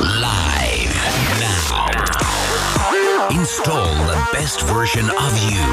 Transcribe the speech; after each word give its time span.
Live 0.00 0.94
now. 1.40 1.86
Install 3.30 3.94
the 4.06 4.38
best 4.38 4.62
version 4.62 5.04
of 5.04 5.50
you. 5.50 5.64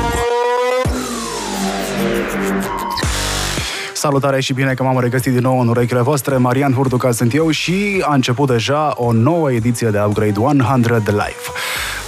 Salutare 3.94 4.40
și 4.40 4.54
bine 4.54 4.74
că 4.74 4.84
m-am 4.84 5.00
regăsit 5.00 5.32
din 5.32 5.42
nou 5.42 5.60
în 5.60 5.68
urechile 5.68 6.02
voastre. 6.02 6.38
Marian 6.38 6.74
Hurduca 6.74 7.12
sunt 7.12 7.34
eu 7.34 7.50
și 7.50 8.04
a 8.06 8.14
început 8.14 8.50
deja 8.50 8.94
o 8.96 9.12
nouă 9.12 9.52
ediție 9.52 9.90
de 9.90 10.02
Upgrade 10.02 10.40
100 10.40 11.12
Live. 11.12 11.44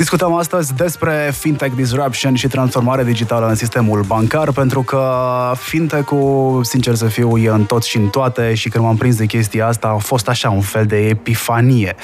Discutăm 0.01 0.33
astăzi 0.33 0.73
despre 0.73 1.31
fintech 1.33 1.75
disruption 1.75 2.35
și 2.35 2.47
transformare 2.47 3.03
digitală 3.03 3.47
în 3.47 3.55
sistemul 3.55 4.01
bancar, 4.01 4.51
pentru 4.51 4.81
că 4.81 5.11
fintech-ul, 5.55 6.63
sincer 6.63 6.95
să 6.95 7.05
fiu, 7.05 7.37
e 7.37 7.49
în 7.49 7.63
tot 7.63 7.83
și 7.83 7.97
în 7.97 8.07
toate 8.07 8.53
și 8.53 8.69
când 8.69 8.83
m-am 8.83 8.95
prins 8.95 9.15
de 9.15 9.25
chestia 9.25 9.67
asta 9.67 9.87
a 9.87 9.97
fost 9.97 10.27
așa 10.27 10.49
un 10.49 10.61
fel 10.61 10.85
de 10.85 10.95
epifanie. 10.95 11.95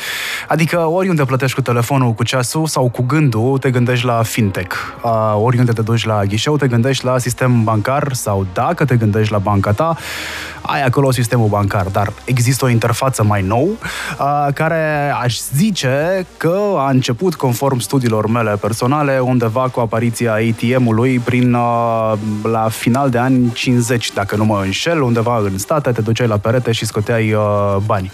Adică 0.47 0.85
oriunde 0.85 1.25
plătești 1.25 1.55
cu 1.55 1.61
telefonul, 1.61 2.13
cu 2.13 2.23
ceasul 2.23 2.67
sau 2.67 2.89
cu 2.89 3.01
gândul, 3.01 3.57
te 3.57 3.71
gândești 3.71 4.05
la 4.05 4.23
fintech. 4.23 4.75
Oriunde 5.35 5.71
te 5.71 5.81
duci 5.81 6.05
la 6.05 6.23
ghișeu, 6.23 6.57
te 6.57 6.67
gândești 6.67 7.05
la 7.05 7.17
sistem 7.17 7.63
bancar 7.63 8.13
sau 8.13 8.45
dacă 8.53 8.85
te 8.85 8.95
gândești 8.95 9.31
la 9.31 9.37
banca 9.37 9.71
ta, 9.71 9.97
ai 10.61 10.83
acolo 10.83 11.11
sistemul 11.11 11.47
bancar, 11.47 11.85
dar 11.85 12.13
există 12.23 12.65
o 12.65 12.69
interfață 12.69 13.23
mai 13.23 13.41
nou 13.41 13.69
care 14.53 15.13
aș 15.21 15.39
zice 15.53 16.25
că 16.37 16.59
a 16.77 16.89
început 16.89 17.35
conform 17.35 17.79
studiilor 17.87 18.27
mele 18.27 18.57
personale 18.61 19.19
undeva 19.19 19.69
cu 19.69 19.79
apariția 19.79 20.33
ATM-ului 20.33 21.19
prin 21.19 21.51
la 22.43 22.67
final 22.69 23.09
de 23.09 23.17
ani 23.17 23.51
50, 23.53 24.11
dacă 24.13 24.35
nu 24.35 24.45
mă 24.45 24.61
înșel, 24.63 25.01
undeva 25.01 25.37
în 25.37 25.57
state, 25.57 25.91
te 25.91 26.01
duceai 26.01 26.27
la 26.27 26.37
perete 26.37 26.71
și 26.71 26.85
scoteai 26.85 27.35
bani. 27.85 28.11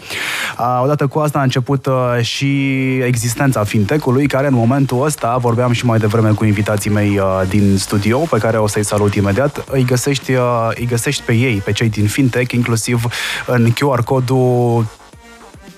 Odată 0.83 1.07
cu 1.07 1.19
asta 1.19 1.39
a 1.39 1.41
început 1.41 1.87
și 2.21 2.71
existența 2.97 3.63
fintech-ului, 3.63 4.27
care 4.27 4.47
în 4.47 4.53
momentul 4.53 5.03
ăsta, 5.05 5.37
vorbeam 5.37 5.71
și 5.71 5.85
mai 5.85 5.97
devreme 5.97 6.29
cu 6.29 6.45
invitații 6.45 6.91
mei 6.91 7.19
din 7.49 7.77
studio, 7.77 8.17
pe 8.17 8.37
care 8.37 8.57
o 8.57 8.67
să-i 8.67 8.85
salut 8.85 9.15
imediat, 9.15 9.63
îi 9.71 9.85
găsești, 9.85 10.31
îi 10.69 10.85
găsești 10.85 11.23
pe 11.23 11.33
ei, 11.33 11.61
pe 11.65 11.71
cei 11.71 11.89
din 11.89 12.07
fintech, 12.07 12.51
inclusiv 12.51 13.03
în 13.45 13.69
QR 13.71 14.03
codul 14.05 14.85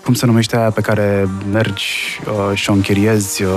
cum 0.06 0.14
se 0.14 0.26
numește 0.26 0.58
aia 0.58 0.70
pe 0.70 0.82
care 0.82 1.28
mergi 1.52 2.20
uh, 2.26 2.58
și 2.58 2.70
o 2.70 2.74
închiriezi 2.74 3.44
uh, 3.44 3.52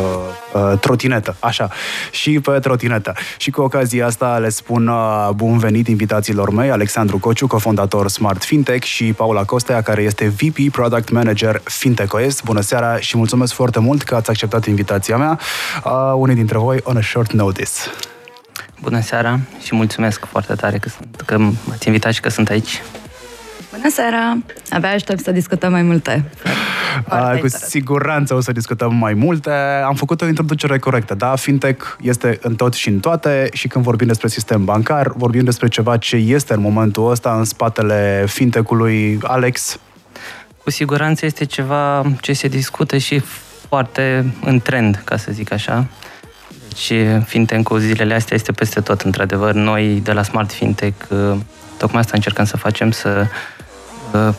uh, 0.55 0.78
trotinetă, 0.78 1.36
așa, 1.40 1.70
și 2.10 2.40
pe 2.40 2.58
trotinetă. 2.58 3.14
Și 3.36 3.50
cu 3.50 3.60
ocazia 3.60 4.06
asta 4.06 4.38
le 4.38 4.48
spun 4.48 4.86
uh, 4.86 5.28
bun 5.34 5.58
venit 5.58 5.88
invitațiilor 5.88 6.50
mei, 6.50 6.70
Alexandru 6.70 7.18
Cociu, 7.18 7.46
cofondator 7.46 8.08
Smart 8.08 8.44
Fintech 8.44 8.86
și 8.86 9.12
Paula 9.12 9.44
Costea, 9.44 9.82
care 9.82 10.02
este 10.02 10.28
VP 10.28 10.70
Product 10.72 11.10
Manager 11.10 11.60
Fintech 11.64 12.14
OS. 12.14 12.40
Bună 12.40 12.60
seara 12.60 12.98
și 12.98 13.16
mulțumesc 13.16 13.52
foarte 13.52 13.78
mult 13.78 14.02
că 14.02 14.14
ați 14.14 14.30
acceptat 14.30 14.66
invitația 14.66 15.16
mea, 15.16 15.38
uh, 15.84 16.12
unii 16.14 16.34
dintre 16.34 16.58
voi 16.58 16.80
on 16.83 16.96
a 16.96 17.00
short 17.00 17.33
notice. 17.33 17.70
Bună 18.80 19.00
seara 19.00 19.38
și 19.62 19.74
mulțumesc 19.74 20.24
foarte 20.24 20.55
tare 20.55 20.78
că, 20.78 20.88
sunt, 20.88 21.22
că 21.27 21.38
m-ați 21.38 21.86
invitat 21.86 22.12
și 22.12 22.20
că 22.20 22.28
sunt 22.28 22.48
aici. 22.48 22.83
Bună 23.70 23.88
seara! 23.91 24.36
Abia 24.70 24.91
aștept 24.91 25.22
să 25.22 25.30
discutăm 25.30 25.70
mai 25.70 25.83
multe. 25.83 26.24
A, 27.08 27.36
cu 27.41 27.48
siguranță 27.48 28.34
o 28.34 28.41
să 28.41 28.52
discutăm 28.52 28.94
mai 28.94 29.14
multe. 29.14 29.50
Am 29.84 29.94
făcut 29.94 30.20
o 30.20 30.27
introducere 30.27 30.78
corectă, 30.78 31.14
da? 31.14 31.36
Fintech 31.36 31.96
este 32.00 32.39
în 32.42 32.55
tot 32.55 32.74
și 32.74 32.89
în 32.89 33.00
toate 33.00 33.48
și 33.52 33.69
când 33.69 33.84
vorbim 33.84 34.06
despre 34.06 34.28
sistem 34.28 34.64
bancar, 34.64 35.12
vorbim 35.16 35.44
despre 35.44 35.69
ceva 35.69 35.96
ce 35.96 36.16
este 36.16 36.52
în 36.52 36.61
momentul 36.61 37.11
ăsta 37.11 37.34
în 37.39 37.44
spatele 37.44 38.24
fintech-ului. 38.28 39.19
Alex? 39.22 39.78
Cu 40.64 40.70
siguranță 40.70 41.27
este 41.27 41.44
ceva 41.44 42.12
ce 42.20 42.33
se 42.33 42.48
discută 42.48 42.96
și 42.96 43.22
foarte 43.69 44.34
în 44.44 44.61
trend, 44.61 45.02
ca 45.05 45.16
să 45.16 45.33
zic 45.33 45.52
așa. 45.52 45.86
Deci 46.69 46.92
fintech-ul 47.24 47.79
zilele 47.79 48.14
astea 48.14 48.36
este 48.36 48.52
peste 48.52 48.80
tot, 48.80 49.00
într-adevăr. 49.00 49.52
Noi 49.52 50.00
de 50.02 50.12
la 50.12 50.23
Smart 50.23 50.52
Fintech 50.52 51.06
tocmai 51.79 52.00
asta 52.00 52.12
încercăm 52.14 52.45
să 52.45 52.56
facem, 52.56 52.90
să 52.90 53.27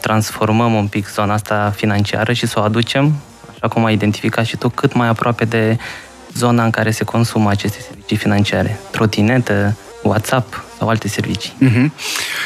transformăm 0.02 0.74
un 0.74 0.88
pic 0.88 1.10
zona 1.10 1.34
asta 1.34 1.74
financiară 1.76 2.34
și 2.34 2.48
să 2.48 2.60
o 2.60 2.62
aducem, 2.64 3.14
așa 3.50 3.68
cum 3.68 3.86
ai 3.86 3.94
identificat 3.94 4.46
și 4.46 4.58
tu, 4.58 4.70
cât 4.70 4.94
mai 4.94 5.08
aproape 5.08 5.46
de 5.46 5.78
zona 6.34 6.64
în 6.64 6.70
care 6.70 6.92
se 6.92 7.04
consumă 7.04 7.50
aceste 7.50 7.80
servicii 7.82 8.18
financiare. 8.18 8.80
Trotinetă, 8.92 9.76
WhatsApp 10.04 10.64
sau 10.78 10.90
alte 10.90 11.08
servicii. 11.08 11.54
Uh-huh. 11.62 11.90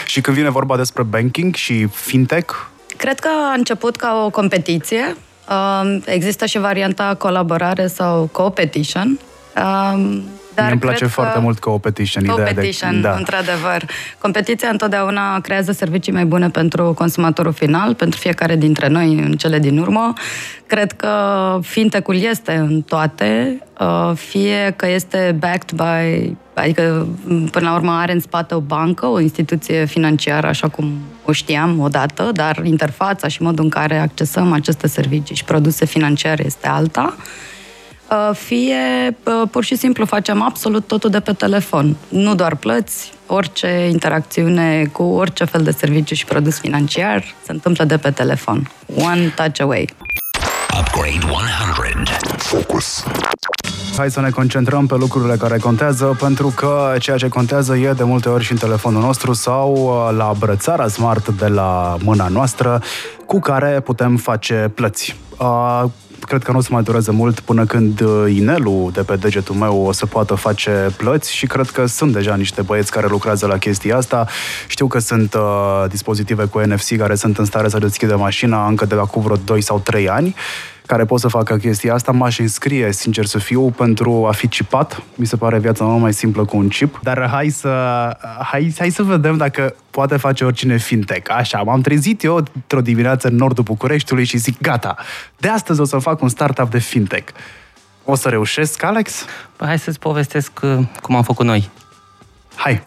Și 0.05 0.21
când 0.21 0.37
vine 0.37 0.49
vorba 0.49 0.77
despre 0.77 1.03
banking 1.03 1.55
și 1.55 1.87
fintech? 1.91 2.53
Cred 2.97 3.19
că 3.19 3.27
a 3.51 3.53
început 3.53 3.95
ca 3.95 4.21
o 4.25 4.29
competiție. 4.29 5.15
Există 6.05 6.45
și 6.45 6.57
varianta 6.57 7.15
colaborare 7.17 7.87
sau 7.87 8.29
competition. 8.31 9.19
Dar 10.55 10.71
îmi 10.71 10.79
place 10.79 11.05
foarte 11.05 11.39
mult 11.39 11.59
competition. 11.59 12.25
Competition, 12.25 12.89
ideea 12.89 13.01
de, 13.01 13.07
da. 13.07 13.15
într-adevăr. 13.17 13.85
Competiția 14.17 14.69
întotdeauna 14.69 15.39
creează 15.39 15.71
servicii 15.71 16.13
mai 16.13 16.25
bune 16.25 16.49
pentru 16.49 16.93
consumatorul 16.93 17.53
final, 17.53 17.93
pentru 17.93 18.19
fiecare 18.19 18.55
dintre 18.55 18.87
noi 18.87 19.13
în 19.13 19.31
cele 19.31 19.59
din 19.59 19.77
urmă. 19.77 20.13
Cred 20.67 20.91
că 20.91 21.09
fintech-ul 21.61 22.15
este 22.15 22.51
în 22.53 22.81
toate, 22.81 23.61
uh, 23.79 24.11
fie 24.15 24.73
că 24.75 24.87
este 24.87 25.35
backed 25.39 25.71
by, 25.71 26.33
adică 26.53 27.07
până 27.51 27.69
la 27.69 27.75
urmă 27.75 27.91
are 27.91 28.11
în 28.11 28.19
spate 28.19 28.55
o 28.55 28.59
bancă, 28.59 29.05
o 29.05 29.19
instituție 29.19 29.85
financiară, 29.85 30.47
așa 30.47 30.67
cum 30.67 30.93
o 31.25 31.31
știam 31.31 31.79
odată, 31.79 32.29
dar 32.33 32.61
interfața 32.63 33.27
și 33.27 33.41
modul 33.41 33.63
în 33.63 33.69
care 33.69 33.97
accesăm 33.97 34.51
aceste 34.51 34.87
servicii 34.87 35.35
și 35.35 35.43
produse 35.43 35.85
financiare 35.85 36.45
este 36.45 36.67
alta. 36.67 37.15
Uh, 38.09 38.35
fie 38.35 38.75
uh, 39.23 39.47
pur 39.51 39.63
și 39.63 39.75
simplu 39.75 40.05
facem 40.05 40.41
absolut 40.41 40.87
totul 40.87 41.09
de 41.09 41.19
pe 41.19 41.33
telefon. 41.33 41.95
Nu 42.09 42.35
doar 42.35 42.55
plăți, 42.55 43.13
orice 43.27 43.87
interacțiune 43.91 44.85
cu 44.91 45.03
orice 45.03 45.43
fel 45.43 45.63
de 45.63 45.71
serviciu 45.71 46.13
și 46.13 46.25
produs 46.25 46.59
financiar 46.59 47.23
se 47.45 47.51
întâmplă 47.51 47.83
de 47.83 47.97
pe 47.97 48.11
telefon. 48.11 48.71
One 48.95 49.33
touch 49.35 49.61
away. 49.61 49.89
Upgrade 50.79 51.31
100. 51.31 52.11
Focus. 52.37 53.03
Hai 53.97 54.11
să 54.11 54.21
ne 54.21 54.29
concentrăm 54.29 54.85
pe 54.85 54.95
lucrurile 54.95 55.35
care 55.35 55.57
contează, 55.57 56.17
pentru 56.19 56.53
că 56.55 56.95
ceea 56.99 57.17
ce 57.17 57.27
contează 57.27 57.75
e 57.75 57.91
de 57.91 58.03
multe 58.03 58.29
ori 58.29 58.43
și 58.43 58.51
în 58.51 58.57
telefonul 58.57 59.01
nostru 59.01 59.33
sau 59.33 59.73
uh, 59.73 60.15
la 60.17 60.33
brățara 60.39 60.87
smart 60.87 61.27
de 61.29 61.47
la 61.47 61.97
mâna 62.03 62.27
noastră, 62.27 62.81
cu 63.25 63.39
care 63.39 63.79
putem 63.79 64.17
face 64.17 64.71
plăți 64.75 65.15
cred 66.25 66.43
că 66.43 66.51
nu 66.51 66.57
o 66.57 66.61
să 66.61 66.69
mai 66.71 66.83
dureze 66.83 67.11
mult 67.11 67.39
până 67.39 67.65
când 67.65 68.01
uh, 68.01 68.35
inelul 68.35 68.91
de 68.93 69.01
pe 69.01 69.15
degetul 69.15 69.55
meu 69.55 69.85
o 69.85 69.91
să 69.91 70.05
poată 70.05 70.33
face 70.33 70.89
plăți 70.97 71.33
și 71.33 71.45
cred 71.45 71.69
că 71.69 71.85
sunt 71.85 72.13
deja 72.13 72.35
niște 72.35 72.61
băieți 72.61 72.91
care 72.91 73.07
lucrează 73.07 73.47
la 73.47 73.57
chestia 73.57 73.97
asta. 73.97 74.27
Știu 74.67 74.87
că 74.87 74.99
sunt 74.99 75.33
uh, 75.33 75.85
dispozitive 75.89 76.45
cu 76.45 76.59
NFC 76.59 76.97
care 76.97 77.15
sunt 77.15 77.37
în 77.37 77.45
stare 77.45 77.69
să 77.69 77.77
deschidă 77.77 78.17
mașina 78.17 78.67
încă 78.67 78.85
de 78.85 78.95
acum 78.95 79.21
vreo 79.21 79.35
2 79.35 79.61
sau 79.61 79.79
3 79.79 80.09
ani 80.09 80.35
care 80.85 81.05
pot 81.05 81.19
să 81.19 81.27
facă 81.27 81.57
chestia 81.57 81.93
asta, 81.93 82.11
m-aș 82.11 82.39
înscrie, 82.39 82.91
sincer 82.91 83.25
să 83.25 83.37
fiu, 83.37 83.69
pentru 83.69 84.25
a 84.27 84.31
fi 84.31 84.47
cipat. 84.47 85.01
Mi 85.15 85.25
se 85.25 85.35
pare 85.35 85.59
viața 85.59 85.85
mult 85.85 86.01
mai 86.01 86.13
simplă 86.13 86.45
cu 86.45 86.57
un 86.57 86.67
chip. 86.67 86.99
Dar 87.03 87.27
hai 87.29 87.49
să, 87.49 87.69
hai, 88.51 88.73
hai 88.77 88.89
să 88.89 89.03
vedem 89.03 89.37
dacă 89.37 89.75
poate 89.89 90.17
face 90.17 90.45
oricine 90.45 90.77
fintech. 90.77 91.35
Așa, 91.35 91.61
m-am 91.61 91.81
trezit 91.81 92.23
eu 92.23 92.35
într-o 92.35 92.81
dimineață 92.81 93.27
în 93.27 93.35
nordul 93.35 93.63
Bucureștiului 93.63 94.25
și 94.25 94.37
zic, 94.37 94.61
gata, 94.61 94.95
de 95.37 95.47
astăzi 95.47 95.81
o 95.81 95.85
să 95.85 95.97
fac 95.97 96.21
un 96.21 96.29
startup 96.29 96.69
de 96.69 96.79
fintech. 96.79 97.31
O 98.05 98.15
să 98.15 98.29
reușesc, 98.29 98.83
Alex? 98.83 99.25
Păi 99.55 99.67
hai 99.67 99.79
să-ți 99.79 99.99
povestesc 99.99 100.51
uh, 100.63 100.77
cum 101.01 101.15
am 101.15 101.23
făcut 101.23 101.45
noi. 101.45 101.69
Hai! 102.55 102.81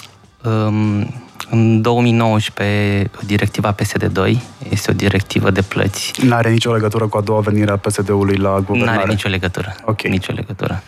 Um, 0.44 1.25
în 1.50 1.82
2019, 1.82 3.10
directiva 3.26 3.74
PSD2 3.74 4.36
este 4.70 4.90
o 4.90 4.94
directivă 4.94 5.50
de 5.50 5.62
plăți. 5.62 6.12
Nu 6.22 6.34
are 6.34 6.50
nicio 6.50 6.72
legătură 6.72 7.06
cu 7.06 7.16
a 7.16 7.20
doua 7.20 7.40
venire 7.40 7.70
a 7.70 7.76
PSD-ului 7.76 8.36
la 8.36 8.60
guvernare? 8.60 8.96
Nu 8.96 9.02
are 9.02 9.10
nicio 9.10 9.28
legătură. 9.28 9.74
Ok. 9.84 10.02
Nicio 10.02 10.32
legătură. 10.32 10.82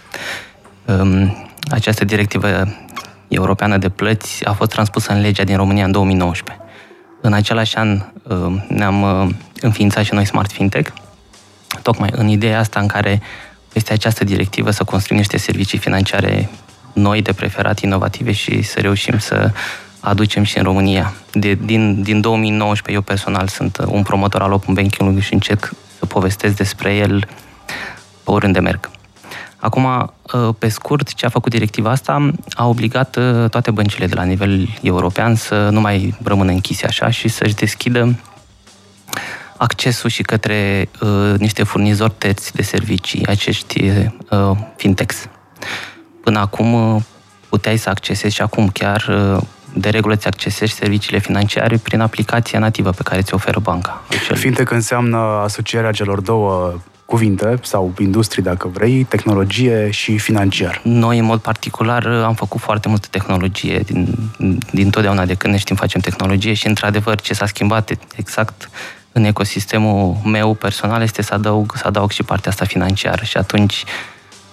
Um, 0.84 1.48
această 1.70 2.04
directivă 2.04 2.48
europeană 3.28 3.76
de 3.76 3.88
plăți 3.88 4.44
a 4.44 4.52
fost 4.52 4.70
transpusă 4.70 5.12
în 5.12 5.20
legea 5.20 5.44
din 5.44 5.56
România 5.56 5.84
în 5.84 5.92
2019. 5.92 6.62
În 7.20 7.32
același 7.32 7.76
an 7.76 8.02
um, 8.22 8.64
ne-am 8.68 9.02
uh, 9.02 9.34
înființat 9.60 10.04
și 10.04 10.14
noi 10.14 10.24
Smart 10.24 10.52
Fintech, 10.52 10.90
tocmai 11.82 12.10
în 12.12 12.28
ideea 12.28 12.58
asta 12.58 12.80
în 12.80 12.86
care 12.86 13.22
este 13.72 13.92
această 13.92 14.24
directivă 14.24 14.70
să 14.70 14.84
construim 14.84 15.18
niște 15.18 15.36
servicii 15.38 15.78
financiare 15.78 16.50
noi, 16.92 17.22
de 17.22 17.32
preferat, 17.32 17.80
inovative 17.80 18.32
și 18.32 18.62
să 18.62 18.80
reușim 18.80 19.18
să 19.18 19.50
aducem 20.00 20.42
și 20.42 20.58
în 20.58 20.64
România. 20.64 21.14
De, 21.32 21.54
din, 21.54 22.02
din 22.02 22.20
2019 22.20 22.92
eu 22.92 23.00
personal 23.00 23.48
sunt 23.48 23.78
un 23.86 24.02
promotor 24.02 24.42
al 24.42 24.52
open 24.52 24.74
banking-ului 24.74 25.22
și 25.22 25.32
încerc 25.32 25.72
să 25.98 26.06
povestesc 26.06 26.56
despre 26.56 26.94
el 26.94 27.26
pe 28.24 28.30
oriunde 28.30 28.60
merg. 28.60 28.90
Acum, 29.56 29.84
uh, 29.84 30.54
pe 30.58 30.68
scurt, 30.68 31.14
ce 31.14 31.26
a 31.26 31.28
făcut 31.28 31.52
directiva 31.52 31.90
asta 31.90 32.30
a 32.50 32.66
obligat 32.66 33.16
uh, 33.16 33.50
toate 33.50 33.70
băncile 33.70 34.06
de 34.06 34.14
la 34.14 34.22
nivel 34.22 34.68
european 34.82 35.34
să 35.34 35.68
nu 35.68 35.80
mai 35.80 36.14
rămână 36.22 36.50
închise 36.50 36.86
așa 36.86 37.10
și 37.10 37.28
să-și 37.28 37.54
deschidă 37.54 38.16
accesul 39.58 40.10
și 40.10 40.22
către 40.22 40.88
uh, 41.00 41.34
niște 41.38 41.62
furnizori 41.62 42.14
terți 42.18 42.54
de 42.54 42.62
servicii, 42.62 43.26
acești 43.26 43.90
uh, 44.30 44.50
fintechs. 44.76 45.28
Până 46.22 46.38
acum 46.38 46.94
uh, 46.94 47.02
puteai 47.48 47.76
să 47.76 47.88
accesezi 47.88 48.34
și 48.34 48.42
acum 48.42 48.68
chiar 48.68 49.06
uh, 49.08 49.42
de 49.80 49.88
regulă 49.88 50.16
ți 50.16 50.26
accesezi 50.26 50.72
serviciile 50.72 51.18
financiare 51.18 51.76
prin 51.76 52.00
aplicația 52.00 52.58
nativă 52.58 52.90
pe 52.90 53.02
care 53.02 53.22
ți 53.22 53.34
oferă 53.34 53.60
banca. 53.60 54.02
Acel... 54.10 54.36
Fintech 54.36 54.70
înseamnă 54.70 55.16
asocierea 55.44 55.90
celor 55.90 56.20
două 56.20 56.74
cuvinte 57.04 57.58
sau 57.62 57.92
industrii, 57.98 58.42
dacă 58.42 58.68
vrei, 58.68 59.04
tehnologie 59.04 59.90
și 59.90 60.18
financiar. 60.18 60.80
Noi, 60.84 61.18
în 61.18 61.24
mod 61.24 61.40
particular, 61.40 62.06
am 62.06 62.34
făcut 62.34 62.60
foarte 62.60 62.88
multă 62.88 63.06
tehnologie 63.10 63.78
din, 63.78 64.14
din 64.70 64.90
totdeauna 64.90 65.24
de 65.24 65.34
când 65.34 65.52
ne 65.52 65.58
știm 65.58 65.76
facem 65.76 66.00
tehnologie 66.00 66.52
și, 66.52 66.66
într-adevăr, 66.66 67.20
ce 67.20 67.34
s-a 67.34 67.46
schimbat 67.46 67.90
exact 68.16 68.70
în 69.12 69.24
ecosistemul 69.24 70.16
meu 70.24 70.54
personal 70.54 71.02
este 71.02 71.22
să 71.22 71.34
adaug, 71.34 71.72
să 71.76 71.86
adaug 71.86 72.10
și 72.10 72.22
partea 72.22 72.50
asta 72.50 72.64
financiară 72.64 73.24
și 73.24 73.36
atunci 73.36 73.84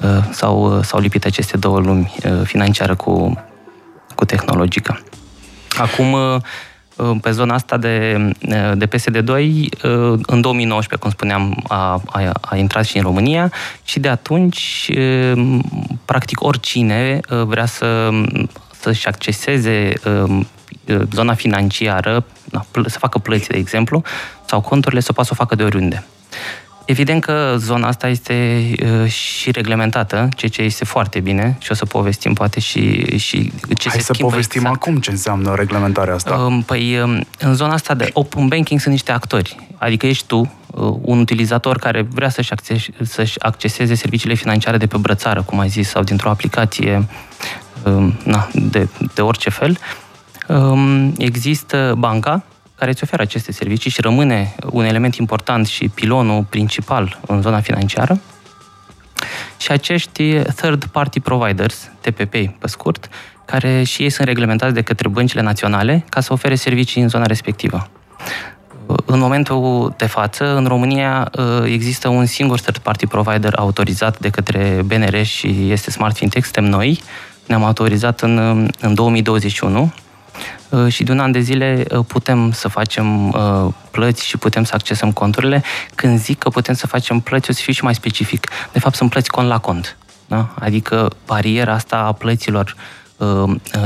uh, 0.02 0.24
s-au, 0.32 0.82
s-au 0.82 1.00
lipit 1.00 1.26
aceste 1.26 1.58
două 1.58 1.80
lumi, 1.80 2.16
uh, 2.26 2.42
financiară 2.44 2.96
cu, 2.96 3.44
cu 4.16 4.26
tehnologică. 4.26 5.00
Acum, 5.78 6.12
uh, 6.14 6.38
pe 7.22 7.32
zona 7.32 7.54
asta 7.54 7.78
de, 7.78 8.30
de 8.76 8.88
PSD2, 8.88 9.30
în 10.22 10.42
2019, 10.42 10.96
cum 11.00 11.10
spuneam, 11.10 11.64
a, 11.68 12.02
a, 12.06 12.32
a 12.42 12.56
intrat 12.56 12.86
și 12.86 12.98
în 12.98 13.04
România 13.04 13.52
și 13.84 14.00
de 14.00 14.08
atunci, 14.08 14.92
practic, 16.06 16.44
oricine 16.44 17.20
vrea 17.30 17.66
să, 17.66 18.10
să-și 18.80 19.08
acceseze 19.08 19.94
zona 21.12 21.34
financiară, 21.34 22.26
să 22.86 22.98
facă 23.00 23.18
plăți, 23.18 23.48
de 23.48 23.58
exemplu, 23.58 24.04
sau 24.46 24.62
conturile, 24.62 25.00
să 25.00 25.14
poată 25.14 25.30
să 25.34 25.36
o 25.40 25.44
facă 25.44 25.56
de 25.56 25.64
oriunde. 25.64 26.06
Evident 26.86 27.22
că 27.22 27.56
zona 27.58 27.88
asta 27.88 28.08
este 28.08 28.66
uh, 29.02 29.10
și 29.10 29.52
reglementată, 29.52 30.30
ceea 30.36 30.52
ce 30.52 30.62
este 30.62 30.86
foarte 30.86 31.20
bine 31.20 31.58
și 31.60 31.72
o 31.72 31.74
să 31.74 31.86
povestim 31.86 32.34
poate 32.34 32.60
și, 32.60 33.18
și 33.18 33.52
ce 33.78 33.90
Hai 33.90 34.00
se 34.00 34.06
să 34.06 34.14
schimbă 34.14 34.32
povestim 34.32 34.62
exact. 34.62 34.82
acum 34.82 35.00
ce 35.00 35.12
înseamnă 35.12 35.56
reglementarea 35.56 36.14
asta. 36.14 36.36
Uh, 36.36 36.64
păi, 36.66 37.00
uh, 37.00 37.22
în 37.40 37.54
zona 37.54 37.74
asta 37.74 37.94
de 37.94 38.10
open 38.14 38.48
banking 38.48 38.80
sunt 38.80 38.94
niște 38.94 39.12
actori. 39.12 39.56
Adică 39.78 40.06
ești 40.06 40.28
tu, 40.28 40.40
uh, 40.40 40.96
un 41.02 41.20
utilizator 41.20 41.78
care 41.78 42.02
vrea 42.02 42.30
să-și, 42.30 42.52
acces, 42.52 42.86
să-și 43.02 43.40
acceseze 43.40 43.96
serviciile 43.96 44.34
financiare 44.34 44.78
de 44.78 44.88
pe 44.88 44.98
brățară, 44.98 45.42
cum 45.42 45.60
ai 45.60 45.70
zis, 45.70 45.90
sau 45.90 46.04
dintr-o 46.04 46.30
aplicație 46.30 47.08
uh, 47.84 48.14
na, 48.24 48.48
de, 48.54 48.88
de 49.14 49.22
orice 49.22 49.50
fel. 49.50 49.78
Uh, 50.48 51.08
există 51.18 51.94
banca, 51.98 52.44
care 52.76 52.92
îți 52.92 53.04
oferă 53.04 53.22
aceste 53.22 53.52
servicii 53.52 53.92
și 53.92 54.02
rămâne 54.02 54.56
un 54.72 54.86
element 54.86 55.16
important 55.16 55.68
și 55.68 55.90
pilonul 55.90 56.44
principal 56.50 57.20
în 57.28 57.42
zona 57.42 57.60
financiară. 57.60 58.22
Și 59.58 59.72
acești 59.72 60.40
third 60.40 60.86
party 60.86 61.20
providers, 61.20 61.90
TPP 62.02 62.32
pe 62.32 62.68
scurt, 62.68 63.10
care 63.46 63.84
și 63.84 64.04
ei 64.04 64.10
sunt 64.10 64.28
reglementați 64.28 64.74
de 64.74 64.82
către 64.82 65.08
băncile 65.08 65.42
naționale 65.42 66.06
ca 66.10 66.22
să 66.22 66.34
ofere 66.34 66.56
servicii 66.56 67.02
în 67.02 67.10
zona 67.10 67.26
respectivă. 67.26 67.90
În 69.06 69.20
momentul 69.20 69.94
de 69.98 70.06
față, 70.06 70.56
în 70.56 70.66
România 70.66 71.32
există 71.66 72.08
un 72.08 72.26
singur 72.26 72.60
third 72.60 72.78
party 72.78 73.08
provider 73.08 73.54
autorizat 73.56 74.20
de 74.20 74.30
către 74.30 74.82
BNR 74.86 75.24
și 75.24 75.72
este 75.72 75.92
Smart 75.92 76.16
Fintech, 76.16 76.44
suntem 76.44 76.64
noi. 76.64 77.02
Ne-am 77.48 77.64
autorizat 77.64 78.22
în, 78.22 78.68
în 78.80 78.94
2021 78.94 79.82
Uh, 79.82 80.05
și 80.88 81.04
de 81.04 81.12
un 81.12 81.20
an 81.20 81.32
de 81.32 81.40
zile 81.40 81.86
uh, 81.92 82.06
putem 82.08 82.52
să 82.52 82.68
facem 82.68 83.30
uh, 83.30 83.68
plăți 83.92 84.26
și 84.26 84.38
putem 84.38 84.64
să 84.64 84.72
accesăm 84.76 85.12
conturile. 85.12 85.64
Când 85.96 86.20
zic 86.20 86.40
că 86.40 86.50
putem 86.50 86.74
să 86.74 86.88
facem 86.88 87.20
plăți, 87.20 87.50
o 87.50 87.54
să 87.54 87.62
fiu 87.62 87.74
și 87.74 87.84
mai 87.84 87.96
specific. 87.96 88.50
De 88.72 88.80
fapt, 88.80 88.96
sunt 88.96 89.10
plăți 89.10 89.30
cont 89.30 89.48
la 89.48 89.58
cont. 89.58 89.98
Da? 90.28 90.50
Adică 90.60 91.10
bariera 91.26 91.74
asta 91.74 91.98
a 91.98 92.12
plăților 92.12 92.76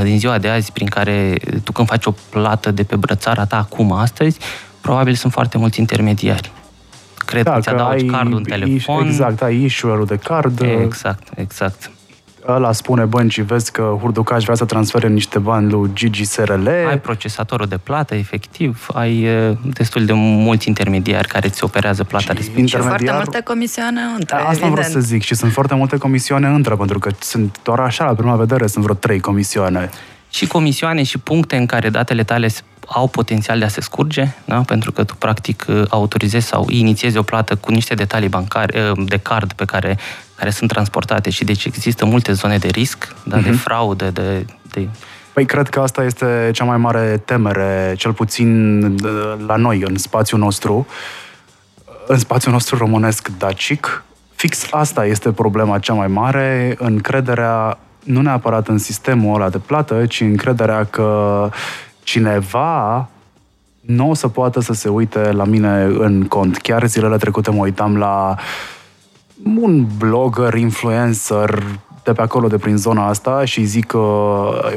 din 0.02 0.18
ziua 0.18 0.38
de 0.38 0.48
azi, 0.48 0.72
prin 0.72 0.86
care 0.86 1.38
tu 1.64 1.72
când 1.72 1.88
faci 1.88 2.06
o 2.06 2.14
plată 2.30 2.70
de 2.70 2.82
pe 2.82 2.96
brățara 2.96 3.44
ta 3.44 3.56
acum, 3.56 3.92
astăzi, 3.92 4.38
probabil 4.80 5.14
sunt 5.14 5.32
foarte 5.32 5.58
mulți 5.58 5.78
intermediari. 5.78 6.52
Cred 7.14 7.44
da, 7.44 7.52
că 7.52 7.60
ți-adaugi 7.60 8.04
cardul 8.04 8.36
în 8.36 8.42
telefon. 8.42 9.06
Exact, 9.06 9.42
ai 9.42 9.62
issuer 9.62 9.98
de 9.98 10.16
card. 10.16 10.60
Exact, 10.60 11.28
exact 11.34 11.90
ăla 12.46 12.72
spune 12.72 13.04
băncii, 13.04 13.42
vezi 13.42 13.72
că 13.72 13.96
Hurducaș 14.00 14.42
vrea 14.42 14.54
să 14.54 14.64
transfere 14.64 15.08
niște 15.08 15.38
bani 15.38 15.70
lui 15.70 15.90
Gigi 15.92 16.24
SRL. 16.24 16.66
Ai 16.66 16.98
procesatorul 17.00 17.66
de 17.66 17.76
plată, 17.76 18.14
efectiv, 18.14 18.86
ai 18.92 19.26
destul 19.62 20.04
de 20.04 20.12
mulți 20.12 20.68
intermediari 20.68 21.28
care 21.28 21.48
ți 21.48 21.64
operează 21.64 22.04
plata 22.04 22.32
respectivă. 22.32 22.66
Și 22.82 22.88
foarte 22.88 23.12
multe 23.12 23.40
comisioane 23.44 24.00
între, 24.18 24.36
da, 24.36 24.48
Asta 24.48 24.68
vreau 24.68 24.88
să 24.88 25.00
zic 25.00 25.22
și 25.22 25.34
sunt 25.34 25.52
foarte 25.52 25.74
multe 25.74 25.96
comisioane 25.96 26.48
între, 26.48 26.74
pentru 26.74 26.98
că 26.98 27.10
sunt 27.18 27.58
doar 27.62 27.80
așa, 27.80 28.04
la 28.04 28.14
prima 28.14 28.36
vedere, 28.36 28.66
sunt 28.66 28.84
vreo 28.84 28.96
trei 28.96 29.20
comisioane. 29.20 29.90
Și 30.30 30.46
comisioane 30.46 31.02
și 31.02 31.18
puncte 31.18 31.56
în 31.56 31.66
care 31.66 31.88
datele 31.88 32.24
tale 32.24 32.48
au 32.86 33.06
potențial 33.06 33.58
de 33.58 33.64
a 33.64 33.68
se 33.68 33.80
scurge, 33.80 34.28
da? 34.44 34.60
pentru 34.60 34.92
că 34.92 35.04
tu 35.04 35.14
practic 35.14 35.66
autorizezi 35.88 36.46
sau 36.46 36.66
inițiezi 36.68 37.16
o 37.16 37.22
plată 37.22 37.56
cu 37.56 37.70
niște 37.70 37.94
detalii 37.94 38.28
bancare, 38.28 38.92
de 38.96 39.16
card 39.16 39.52
pe 39.52 39.64
care 39.64 39.98
care 40.40 40.52
sunt 40.52 40.70
transportate 40.70 41.30
și 41.30 41.44
deci 41.44 41.64
există 41.64 42.04
multe 42.04 42.32
zone 42.32 42.58
de 42.58 42.68
risc, 42.68 43.14
da, 43.24 43.38
uh-huh. 43.38 43.42
de 43.42 43.50
mhm. 43.50 43.58
fraudă, 43.58 44.10
de, 44.10 44.46
de... 44.70 44.88
Păi 45.32 45.44
cred 45.46 45.68
că 45.68 45.80
asta 45.80 46.04
este 46.04 46.50
cea 46.52 46.64
mai 46.64 46.76
mare 46.76 47.22
temere, 47.24 47.94
cel 47.96 48.12
puțin 48.12 48.80
la 49.46 49.56
noi, 49.56 49.82
în 49.86 49.96
spațiul 49.96 50.40
nostru, 50.40 50.86
în 52.06 52.18
spațiul 52.18 52.52
nostru 52.52 52.76
românesc 52.76 53.28
dacic. 53.38 54.04
Fix 54.34 54.66
asta 54.70 55.06
este 55.06 55.32
problema 55.32 55.78
cea 55.78 55.92
mai 55.92 56.06
mare, 56.06 56.74
încrederea 56.78 57.78
nu 58.04 58.20
neapărat 58.20 58.68
în 58.68 58.78
sistemul 58.78 59.34
ăla 59.34 59.48
de 59.48 59.58
plată, 59.58 60.06
ci 60.06 60.20
încrederea 60.20 60.84
că 60.84 61.48
cineva 62.02 63.08
nu 63.80 64.10
o 64.10 64.14
să 64.14 64.28
poată 64.28 64.60
să 64.60 64.72
se 64.72 64.88
uite 64.88 65.32
la 65.32 65.44
mine 65.44 65.82
în 65.82 66.24
cont. 66.24 66.56
Chiar 66.56 66.86
zilele 66.86 67.16
trecute 67.16 67.50
mă 67.50 67.62
uitam 67.62 67.96
la 67.96 68.34
uh, 68.36 68.42
un 69.44 69.86
blogger, 69.98 70.54
influencer 70.54 71.64
de 72.02 72.12
pe 72.12 72.22
acolo, 72.22 72.48
de 72.48 72.58
prin 72.58 72.76
zona 72.76 73.06
asta 73.06 73.44
și 73.44 73.64
zic 73.64 73.86
că 73.86 73.98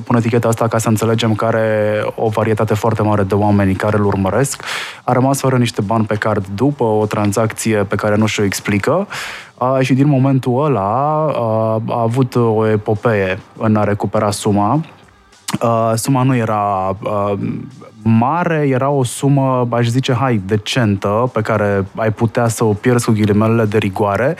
pun 0.03 0.15
eticheta 0.15 0.47
asta 0.47 0.67
ca 0.67 0.77
să 0.77 0.89
înțelegem 0.89 1.35
că 1.35 1.45
are 1.45 2.01
o 2.15 2.29
varietate 2.29 2.73
foarte 2.73 3.01
mare 3.01 3.23
de 3.23 3.33
oameni 3.33 3.73
care 3.73 3.97
îl 3.97 4.05
urmăresc. 4.05 4.63
A 5.03 5.11
rămas 5.11 5.39
fără 5.39 5.57
niște 5.57 5.81
bani 5.81 6.05
pe 6.05 6.15
card 6.15 6.45
după 6.55 6.83
o 6.83 7.05
tranzacție 7.05 7.77
pe 7.77 7.95
care 7.95 8.15
nu 8.15 8.25
și-o 8.25 8.43
explică 8.43 9.07
a, 9.57 9.79
și 9.81 9.93
din 9.93 10.07
momentul 10.07 10.65
ăla 10.65 10.81
a, 11.35 11.81
a 11.87 12.01
avut 12.01 12.35
o 12.35 12.67
epopee 12.67 13.39
în 13.57 13.75
a 13.75 13.83
recupera 13.83 14.31
suma 14.31 14.81
Uh, 15.61 15.91
suma 15.95 16.23
nu 16.23 16.35
era 16.35 16.95
uh, 17.03 17.33
mare, 18.03 18.67
era 18.67 18.89
o 18.89 19.03
sumă, 19.03 19.67
aș 19.71 19.87
zice, 19.87 20.13
hai, 20.13 20.41
decentă, 20.45 21.29
pe 21.33 21.41
care 21.41 21.85
ai 21.95 22.11
putea 22.11 22.47
să 22.47 22.63
o 22.63 22.73
pierzi 22.73 23.05
cu 23.05 23.11
ghilimelele 23.11 23.65
de 23.65 23.77
rigoare. 23.77 24.35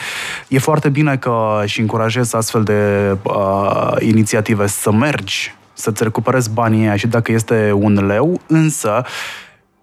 E 0.48 0.60
foarte 0.60 0.90
bine 0.90 1.18
că 1.18 1.62
și 1.66 1.80
încurajez 1.80 2.34
astfel 2.34 2.64
de 2.64 3.12
uh, 3.24 3.96
inițiative 4.00 4.68
să 4.68 4.92
mergi, 4.92 5.56
să-ți 5.74 6.04
recuperezi 6.04 6.54
banii 6.54 6.82
aia 6.82 6.96
și 6.96 7.08
dacă 7.08 7.32
este 7.32 7.72
un 7.76 8.06
leu, 8.06 8.42
însă 8.48 9.04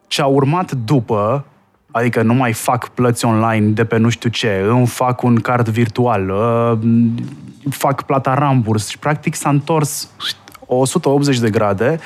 ce 0.06 0.22
a 0.22 0.26
urmat 0.26 0.72
după 0.72 1.44
Adică 1.92 2.22
nu 2.22 2.34
mai 2.34 2.52
fac 2.52 2.88
plăți 2.88 3.24
online 3.24 3.66
de 3.66 3.84
pe 3.84 3.96
nu 3.96 4.08
știu 4.08 4.30
ce, 4.30 4.64
îmi 4.68 4.86
fac 4.86 5.22
un 5.22 5.36
card 5.36 5.68
virtual, 5.68 6.28
uh, 6.28 6.78
fac 7.70 8.02
plata 8.02 8.34
ramburs 8.34 8.88
și 8.88 8.98
practic 8.98 9.34
s-a 9.34 9.48
întors 9.48 10.10
180 10.70 11.40
de 11.40 11.50
grade 11.50 12.00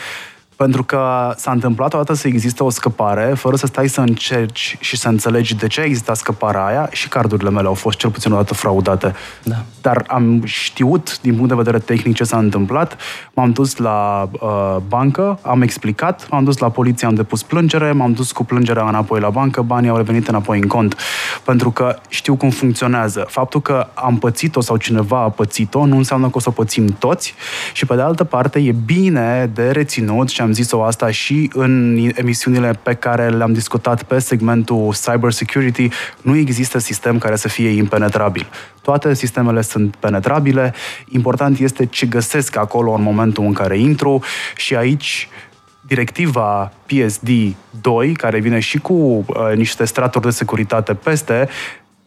pentru 0.57 0.85
că 0.85 1.33
s-a 1.37 1.51
întâmplat 1.51 1.95
odată 1.95 2.15
să 2.15 2.29
existe 2.29 2.63
o 2.63 2.71
scăpare, 2.71 3.33
fără 3.37 3.57
să 3.57 3.67
stai 3.67 3.89
să 3.89 4.01
încerci 4.01 4.77
și 4.81 4.97
să 4.97 5.09
înțelegi 5.09 5.55
de 5.55 5.67
ce 5.67 5.81
a 5.81 5.85
existat 5.85 6.17
scăparea 6.17 6.65
aia 6.65 6.89
și 6.93 7.09
cardurile 7.09 7.51
mele 7.51 7.67
au 7.67 7.75
fost 7.75 7.99
cel 7.99 8.11
puțin 8.11 8.33
o 8.33 8.37
dată 8.37 8.55
fraudate. 8.55 9.15
Da. 9.43 9.65
Dar 9.81 10.05
am 10.07 10.45
știut, 10.45 11.21
din 11.21 11.35
punct 11.35 11.49
de 11.49 11.55
vedere 11.55 11.79
tehnic, 11.79 12.15
ce 12.15 12.25
s-a 12.25 12.39
întâmplat. 12.39 12.97
M-am 13.35 13.53
dus 13.53 13.77
la 13.77 14.29
uh, 14.31 14.77
bancă, 14.89 15.39
am 15.43 15.63
explicat, 15.63 16.27
m-am 16.31 16.45
dus 16.45 16.59
la 16.59 16.71
poliție, 16.71 17.07
am 17.07 17.15
depus 17.15 17.43
plângere, 17.43 17.93
m-am 17.93 18.13
dus 18.13 18.33
cu 18.33 18.45
plângerea 18.45 18.89
înapoi 18.89 19.21
la 19.21 19.31
bancă, 19.31 19.63
banii 19.63 19.89
au 19.89 19.97
revenit 19.97 20.29
înapoi 20.29 20.59
în 20.59 20.67
cont. 20.67 20.97
Pentru 21.45 21.71
că 21.71 21.99
știu 22.09 22.37
cum 22.37 22.51
funcționează. 22.51 23.25
Faptul 23.29 23.61
că 23.61 23.87
am 23.95 24.19
pățit-o 24.19 24.61
sau 24.61 24.77
cineva 24.77 25.19
a 25.19 25.29
pățit-o 25.29 25.87
nu 25.87 25.97
înseamnă 25.97 26.27
că 26.27 26.37
o 26.37 26.41
să 26.41 26.49
o 26.49 26.53
pățim 26.53 26.87
toți 26.87 27.35
și, 27.73 27.87
pe 27.87 27.95
de 27.95 28.01
altă 28.01 28.25
parte, 28.25 28.59
e 28.59 28.73
bine 28.85 29.51
de 29.55 29.71
reținut 29.71 30.29
și 30.29 30.41
am 30.45 30.53
zis-o 30.53 30.83
asta 30.83 31.11
și 31.11 31.51
în 31.55 31.99
emisiunile 32.15 32.79
pe 32.83 32.95
care 32.95 33.29
le-am 33.29 33.53
discutat 33.53 34.03
pe 34.03 34.19
segmentul 34.19 34.95
cyber 35.05 35.33
security, 35.33 35.89
nu 36.23 36.37
există 36.37 36.79
sistem 36.79 37.19
care 37.19 37.37
să 37.37 37.49
fie 37.49 37.69
impenetrabil. 37.69 38.47
Toate 38.83 39.15
sistemele 39.15 39.61
sunt 39.61 39.97
penetrabile, 39.97 40.75
important 41.09 41.59
este 41.59 41.87
ce 41.87 42.07
găsesc 42.07 42.57
acolo 42.57 42.93
în 42.93 43.03
momentul 43.03 43.45
în 43.45 43.53
care 43.53 43.79
intru 43.79 44.23
și 44.57 44.77
aici 44.77 45.29
directiva 45.87 46.73
PSD2, 46.87 48.13
care 48.13 48.39
vine 48.39 48.59
și 48.59 48.79
cu 48.79 48.93
uh, 48.93 49.25
niște 49.57 49.85
straturi 49.85 50.25
de 50.25 50.31
securitate 50.31 50.95
peste, 50.95 51.49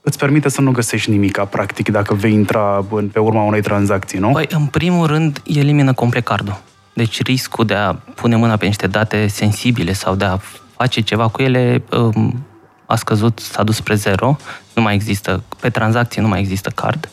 îți 0.02 0.18
permite 0.18 0.50
să 0.50 0.62
nu 0.62 0.72
găsești 0.72 1.10
nimica, 1.10 1.46
practic, 1.46 1.90
dacă 1.90 2.14
vei 2.14 2.34
intra 2.34 2.86
în, 2.92 3.08
pe 3.08 3.20
urma 3.20 3.44
unei 3.44 3.62
tranzacții, 3.62 4.20
nu? 4.20 4.32
Păi, 4.32 4.48
în 4.50 4.66
primul 4.66 5.08
rând, 5.08 5.42
elimină 5.46 5.94
complet 5.94 6.24
cardul. 6.24 6.62
Deci 6.98 7.22
riscul 7.22 7.66
de 7.66 7.74
a 7.74 7.94
pune 7.94 8.36
mâna 8.36 8.56
pe 8.56 8.66
niște 8.66 8.88
date 8.88 9.28
sensibile 9.28 9.94
sau 9.94 10.16
de 10.16 10.26
a 10.26 10.38
face 10.78 11.02
ceva 11.02 11.28
cu 11.28 11.42
ele 11.42 11.84
um, 11.92 12.46
a 12.86 12.96
scăzut, 12.96 13.40
s-a 13.40 13.64
dus 13.64 13.76
spre 13.76 13.96
zero. 13.96 14.38
Nu 14.74 14.82
mai 14.82 14.94
există, 14.94 15.44
pe 15.60 15.70
tranzacții 15.70 16.22
nu 16.22 16.28
mai 16.28 16.40
există 16.40 16.70
card. 16.70 17.10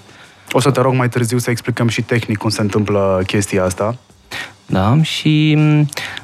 O 0.53 0.61
să 0.61 0.71
te 0.71 0.81
rog 0.81 0.95
mai 0.95 1.09
târziu 1.09 1.39
să 1.39 1.51
explicăm 1.51 1.89
și 1.89 2.03
tehnic 2.03 2.39
cum 2.39 2.51
se 2.51 2.61
întâmplă 2.61 3.23
chestia 3.27 3.65
asta. 3.65 3.97
Da, 4.67 5.03
și 5.03 5.59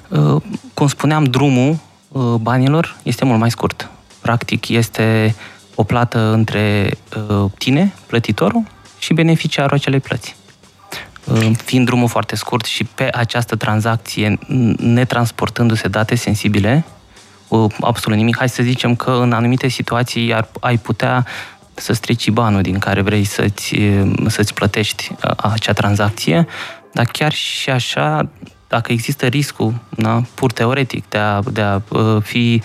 uh, 0.09 0.43
cum 0.75 0.87
spuneam, 0.89 1.25
drumul 1.25 1.79
uh, 2.09 2.35
banilor 2.41 2.97
este 3.03 3.25
mult 3.25 3.39
mai 3.39 3.51
scurt. 3.51 3.91
Practic 4.21 4.69
este 4.69 5.35
o 5.75 5.83
plată 5.83 6.33
între 6.33 6.91
uh, 7.29 7.51
tine, 7.59 7.95
plătitorul, 8.07 8.63
și 8.99 9.13
beneficiarul 9.13 9.77
acelei 9.77 10.01
plăți. 10.01 10.37
Fiind 11.65 11.87
drumul 11.87 12.09
foarte 12.09 12.37
scurt 12.37 12.65
și 12.65 12.85
pe 12.85 13.09
această 13.13 13.57
tranzacție 13.57 14.39
netransportându-se 14.77 15.89
date 15.89 16.15
sensibile, 16.15 16.85
absolut 17.81 18.19
nimic. 18.19 18.37
Hai 18.37 18.49
să 18.49 18.63
zicem 18.63 18.97
că 18.97 19.11
în 19.11 19.33
anumite 19.33 19.69
situații 19.69 20.35
ar, 20.35 20.49
ai 20.61 20.79
putea 20.79 21.27
să 21.75 21.93
strici 21.93 22.31
banul 22.31 22.63
din 22.63 22.79
care 22.79 23.01
vrei 23.01 23.25
să-ți, 23.25 23.77
să-ți 24.27 24.55
plătești 24.55 25.13
acea 25.37 25.73
tranzacție, 25.73 26.47
dar 26.93 27.07
chiar 27.07 27.33
și 27.33 27.71
așa, 27.71 28.29
dacă 28.69 28.93
există 28.93 29.27
riscul, 29.27 29.75
na, 29.89 30.25
pur 30.35 30.53
teoretic, 30.53 31.09
de 31.09 31.19
a, 31.19 31.41
de 31.53 31.61
a 31.61 31.81
fi 32.23 32.63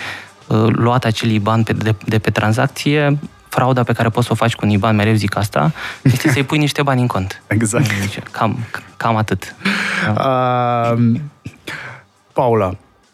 luat 0.67 1.05
acel 1.05 1.37
bani 1.37 1.63
pe, 1.63 1.73
de, 1.73 1.95
de 2.05 2.19
pe 2.19 2.29
tranzacție, 2.29 3.19
frauda 3.55 3.83
pe 3.83 3.93
care 3.93 4.09
poți 4.09 4.25
să 4.27 4.31
o 4.31 4.35
faci 4.35 4.55
cu 4.55 4.65
un 4.65 4.71
IBAN, 4.71 4.95
mereu 4.95 5.13
zic 5.13 5.37
asta, 5.37 5.71
este 6.01 6.31
să-i 6.31 6.43
pui 6.43 6.57
niște 6.57 6.81
bani 6.81 7.01
în 7.01 7.07
cont. 7.07 7.41
Exact. 7.57 7.99
Deci, 7.99 8.19
cam, 8.31 8.57
cam 8.97 9.15
atât. 9.15 9.55
Uh, 10.17 11.19
Paula, 12.33 12.71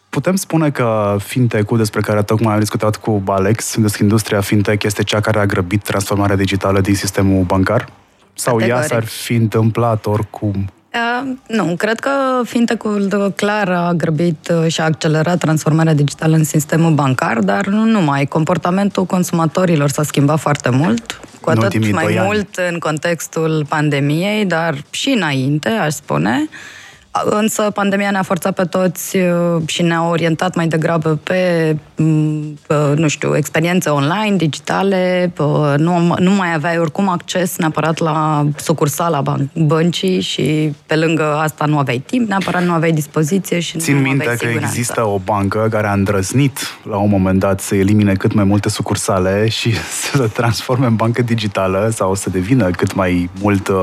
Putem 0.09 0.35
spune 0.35 0.69
că 0.69 1.15
fintech-ul 1.19 1.77
despre 1.77 2.01
care 2.01 2.23
tocmai 2.23 2.53
am 2.53 2.59
discutat 2.59 2.95
cu 2.95 3.23
Alex, 3.27 3.77
deci 3.77 3.97
industria 3.97 4.41
fintech 4.41 4.83
este 4.83 5.03
cea 5.03 5.19
care 5.19 5.39
a 5.39 5.45
grăbit 5.45 5.83
transformarea 5.83 6.35
digitală 6.35 6.81
din 6.81 6.95
sistemul 6.95 7.43
bancar? 7.43 7.87
Sau 8.33 8.57
Categoric. 8.57 8.81
ea 8.81 8.87
s-ar 8.87 9.03
fi 9.03 9.33
întâmplat 9.33 10.05
oricum? 10.05 10.69
Uh, 10.93 11.31
nu, 11.47 11.75
cred 11.77 11.99
că 11.99 12.41
fintech-ul 12.43 13.33
clar 13.35 13.69
a 13.69 13.93
grăbit 13.93 14.51
uh, 14.53 14.71
și 14.71 14.81
a 14.81 14.83
accelerat 14.83 15.37
transformarea 15.37 15.93
digitală 15.93 16.35
în 16.35 16.43
sistemul 16.43 16.91
bancar, 16.91 17.39
dar 17.39 17.65
nu 17.65 17.83
numai. 17.83 18.25
Comportamentul 18.25 19.05
consumatorilor 19.05 19.89
s-a 19.89 20.03
schimbat 20.03 20.39
foarte 20.39 20.69
mult, 20.69 21.19
cu 21.41 21.49
atât 21.49 21.91
mai 21.91 22.19
mult 22.23 22.57
ani. 22.57 22.69
în 22.71 22.79
contextul 22.79 23.65
pandemiei, 23.69 24.45
dar 24.45 24.75
și 24.89 25.09
înainte, 25.09 25.69
aș 25.69 25.93
spune. 25.93 26.47
Uh, 26.49 26.80
Însă 27.11 27.71
pandemia 27.73 28.11
ne-a 28.11 28.21
forțat 28.21 28.53
pe 28.53 28.63
toți 28.63 29.17
uh, 29.17 29.61
și 29.65 29.81
ne-a 29.81 30.07
orientat 30.07 30.55
mai 30.55 30.67
degrabă 30.67 31.19
pe, 31.23 31.75
mm, 31.95 32.57
pe 32.67 32.75
nu 32.95 33.07
știu, 33.07 33.35
experiențe 33.35 33.89
online, 33.89 34.35
digitale. 34.35 35.33
Nu, 35.77 36.15
nu 36.19 36.31
mai 36.31 36.53
aveai 36.53 36.77
oricum 36.77 37.09
acces 37.09 37.57
neapărat 37.57 37.97
la 37.97 38.45
sucursala 38.55 39.23
băncii 39.53 40.21
și 40.21 40.73
pe 40.85 40.95
lângă 40.95 41.35
asta 41.35 41.65
nu 41.65 41.77
aveai 41.77 42.03
timp, 42.05 42.27
neapărat 42.27 42.63
nu 42.63 42.73
aveai 42.73 42.91
dispoziție 42.91 43.59
și 43.59 43.77
Țin 43.77 43.95
nu 43.95 44.01
minte 44.01 44.21
aveai 44.21 44.37
că 44.37 44.45
siguranță. 44.45 44.77
există 44.77 45.07
o 45.07 45.17
bancă 45.17 45.67
care 45.69 45.87
a 45.87 45.93
îndrăznit 45.93 46.59
la 46.89 46.97
un 46.97 47.09
moment 47.09 47.39
dat 47.39 47.59
să 47.59 47.75
elimine 47.75 48.13
cât 48.13 48.33
mai 48.33 48.43
multe 48.43 48.69
sucursale 48.69 49.47
și 49.57 49.73
să 49.73 50.17
se 50.17 50.27
transforme 50.33 50.85
în 50.85 50.95
bancă 50.95 51.21
digitală 51.21 51.89
sau 51.93 52.15
să 52.15 52.29
devină 52.29 52.69
cât 52.69 52.93
mai 52.93 53.29
mult 53.41 53.67
uh, 53.67 53.75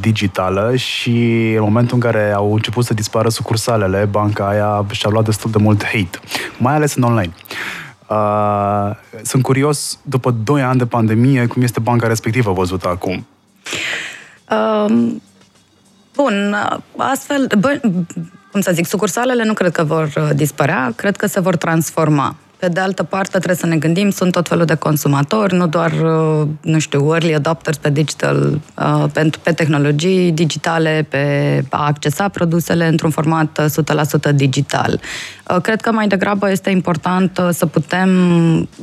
digitală 0.00 0.72
și 0.76 1.10
în 1.56 1.62
momentul 1.62 1.97
în 1.98 2.10
care 2.10 2.32
au 2.32 2.52
început 2.52 2.84
să 2.84 2.94
dispară 2.94 3.28
sucursalele, 3.28 4.08
banca 4.10 4.48
aia 4.48 4.86
și-a 4.90 5.10
luat 5.10 5.24
destul 5.24 5.50
de 5.50 5.58
mult 5.58 5.84
hate, 5.84 6.18
mai 6.58 6.74
ales 6.74 6.94
în 6.94 7.02
online. 7.02 7.32
Uh, 8.06 8.90
sunt 9.22 9.42
curios, 9.42 9.98
după 10.02 10.30
2 10.30 10.62
ani 10.62 10.78
de 10.78 10.86
pandemie, 10.86 11.46
cum 11.46 11.62
este 11.62 11.80
banca 11.80 12.06
respectivă 12.06 12.52
văzută 12.52 12.88
acum? 12.88 13.26
Um, 14.50 15.22
bun, 16.14 16.56
astfel, 16.96 17.46
bă, 17.58 17.80
cum 18.50 18.60
să 18.60 18.70
zic, 18.72 18.86
sucursalele 18.86 19.44
nu 19.44 19.52
cred 19.52 19.72
că 19.72 19.84
vor 19.84 20.12
uh, 20.16 20.30
dispărea, 20.34 20.92
cred 20.96 21.16
că 21.16 21.26
se 21.26 21.40
vor 21.40 21.56
transforma. 21.56 22.36
Pe 22.58 22.68
de 22.68 22.80
altă 22.80 23.02
parte, 23.02 23.30
trebuie 23.30 23.56
să 23.56 23.66
ne 23.66 23.76
gândim, 23.76 24.10
sunt 24.10 24.32
tot 24.32 24.48
felul 24.48 24.64
de 24.64 24.74
consumatori, 24.74 25.54
nu 25.54 25.66
doar, 25.66 25.92
uh, 25.92 26.48
nu 26.60 26.78
știu, 26.78 27.12
early 27.12 27.34
adopters 27.34 27.76
pe 27.76 27.90
digital, 27.90 28.60
uh, 28.78 29.04
pe, 29.12 29.30
pe 29.42 29.52
tehnologii 29.52 30.32
digitale, 30.32 31.06
pe 31.08 31.64
a 31.70 31.86
accesa 31.86 32.28
produsele 32.28 32.86
într-un 32.86 33.10
format 33.10 33.60
100% 34.30 34.32
digital. 34.34 35.00
Uh, 35.50 35.60
cred 35.60 35.80
că 35.80 35.92
mai 35.92 36.06
degrabă 36.06 36.50
este 36.50 36.70
important 36.70 37.40
să 37.50 37.66
putem, 37.66 38.08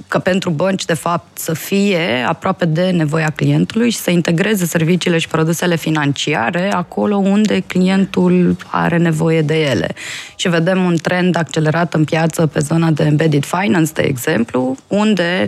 că 0.07 0.19
pentru 0.19 0.49
bănci, 0.49 0.85
de 0.85 0.93
fapt, 0.93 1.37
să 1.37 1.53
fie 1.53 2.25
aproape 2.27 2.65
de 2.65 2.89
nevoia 2.89 3.29
clientului 3.35 3.89
și 3.89 3.97
să 3.97 4.11
integreze 4.11 4.65
serviciile 4.65 5.17
și 5.17 5.27
produsele 5.27 5.75
financiare 5.75 6.71
acolo 6.73 7.15
unde 7.15 7.59
clientul 7.67 8.57
are 8.71 8.97
nevoie 8.97 9.41
de 9.41 9.61
ele. 9.61 9.95
Și 10.35 10.49
vedem 10.49 10.83
un 10.83 10.95
trend 11.01 11.37
accelerat 11.37 11.93
în 11.93 12.03
piață 12.03 12.45
pe 12.45 12.59
zona 12.59 12.91
de 12.91 13.03
embedded 13.03 13.43
finance, 13.43 13.63
Finance, 13.65 13.91
de 13.93 14.01
exemplu, 14.01 14.75
unde 14.87 15.47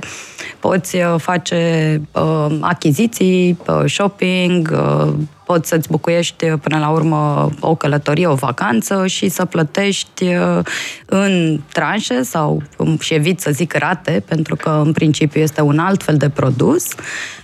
poți 0.60 0.96
uh, 0.96 1.16
face 1.18 2.02
uh, 2.12 2.58
achiziții, 2.60 3.58
uh, 3.68 3.84
shopping, 3.86 4.70
uh, 4.74 5.14
poți 5.46 5.70
să-ți 5.70 5.90
bucuiești 5.90 6.46
uh, 6.46 6.60
până 6.62 6.80
la 6.80 6.90
urmă 6.90 7.50
o 7.60 7.76
călătorie, 7.76 8.28
o 8.28 8.34
vacanță 8.34 9.08
și 9.08 9.30
să 9.30 9.46
plătești 9.46 10.24
uh, 10.24 10.60
în 11.06 11.60
tranșe 11.74 12.22
sau 12.22 12.62
um, 12.78 12.98
și 13.00 13.14
evit 13.14 13.40
să 13.40 13.52
zic 13.52 13.74
rate, 13.74 14.24
pentru 14.28 14.56
că 14.56 14.82
în 14.86 14.92
principiu 14.92 15.42
este 15.42 15.62
un 15.62 15.80
alt 15.80 16.04
fel 16.04 16.18
de 16.18 16.30
produs 16.30 16.86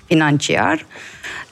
financiar. 0.06 0.86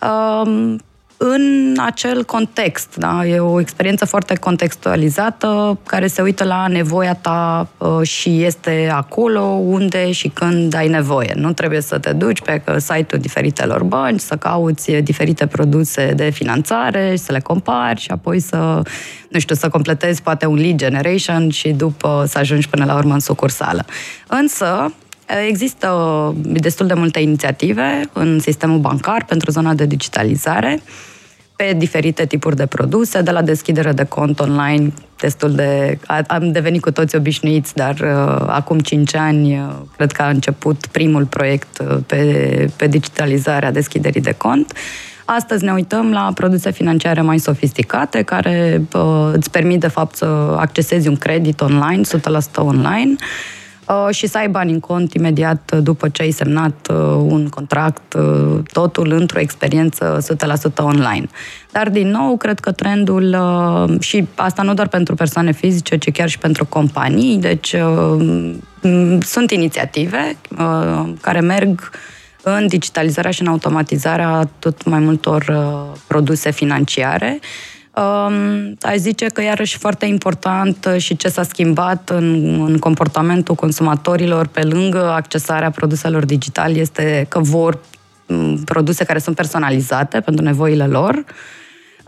Uh, 0.01 0.75
în 1.23 1.73
acel 1.77 2.23
context. 2.23 2.95
Da? 2.97 3.25
E 3.25 3.39
o 3.39 3.59
experiență 3.59 4.05
foarte 4.05 4.35
contextualizată 4.35 5.79
care 5.85 6.07
se 6.07 6.21
uită 6.21 6.43
la 6.43 6.67
nevoia 6.67 7.13
ta 7.13 7.67
uh, 7.77 8.07
și 8.07 8.43
este 8.43 8.89
acolo 8.93 9.41
unde 9.41 10.11
și 10.11 10.27
când 10.27 10.75
ai 10.75 10.87
nevoie. 10.87 11.33
Nu 11.35 11.53
trebuie 11.53 11.81
să 11.81 11.97
te 11.97 12.13
duci 12.13 12.41
pe 12.41 12.61
site-ul 12.77 13.21
diferitelor 13.21 13.83
bănci, 13.83 14.19
să 14.19 14.35
cauți 14.35 14.91
diferite 14.91 15.47
produse 15.47 16.13
de 16.15 16.29
finanțare 16.29 17.09
și 17.11 17.23
să 17.23 17.31
le 17.31 17.39
compari 17.39 17.99
și 17.99 18.11
apoi 18.11 18.39
să, 18.39 18.81
nu 19.29 19.39
știu, 19.39 19.55
să 19.55 19.69
completezi 19.69 20.21
poate 20.21 20.45
un 20.45 20.55
lead 20.55 20.75
generation 20.75 21.49
și 21.49 21.69
după 21.69 22.25
să 22.27 22.37
ajungi 22.37 22.69
până 22.69 22.85
la 22.85 22.95
urmă 22.95 23.13
în 23.13 23.19
sucursală. 23.19 23.85
Însă, 24.27 24.93
Există 25.47 26.33
destul 26.43 26.87
de 26.87 26.93
multe 26.93 27.19
inițiative 27.19 28.01
în 28.13 28.39
sistemul 28.39 28.79
bancar 28.79 29.25
pentru 29.25 29.51
zona 29.51 29.73
de 29.73 29.85
digitalizare 29.85 30.81
pe 31.61 31.73
diferite 31.73 32.25
tipuri 32.25 32.55
de 32.55 32.65
produse, 32.65 33.21
de 33.21 33.31
la 33.31 33.41
deschidere 33.41 33.91
de 33.91 34.03
cont 34.03 34.39
online, 34.39 34.93
destul 35.19 35.51
de... 35.51 35.97
Am 36.27 36.51
devenit 36.51 36.81
cu 36.81 36.91
toți 36.91 37.15
obișnuiți, 37.15 37.75
dar 37.75 37.93
uh, 37.99 38.43
acum 38.47 38.79
5 38.79 39.15
ani 39.15 39.53
uh, 39.53 39.65
cred 39.95 40.11
că 40.11 40.21
a 40.21 40.29
început 40.29 40.85
primul 40.91 41.25
proiect 41.25 41.79
uh, 41.79 41.97
pe, 42.05 42.69
pe 42.75 42.87
digitalizarea 42.87 43.71
deschiderii 43.71 44.21
de 44.21 44.33
cont. 44.37 44.73
Astăzi 45.25 45.63
ne 45.63 45.71
uităm 45.71 46.11
la 46.11 46.31
produse 46.33 46.71
financiare 46.71 47.21
mai 47.21 47.37
sofisticate, 47.39 48.21
care 48.21 48.81
uh, 48.93 49.31
îți 49.33 49.51
permit, 49.51 49.79
de 49.79 49.87
fapt, 49.87 50.15
să 50.15 50.55
accesezi 50.57 51.07
un 51.07 51.15
credit 51.15 51.61
online, 51.61 52.01
100% 52.01 52.55
online, 52.55 53.15
Uh, 53.17 53.60
și 54.09 54.27
să 54.27 54.37
ai 54.37 54.49
bani 54.49 54.71
în 54.71 54.79
cont 54.79 55.13
imediat 55.13 55.75
după 55.75 56.09
ce 56.09 56.21
ai 56.21 56.31
semnat 56.31 56.87
uh, 56.91 56.97
un 57.17 57.47
contract, 57.47 58.13
uh, 58.13 58.59
totul 58.71 59.11
într-o 59.11 59.39
experiență 59.39 60.17
100% 60.71 60.83
online. 60.83 61.27
Dar, 61.71 61.89
din 61.89 62.07
nou, 62.07 62.37
cred 62.37 62.59
că 62.59 62.71
trendul, 62.71 63.37
și 63.99 64.27
asta 64.35 64.61
nu 64.61 64.73
doar 64.73 64.87
pentru 64.87 65.15
persoane 65.15 65.51
fizice, 65.51 65.97
ci 65.97 66.11
chiar 66.11 66.29
și 66.29 66.37
pentru 66.37 66.65
companii, 66.65 67.37
deci 67.37 67.75
sunt 69.21 69.51
inițiative 69.51 70.37
care 71.21 71.39
merg 71.39 71.91
în 72.43 72.67
digitalizarea 72.67 73.31
și 73.31 73.41
în 73.41 73.47
automatizarea 73.47 74.49
tot 74.59 74.85
mai 74.85 74.99
multor 74.99 75.45
produse 76.07 76.51
financiare 76.51 77.39
Um, 77.39 77.70
aș 78.81 78.95
zice 78.95 79.25
că 79.25 79.41
iarăși 79.41 79.77
foarte 79.77 80.05
important 80.05 80.85
uh, 80.85 81.01
și 81.01 81.15
ce 81.15 81.27
s-a 81.27 81.43
schimbat 81.43 82.09
în, 82.09 82.43
în 82.65 82.77
comportamentul 82.77 83.55
consumatorilor 83.55 84.47
pe 84.47 84.63
lângă 84.63 85.11
accesarea 85.11 85.71
produselor 85.71 86.25
digitale 86.25 86.79
este 86.79 87.25
că 87.29 87.39
vor 87.39 87.79
produse 88.65 89.03
care 89.03 89.19
sunt 89.19 89.35
personalizate 89.35 90.19
pentru 90.19 90.43
nevoile 90.43 90.85
lor 90.85 91.23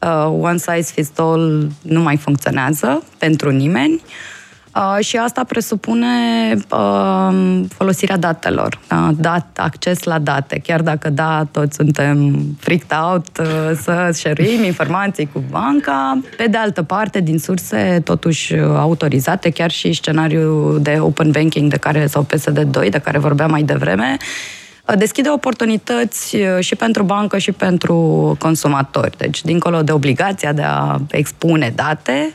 uh, 0.02 0.38
one 0.40 0.58
size 0.58 0.92
fits 0.94 1.20
all 1.20 1.72
nu 1.82 2.02
mai 2.02 2.18
funcționează 2.18 3.04
pentru 3.18 3.50
nimeni. 3.50 3.94
Uh, 3.94 4.43
și 5.00 5.18
asta 5.18 5.44
presupune 5.44 6.08
uh, 6.70 7.60
folosirea 7.68 8.18
datelor, 8.18 8.80
uh, 8.92 9.10
dat, 9.16 9.46
acces 9.56 10.04
la 10.04 10.20
date. 10.20 10.60
Chiar 10.64 10.82
dacă, 10.82 11.10
da, 11.10 11.48
toți 11.52 11.76
suntem 11.76 12.36
freaked 12.60 12.92
out 13.12 13.28
uh, 13.40 13.46
să 13.82 14.10
share 14.12 14.50
informații 14.50 15.30
cu 15.34 15.44
banca, 15.50 16.20
pe 16.38 16.48
de 16.48 16.58
altă 16.58 16.84
parte, 16.84 17.20
din 17.20 17.40
surse 17.40 18.02
totuși 18.04 18.56
autorizate, 18.60 19.50
chiar 19.50 19.72
și 19.72 19.94
scenariul 19.94 20.80
de 20.82 20.98
open 21.00 21.32
banking 21.32 21.70
de 21.70 21.78
care, 21.78 22.08
sau 22.08 22.26
PSD2, 22.34 22.90
de 22.90 23.02
care 23.04 23.18
vorbeam 23.18 23.50
mai 23.50 23.64
devreme, 23.64 24.18
uh, 24.20 24.98
deschide 24.98 25.30
oportunități 25.30 26.36
uh, 26.36 26.60
și 26.60 26.76
pentru 26.76 27.04
bancă 27.04 27.38
și 27.38 27.52
pentru 27.52 27.96
consumatori. 28.40 29.18
Deci, 29.18 29.42
dincolo 29.42 29.82
de 29.82 29.92
obligația 29.92 30.54
de 30.54 30.64
a 30.66 30.98
expune 31.10 31.72
date, 31.76 32.34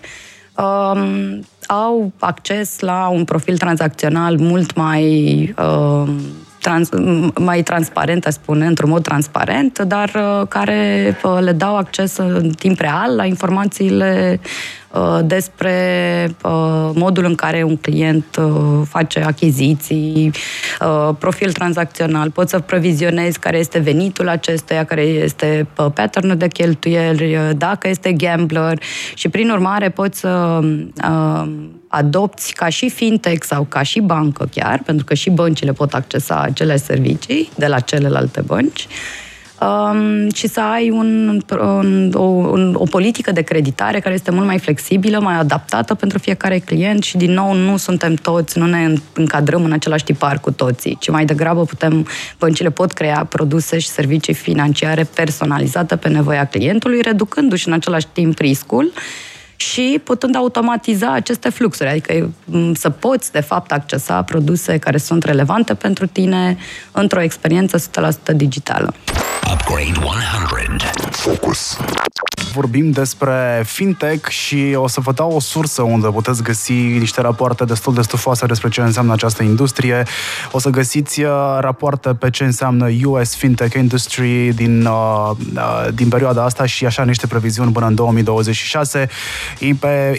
um, 0.54 1.44
au 1.68 2.12
acces 2.18 2.80
la 2.80 3.08
un 3.08 3.24
profil 3.24 3.58
tranzacțional 3.58 4.38
mult 4.38 4.74
mai 4.74 5.54
uh, 5.58 6.08
trans, 6.60 6.88
mai 7.40 7.62
transparent, 7.62 8.26
aș 8.26 8.32
spune, 8.32 8.66
într-un 8.66 8.90
mod 8.90 9.02
transparent, 9.02 9.78
dar 9.78 10.10
uh, 10.14 10.46
care 10.48 11.16
uh, 11.22 11.38
le 11.40 11.52
dau 11.52 11.76
acces 11.76 12.16
în 12.16 12.50
timp 12.50 12.80
real 12.80 13.16
la 13.16 13.24
informațiile 13.24 14.40
uh, 14.42 14.48
despre 15.24 15.76
uh, 16.42 16.90
modul 16.94 17.24
în 17.24 17.34
care 17.34 17.62
un 17.62 17.76
client 17.76 18.36
uh, 18.36 18.80
face 18.88 19.20
achiziții, 19.20 20.30
uh, 20.80 21.14
profil 21.18 21.52
tranzacțional, 21.52 22.30
poți 22.30 22.50
să 22.50 22.58
previzionezi 22.58 23.38
care 23.38 23.58
este 23.58 23.78
venitul 23.78 24.28
acestuia, 24.28 24.84
care 24.84 25.02
este 25.02 25.66
uh, 25.78 25.86
pattern 25.94 26.38
de 26.38 26.48
cheltuieli, 26.48 27.36
uh, 27.36 27.50
dacă 27.56 27.88
este 27.88 28.12
gambler. 28.12 28.82
Și 29.14 29.28
prin 29.28 29.50
urmare 29.50 29.88
poți 29.88 30.18
să 30.18 30.60
uh, 30.62 31.50
adopți 31.88 32.52
ca 32.52 32.68
și 32.68 32.90
fintech 32.90 33.44
sau 33.44 33.66
ca 33.68 33.82
și 33.82 34.00
bancă 34.00 34.48
chiar, 34.54 34.82
pentru 34.84 35.04
că 35.04 35.14
și 35.14 35.30
băncile 35.30 35.72
pot 35.72 35.94
accesa 35.94 36.40
acele 36.40 36.76
servicii 36.76 37.50
de 37.56 37.66
la 37.66 37.80
celelalte 37.80 38.40
bănci, 38.40 38.86
um, 39.60 40.30
și 40.30 40.46
să 40.46 40.60
ai 40.60 40.90
un, 40.90 41.40
un, 41.50 42.12
o, 42.14 42.22
un, 42.22 42.74
o 42.78 42.84
politică 42.84 43.32
de 43.32 43.42
creditare 43.42 44.00
care 44.00 44.14
este 44.14 44.30
mult 44.30 44.46
mai 44.46 44.58
flexibilă, 44.58 45.18
mai 45.20 45.34
adaptată 45.34 45.94
pentru 45.94 46.18
fiecare 46.18 46.58
client 46.58 47.02
și, 47.02 47.16
din 47.16 47.32
nou, 47.32 47.54
nu 47.54 47.76
suntem 47.76 48.14
toți, 48.14 48.58
nu 48.58 48.66
ne 48.66 48.92
încadrăm 49.12 49.64
în 49.64 49.72
același 49.72 50.04
tipar 50.04 50.40
cu 50.40 50.50
toții, 50.50 50.96
ci 51.00 51.10
mai 51.10 51.24
degrabă 51.24 51.64
putem, 51.64 52.06
băncile 52.38 52.70
pot 52.70 52.92
crea 52.92 53.24
produse 53.24 53.78
și 53.78 53.88
servicii 53.88 54.34
financiare 54.34 55.08
personalizate 55.14 55.96
pe 55.96 56.08
nevoia 56.08 56.44
clientului, 56.44 57.00
reducându-și 57.00 57.68
în 57.68 57.72
același 57.72 58.06
timp 58.12 58.38
riscul 58.38 58.92
și 59.56 60.00
putând 60.04 60.36
automatiza 60.36 61.12
aceste 61.12 61.48
fluxuri, 61.48 61.88
adică 61.88 62.30
să 62.74 62.90
poți, 62.90 63.32
de 63.32 63.40
fapt, 63.40 63.72
accesa 63.72 64.22
produse 64.22 64.78
care 64.78 64.98
sunt 64.98 65.24
relevante 65.24 65.74
pentru 65.74 66.06
tine 66.06 66.56
într-o 66.92 67.20
experiență 67.20 67.90
100% 68.32 68.36
digitală. 68.36 68.94
Upgrade 69.52 69.98
100. 70.04 71.08
Focus. 71.10 71.78
Vorbim 72.52 72.90
despre 72.90 73.62
fintech 73.66 74.28
și 74.28 74.72
o 74.74 74.86
să 74.86 75.00
vă 75.00 75.12
dau 75.12 75.30
o 75.32 75.40
sursă 75.40 75.82
unde 75.82 76.08
puteți 76.08 76.42
găsi 76.42 76.72
niște 76.72 77.20
rapoarte 77.20 77.64
destul 77.64 77.94
de 77.94 78.02
stufoase 78.02 78.46
despre 78.46 78.68
ce 78.68 78.80
înseamnă 78.80 79.12
această 79.12 79.42
industrie. 79.42 80.02
O 80.52 80.58
să 80.58 80.68
găsiți 80.68 81.22
uh, 81.22 81.30
rapoarte 81.60 82.14
pe 82.14 82.30
ce 82.30 82.44
înseamnă 82.44 82.88
US 83.04 83.34
Fintech 83.36 83.74
Industry 83.76 84.54
din, 84.54 84.86
uh, 84.86 85.30
uh, 85.54 85.88
din 85.94 86.08
perioada 86.08 86.44
asta 86.44 86.66
și 86.66 86.86
așa 86.86 87.04
niște 87.04 87.26
previziuni 87.26 87.72
până 87.72 87.86
în 87.86 87.94
2026, 87.94 89.08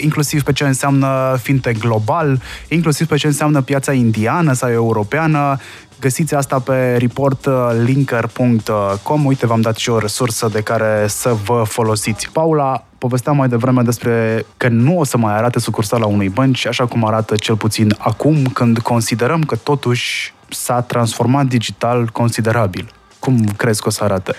inclusiv 0.00 0.42
pe 0.42 0.52
ce 0.52 0.64
înseamnă 0.64 1.38
fintech 1.42 1.78
global, 1.78 2.40
inclusiv 2.68 3.06
pe 3.06 3.16
ce 3.16 3.26
înseamnă 3.26 3.60
piața 3.60 3.92
indiană 3.92 4.52
sau 4.52 4.70
europeană, 4.70 5.58
Găsiți 6.00 6.34
asta 6.34 6.58
pe 6.58 6.96
reportlinker.com. 6.96 9.24
Uite, 9.24 9.46
v-am 9.46 9.60
dat 9.60 9.76
și 9.76 9.90
o 9.90 9.98
resursă 9.98 10.48
de 10.52 10.60
care 10.60 11.04
să 11.08 11.36
vă 11.44 11.62
folosiți. 11.66 12.30
Paula, 12.32 12.84
povesteam 12.98 13.36
mai 13.36 13.48
devreme 13.48 13.82
despre 13.82 14.44
că 14.56 14.68
nu 14.68 14.98
o 14.98 15.04
să 15.04 15.16
mai 15.16 15.36
arate 15.36 15.58
sucursala 15.58 16.06
unei 16.06 16.28
bănci, 16.28 16.66
așa 16.66 16.86
cum 16.86 17.04
arată 17.04 17.36
cel 17.36 17.56
puțin 17.56 17.94
acum, 17.98 18.46
când 18.46 18.78
considerăm 18.78 19.42
că 19.42 19.56
totuși 19.56 20.34
s-a 20.48 20.80
transformat 20.80 21.46
digital 21.46 22.08
considerabil. 22.12 22.90
Cum 23.18 23.44
crezi 23.56 23.80
că 23.80 23.88
o 23.88 23.90
să 23.90 24.04
arate? 24.04 24.34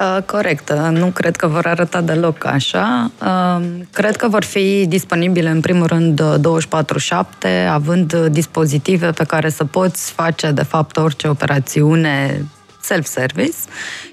Uh, 0.00 0.22
corect. 0.26 0.68
Uh, 0.68 0.88
nu 0.90 1.06
cred 1.06 1.36
că 1.36 1.46
vor 1.46 1.66
arăta 1.66 2.00
deloc 2.00 2.44
așa. 2.44 3.10
Uh, 3.22 3.64
cred 3.92 4.16
că 4.16 4.28
vor 4.28 4.44
fi 4.44 4.86
disponibile, 4.88 5.50
în 5.50 5.60
primul 5.60 5.86
rând, 5.86 6.22
24-7, 6.22 7.68
având 7.70 8.14
dispozitive 8.14 9.10
pe 9.10 9.24
care 9.24 9.48
să 9.48 9.64
poți 9.64 10.10
face, 10.10 10.50
de 10.50 10.62
fapt, 10.62 10.96
orice 10.96 11.28
operațiune 11.28 12.44
self-service 12.80 13.56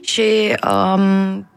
și 0.01 0.55
um, 0.71 1.47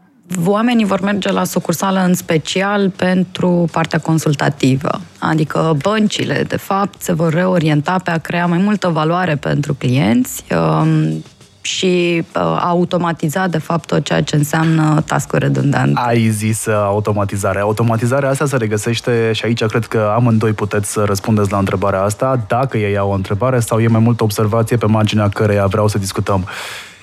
oamenii 0.45 0.85
vor 0.85 1.01
merge 1.01 1.31
la 1.31 1.43
sucursală 1.43 2.03
în 2.03 2.13
special 2.13 2.89
pentru 2.89 3.69
partea 3.71 3.99
consultativă. 3.99 5.01
Adică 5.19 5.77
băncile, 5.81 6.43
de 6.47 6.57
fapt, 6.57 7.01
se 7.01 7.13
vor 7.13 7.33
reorienta 7.33 7.99
pe 8.03 8.11
a 8.11 8.17
crea 8.17 8.45
mai 8.45 8.57
multă 8.57 8.87
valoare 8.87 9.35
pentru 9.35 9.73
clienți, 9.73 10.43
um, 10.51 11.23
și 11.61 12.23
uh, 12.35 12.41
automatiza, 12.59 13.47
de 13.47 13.57
fapt, 13.57 13.85
tot 13.85 14.03
ceea 14.03 14.23
ce 14.23 14.35
înseamnă 14.35 15.03
task 15.05 15.33
redundant. 15.33 15.97
Ai 15.97 16.27
zis 16.27 16.65
uh, 16.65 16.73
automatizare. 16.73 17.59
Automatizarea 17.59 18.29
asta 18.29 18.45
se 18.45 18.57
regăsește 18.57 19.31
și 19.33 19.45
aici 19.45 19.63
cred 19.63 19.85
că 19.85 20.11
amândoi 20.15 20.51
puteți 20.51 20.91
să 20.91 21.03
răspundeți 21.03 21.51
la 21.51 21.57
întrebarea 21.57 22.01
asta, 22.01 22.45
dacă 22.47 22.77
ei 22.77 22.97
au 22.97 23.09
o 23.09 23.13
întrebare 23.13 23.59
sau 23.59 23.79
e 23.79 23.87
mai 23.87 24.01
multă 24.01 24.23
observație 24.23 24.77
pe 24.77 24.85
marginea 24.85 25.29
căreia 25.29 25.65
vreau 25.65 25.87
să 25.87 25.97
discutăm. 25.97 26.47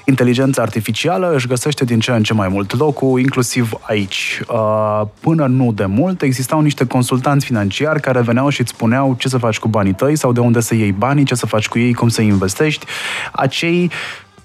Inteligența 0.08 0.62
artificială 0.62 1.32
își 1.34 1.46
găsește 1.46 1.84
din 1.84 2.00
ce 2.00 2.10
în 2.10 2.22
ce 2.22 2.32
mai 2.32 2.48
mult 2.48 2.78
locul, 2.78 3.20
inclusiv 3.20 3.72
aici. 3.80 4.40
Uh, 4.48 5.02
până 5.20 5.46
nu 5.46 5.72
de 5.72 5.84
mult 5.84 6.22
existau 6.22 6.60
niște 6.60 6.86
consultanți 6.86 7.44
financiari 7.44 8.00
care 8.00 8.20
veneau 8.20 8.48
și 8.48 8.60
îți 8.60 8.70
spuneau 8.70 9.14
ce 9.18 9.28
să 9.28 9.38
faci 9.38 9.58
cu 9.58 9.68
banii 9.68 9.94
tăi 9.94 10.16
sau 10.16 10.32
de 10.32 10.40
unde 10.40 10.60
să 10.60 10.74
iei 10.74 10.92
banii, 10.92 11.24
ce 11.24 11.34
să 11.34 11.46
faci 11.46 11.68
cu 11.68 11.78
ei, 11.78 11.94
cum 11.94 12.08
să 12.08 12.22
investești. 12.22 12.86
Acei 13.32 13.90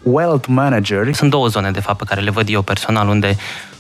wealth 0.04 0.48
manager. 0.48 1.14
Sunt 1.14 1.30
două 1.30 1.48
zone, 1.48 1.72
de 1.72 1.80
fapt, 1.80 1.98
pe 1.98 2.06
care 2.08 2.22
le 2.22 2.32
văd 2.32 2.50
eu 2.50 2.62
personal, 2.62 3.08
unde 3.08 3.36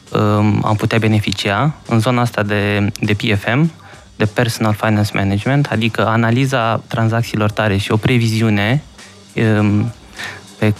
um, 0.10 0.62
am 0.65 0.75
putea 0.77 0.97
beneficia. 0.97 1.73
În 1.88 1.99
zona 1.99 2.21
asta 2.21 2.43
de, 2.43 2.91
de 2.99 3.13
PFM, 3.13 3.71
de 4.15 4.25
Personal 4.25 4.73
Finance 4.73 5.12
Management, 5.13 5.65
adică 5.65 6.07
analiza 6.07 6.81
tranzacțiilor 6.88 7.51
tare 7.51 7.77
și 7.77 7.91
o 7.91 7.97
previziune 7.97 8.84
um, 9.34 9.93
pe 10.57 10.73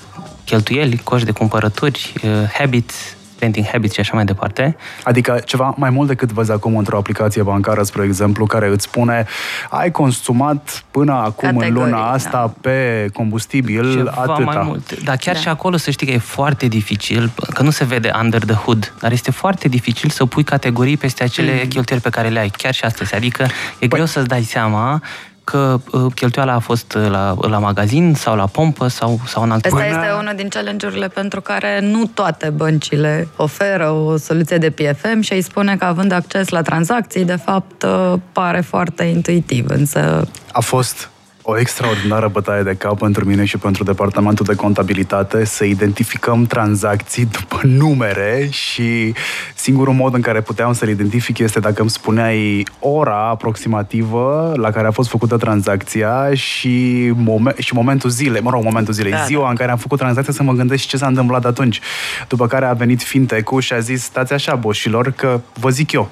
cheltuieli, 0.46 0.98
coș 0.98 1.24
de 1.24 1.32
cumpărături, 1.32 2.14
uh, 2.24 2.30
habits, 2.54 2.96
spending 3.42 3.66
habits 3.66 3.94
și 3.94 4.00
așa 4.00 4.12
mai 4.14 4.26
departe. 4.26 4.76
Adică 5.04 5.42
ceva 5.46 5.74
mai 5.78 5.90
mult 5.90 6.08
decât 6.08 6.32
vezi 6.32 6.52
acum 6.52 6.78
într-o 6.78 6.98
aplicație 6.98 7.42
bancară, 7.42 7.84
spre 7.84 8.04
exemplu, 8.04 8.46
care 8.46 8.68
îți 8.68 8.84
spune 8.84 9.26
ai 9.70 9.92
consumat 9.92 10.84
până 10.92 11.14
acum 11.14 11.50
Categorii, 11.50 11.70
în 11.70 11.76
luna 11.76 12.12
asta 12.12 12.30
da. 12.32 12.54
pe 12.62 13.08
combustibil 13.14 13.92
ceva 13.92 14.12
atâta. 14.16 14.40
mai 14.40 14.62
mult. 14.64 15.04
Dar 15.04 15.16
chiar 15.16 15.34
da. 15.34 15.42
și 15.42 15.48
acolo 15.48 15.78
să 15.78 15.92
știi 15.92 16.08
că 16.08 16.14
e 16.14 16.18
foarte 16.18 16.68
dificil, 16.68 17.32
că 17.54 17.64
nu 17.64 17.70
se 17.70 17.84
vede 17.84 18.12
under 18.22 18.44
the 18.44 18.56
hood, 18.56 18.94
dar 19.00 19.12
este 19.12 19.32
foarte 19.32 19.68
dificil 19.68 20.10
să 20.10 20.26
pui 20.26 20.44
categorii 20.44 20.98
peste 20.98 21.24
acele 21.24 21.52
mm. 21.52 21.68
cheltuieli 21.68 22.04
pe 22.04 22.10
care 22.10 22.28
le 22.28 22.40
ai, 22.40 22.50
chiar 22.50 22.74
și 22.74 22.84
astăzi. 22.84 23.16
Adică 23.16 23.44
e 23.44 23.48
păi... 23.78 23.88
greu 23.88 24.06
să-ți 24.06 24.28
dai 24.28 24.44
seama 24.44 25.02
că 25.44 25.80
uh, 25.92 26.14
cheltuiala 26.16 26.54
a 26.54 26.60
fost 26.60 26.94
uh, 26.94 27.10
la, 27.10 27.36
la 27.42 27.60
magazin 27.60 28.14
sau 28.14 28.36
la 28.36 28.46
pompă 28.46 28.88
sau, 28.88 29.20
sau 29.26 29.44
în 29.44 29.52
alt 29.52 29.66
Asta 29.66 29.86
este 29.86 30.12
unul 30.20 30.34
din 30.36 30.50
challenge-urile 30.50 31.08
pentru 31.08 31.42
care 31.42 31.80
nu 31.80 32.06
toate 32.06 32.50
băncile 32.50 33.28
oferă 33.36 33.90
o 33.90 34.18
soluție 34.18 34.58
de 34.58 34.70
PFM 34.70 35.22
și 35.22 35.34
îi 35.34 35.42
spune 35.42 35.76
că 35.78 35.86
având 35.86 36.12
acces 36.12 36.50
la 36.50 36.62
tranzacții, 36.62 37.26
de 37.26 37.36
fapt, 37.36 37.84
uh, 37.84 38.14
pare 38.32 38.62
foarte 38.62 39.04
intuitiv, 39.04 39.66
însă... 39.70 40.28
A 40.52 40.60
fost 40.60 41.11
o 41.42 41.60
extraordinară 41.60 42.28
bătaie 42.28 42.64
de 42.64 42.76
cap 42.76 42.98
pentru 42.98 43.26
mine 43.26 43.46
și 43.46 43.58
pentru 43.58 43.84
departamentul 43.84 44.46
de 44.46 44.56
contabilitate 44.56 45.46
să 45.46 45.64
identificăm 45.64 46.46
tranzacții 46.46 47.26
după 47.26 47.60
numere 47.64 48.48
și 48.52 49.14
singurul 49.56 49.94
mod 49.94 50.14
în 50.14 50.22
care 50.22 50.42
puteam 50.42 50.74
să 50.74 50.86
le 50.86 50.92
identific 50.92 51.38
este 51.38 51.60
dacă 51.60 51.82
îmi 51.82 51.90
spuneai 51.90 52.66
ora 52.80 53.30
aproximativă 53.30 54.54
la 54.56 54.72
care 54.72 54.88
a 54.88 54.92
fost 54.92 55.10
făcută 55.10 55.38
tranzacția 55.38 56.34
și, 56.34 57.08
momen- 57.14 57.58
și 57.58 57.74
momentul 57.74 58.10
zilei, 58.10 58.42
mă 58.42 58.50
rog, 58.50 58.64
momentul 58.64 58.94
zilei, 58.94 59.12
da, 59.12 59.24
ziua 59.26 59.44
da. 59.44 59.50
în 59.50 59.56
care 59.56 59.72
am 59.72 59.78
făcut 59.78 60.00
tranzacția 60.00 60.34
să 60.34 60.44
mă 60.44 60.54
gândesc 60.54 60.88
ce 60.88 60.98
s-a 60.98 61.08
întâmplat 61.08 61.46
atunci. 61.46 61.80
După 62.28 62.48
care 62.48 62.66
a 62.66 62.74
venit 62.74 63.04
fintech 63.04 63.60
și 63.60 63.74
a 63.74 63.80
zis, 63.80 64.04
stați 64.04 64.34
așa, 64.34 64.56
boșilor, 64.56 65.12
că 65.12 65.40
vă 65.60 65.70
zic 65.70 65.92
eu 65.92 66.10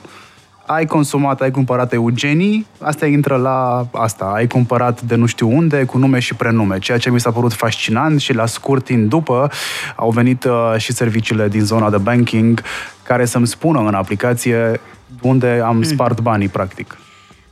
ai 0.72 0.86
consumat, 0.86 1.42
ai 1.42 1.52
cumpărat 1.52 1.94
Eugenii, 1.94 2.68
asta 2.80 3.06
intră 3.06 3.36
la 3.36 3.88
asta, 3.92 4.26
ai 4.26 4.48
cumpărat 4.48 5.02
de 5.02 5.16
nu 5.16 5.26
știu 5.26 5.50
unde, 5.58 5.84
cu 5.84 5.98
nume 5.98 6.20
și 6.20 6.36
prenume, 6.36 6.80
ceea 6.80 6.98
ce 6.98 7.12
mi 7.12 7.20
s-a 7.20 7.32
părut 7.32 7.54
fascinant 7.54 8.20
și 8.20 8.34
la 8.34 8.46
scurt 8.46 8.84
timp 8.84 9.10
după 9.10 9.52
au 9.96 10.10
venit 10.10 10.44
uh, 10.44 10.74
și 10.78 10.94
serviciile 10.94 11.48
din 11.48 11.64
zona 11.64 11.90
de 11.90 11.98
banking 11.98 12.62
care 13.04 13.26
să-mi 13.26 13.48
spună 13.48 13.80
în 13.80 13.94
aplicație 13.94 14.80
unde 15.22 15.62
am 15.66 15.84
spart 15.84 16.22
banii, 16.22 16.48
practic. 16.48 16.98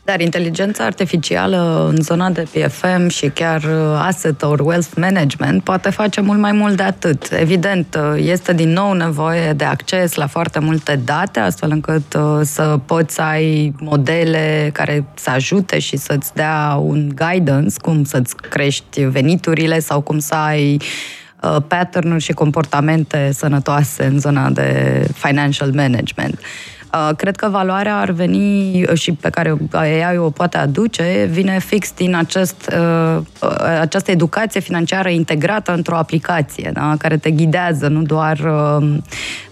Dar 0.08 0.22
inteligența 0.22 0.84
artificială 0.84 1.88
în 1.90 2.02
zona 2.02 2.30
de 2.30 2.42
PFM 2.42 3.08
și 3.08 3.28
chiar 3.28 3.64
uh, 3.64 4.00
asset 4.00 4.44
or 4.44 4.60
wealth 4.60 4.90
management 4.96 5.64
poate 5.64 5.90
face 5.90 6.22
mult 6.22 6.40
mai 6.40 6.52
mult 6.52 6.78
de 6.78 6.84
atât. 6.84 7.32
Evident, 7.32 7.98
uh, 7.98 8.24
este 8.24 8.54
din 8.54 8.70
nou 8.70 8.94
nevoie 8.94 9.54
de 9.54 9.64
acces 9.64 10.16
la 10.16 10.28
foarte 10.28 10.60
multe 10.60 11.00
date, 11.06 11.40
astfel 11.40 11.72
încât 11.72 12.14
uh, 12.14 12.40
să 12.42 12.80
poți 12.86 13.14
să 13.14 13.22
ai 13.22 13.74
modele 13.80 14.70
care 14.74 15.06
să 15.16 15.30
ajute 15.30 15.80
și 15.80 15.98
să-ți 15.98 16.34
dea 16.34 16.80
un 16.82 17.12
guidance, 17.16 17.76
cum 17.82 18.04
să-ți 18.04 18.36
crești 18.36 19.04
veniturile 19.04 19.80
sau 19.80 20.02
cum 20.02 20.20
să 20.20 20.36
ai 20.36 20.82
pattern 21.68 22.18
și 22.18 22.32
comportamente 22.32 23.30
sănătoase 23.34 24.04
în 24.04 24.20
zona 24.20 24.50
de 24.50 25.08
financial 25.14 25.72
management. 25.74 26.40
Uh, 26.98 27.16
cred 27.16 27.36
că 27.36 27.50
valoarea 27.50 27.98
ar 27.98 28.12
veni 28.12 28.84
uh, 28.84 28.94
și 28.94 29.12
pe 29.12 29.30
care 29.30 29.58
AI 29.72 30.18
o 30.18 30.30
poate 30.30 30.58
aduce, 30.58 31.28
vine 31.32 31.60
fix 31.60 31.94
din 31.94 32.16
acest, 32.16 32.72
uh, 32.78 33.22
această 33.80 34.12
educație 34.12 34.60
financiară 34.60 35.10
integrată 35.10 35.74
într-o 35.74 35.96
aplicație, 35.96 36.72
da? 36.74 36.96
care 36.98 37.18
te 37.18 37.32
ghidează, 37.32 37.88
nu 37.88 38.02
doar 38.02 38.40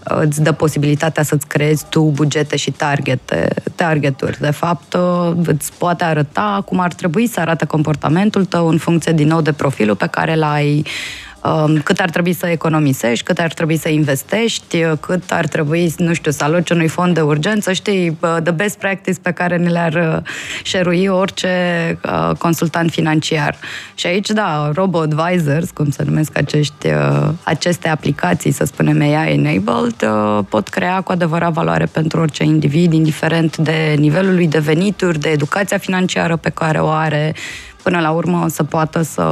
îți 0.04 0.42
dă 0.42 0.52
posibilitatea 0.52 1.24
să-ți 1.24 1.48
creezi 1.48 1.86
tu 1.90 2.12
bugete 2.14 2.56
și 2.56 2.72
targete, 2.72 3.48
targeturi. 3.76 4.40
De 4.40 4.52
fapt, 4.52 4.98
îți 5.46 5.72
poate 5.78 6.04
arăta 6.04 6.64
cum 6.66 6.80
ar 6.80 6.94
trebui 6.94 7.28
să 7.28 7.40
arate 7.40 7.66
comportamentul 7.66 8.46
tău 8.46 8.68
în 8.68 8.78
funcție 8.78 9.12
din 9.12 9.28
nou 9.28 9.42
de 9.42 9.52
profilul 9.52 9.96
pe 9.96 10.08
care 10.08 10.36
l-ai 10.36 10.86
Um, 10.86 11.35
cât 11.84 12.00
ar 12.00 12.10
trebui 12.10 12.34
să 12.34 12.48
economisești, 12.48 13.26
cât 13.26 13.40
ar 13.40 13.54
trebui 13.54 13.78
să 13.78 13.90
investești, 13.90 14.84
uh, 14.84 14.92
cât 15.00 15.32
ar 15.32 15.48
trebui, 15.48 15.94
nu 15.98 16.14
știu, 16.14 16.32
să 16.32 16.44
aloci 16.44 16.70
unui 16.70 16.88
fond 16.88 17.14
de 17.14 17.22
urgență, 17.22 17.74
știi, 17.74 18.18
uh, 18.22 18.36
the 18.44 18.52
best 18.52 18.78
practice 18.78 19.20
pe 19.22 19.32
care 19.32 19.58
ne 19.58 19.70
le-ar 19.70 19.94
uh, 19.94 20.32
șerui 20.64 21.08
orice 21.08 21.54
consultant 22.38 22.92
financiar. 22.92 23.56
Și 23.96 24.08
aici, 24.08 24.30
da, 24.30 24.72
robo-advisors, 24.74 25.70
cum 25.70 25.90
se 25.90 26.04
numesc 26.04 26.38
acești, 26.38 26.88
aceste 27.44 27.90
aplicații, 27.90 28.52
să 28.52 28.66
spunem 28.66 29.02
AI-enabled, 29.02 30.10
pot 30.50 30.68
crea 30.68 31.02
cu 31.02 31.12
adevărat 31.12 31.52
valoare 31.52 31.86
pentru 31.86 32.20
orice 32.20 32.44
individ, 32.44 32.94
indiferent 32.94 33.58
de 33.58 33.96
nivelul 33.98 34.34
lui 34.34 34.48
de 34.48 34.60
venituri, 34.60 35.20
de 35.20 35.30
educația 35.30 35.78
financiară 35.78 36.36
pe 36.36 36.50
care 36.50 36.80
o 36.80 36.88
are, 36.88 37.36
până 37.84 38.00
la 38.00 38.10
urmă 38.10 38.46
să 38.50 38.64
poată 38.64 39.02
să 39.02 39.24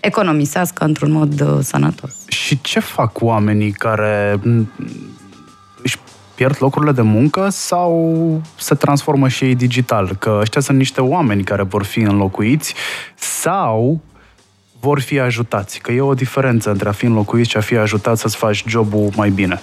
economisească 0.00 0.84
într-un 0.84 1.10
mod 1.10 1.40
uh, 1.40 1.58
sănătos. 1.62 2.14
Și 2.28 2.60
ce 2.60 2.80
fac 2.80 3.20
oamenii 3.20 3.72
care 3.72 4.40
își 5.82 5.96
pierd 6.34 6.56
locurile 6.58 6.92
de 6.92 7.02
muncă 7.02 7.48
sau 7.48 8.42
se 8.56 8.74
transformă 8.74 9.28
și 9.28 9.44
ei 9.44 9.54
digital? 9.54 10.16
Că 10.18 10.38
ăștia 10.40 10.60
sunt 10.60 10.78
niște 10.78 11.00
oameni 11.00 11.44
care 11.44 11.62
vor 11.62 11.84
fi 11.84 12.00
înlocuiți 12.00 12.74
sau 13.14 14.00
vor 14.80 15.00
fi 15.00 15.18
ajutați. 15.18 15.78
Că 15.78 15.92
e 15.92 16.00
o 16.00 16.14
diferență 16.14 16.70
între 16.70 16.88
a 16.88 16.92
fi 16.92 17.04
înlocuit 17.04 17.46
și 17.46 17.56
a 17.56 17.60
fi 17.60 17.76
ajutat 17.76 18.18
să-ți 18.18 18.36
faci 18.36 18.64
jobul 18.66 19.10
mai 19.16 19.30
bine. 19.30 19.60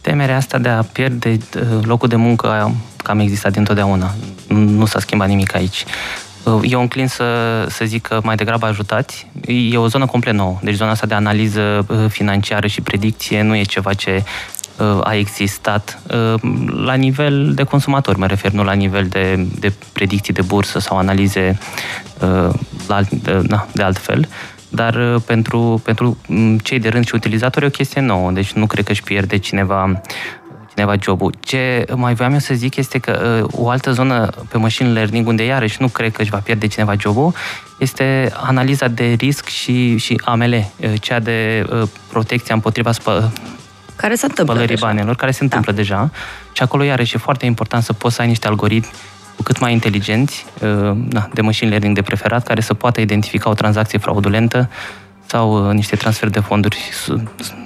Temerea 0.00 0.36
asta 0.36 0.58
de 0.58 0.68
a 0.68 0.82
pierde 0.82 1.38
uh, 1.56 1.62
locul 1.82 2.08
de 2.08 2.16
muncă 2.16 2.74
cam 2.96 3.18
existat 3.18 3.52
dintotdeauna. 3.52 4.14
Nu 4.48 4.86
s-a 4.86 4.98
schimbat 5.00 5.28
nimic 5.28 5.54
aici. 5.54 5.84
Eu 6.62 6.80
înclin 6.80 7.06
să, 7.06 7.24
să 7.68 7.84
zic 7.84 8.02
că 8.02 8.20
mai 8.22 8.36
degrabă 8.36 8.66
ajutați. 8.66 9.26
E 9.46 9.76
o 9.76 9.86
zonă 9.86 10.06
complet 10.06 10.34
nouă. 10.34 10.58
Deci 10.62 10.74
zona 10.74 10.90
asta 10.90 11.06
de 11.06 11.14
analiză 11.14 11.86
uh, 11.88 12.04
financiară 12.08 12.66
și 12.66 12.80
predicție 12.80 13.42
nu 13.42 13.56
e 13.56 13.62
ceva 13.62 13.94
ce 13.94 14.24
uh, 14.76 15.00
a 15.02 15.14
existat 15.14 15.98
uh, 16.10 16.40
la 16.84 16.94
nivel 16.94 17.52
de 17.54 17.62
consumator, 17.62 18.16
mă 18.16 18.26
refer, 18.26 18.50
nu 18.50 18.64
la 18.64 18.72
nivel 18.72 19.06
de, 19.06 19.46
de 19.58 19.72
predicții 19.92 20.32
de 20.32 20.42
bursă 20.42 20.78
sau 20.78 20.98
analize 20.98 21.58
la, 22.86 23.00
de, 23.10 23.42
na, 23.48 23.66
de 23.72 23.82
altfel. 23.82 24.28
Dar 24.68 25.18
pentru, 25.18 25.80
pentru 25.84 26.18
mm, 26.26 26.58
cei 26.58 26.78
de 26.78 26.88
rând 26.88 27.06
și 27.06 27.14
utilizatori 27.14 27.64
e 27.64 27.68
o 27.68 27.70
chestie 27.70 28.00
nouă, 28.00 28.30
deci 28.30 28.52
nu 28.52 28.66
cred 28.66 28.84
că 28.84 28.90
își 28.90 29.02
pierde 29.02 29.36
cineva 29.36 30.00
cineva 30.74 30.94
jobul. 31.02 31.34
Ce 31.40 31.84
mai 31.94 32.14
voiam 32.14 32.32
eu 32.32 32.38
să 32.38 32.54
zic 32.54 32.76
este 32.76 32.98
că 32.98 33.42
uh, 33.42 33.64
o 33.64 33.68
altă 33.68 33.92
zonă 33.92 34.30
pe 34.48 34.58
machine 34.58 34.88
learning, 34.88 35.26
unde 35.26 35.44
iarăși 35.44 35.76
nu 35.80 35.88
cred 35.88 36.12
că 36.12 36.22
își 36.22 36.30
va 36.30 36.38
pierde 36.38 36.66
cineva 36.66 36.94
jobul, 36.98 37.34
este 37.78 38.32
analiza 38.34 38.88
de 38.88 39.04
risc 39.04 39.46
și, 39.46 39.96
și 39.96 40.20
AML, 40.24 40.52
uh, 40.52 40.92
cea 41.00 41.18
de 41.18 41.66
uh, 41.72 41.88
protecție 42.08 42.54
împotriva 42.54 42.92
spă, 42.92 43.32
care 43.96 44.14
se 44.14 44.26
întâmplă 44.26 44.54
spălării 44.54 44.74
deja. 44.74 44.86
banilor, 44.86 45.16
care 45.16 45.30
se 45.30 45.42
întâmplă 45.42 45.72
da. 45.72 45.76
deja. 45.76 46.10
Și 46.52 46.62
acolo 46.62 46.82
iarăși 46.82 47.14
e 47.14 47.18
foarte 47.18 47.46
important 47.46 47.82
să 47.82 47.92
poți 47.92 48.14
să 48.14 48.20
ai 48.20 48.28
niște 48.28 48.46
algoritmi 48.46 48.90
cu 49.36 49.42
cât 49.42 49.58
mai 49.58 49.72
inteligenți, 49.72 50.46
uh, 50.62 50.96
na, 51.08 51.28
de 51.32 51.40
machine 51.40 51.70
learning 51.70 51.94
de 51.94 52.02
preferat, 52.02 52.42
care 52.46 52.60
să 52.60 52.74
poată 52.74 53.00
identifica 53.00 53.50
o 53.50 53.54
tranzacție 53.54 53.98
fraudulentă 53.98 54.70
sau 55.26 55.68
uh, 55.68 55.74
niște 55.74 55.96
transfer 55.96 56.28
de 56.28 56.40
fonduri 56.40 56.78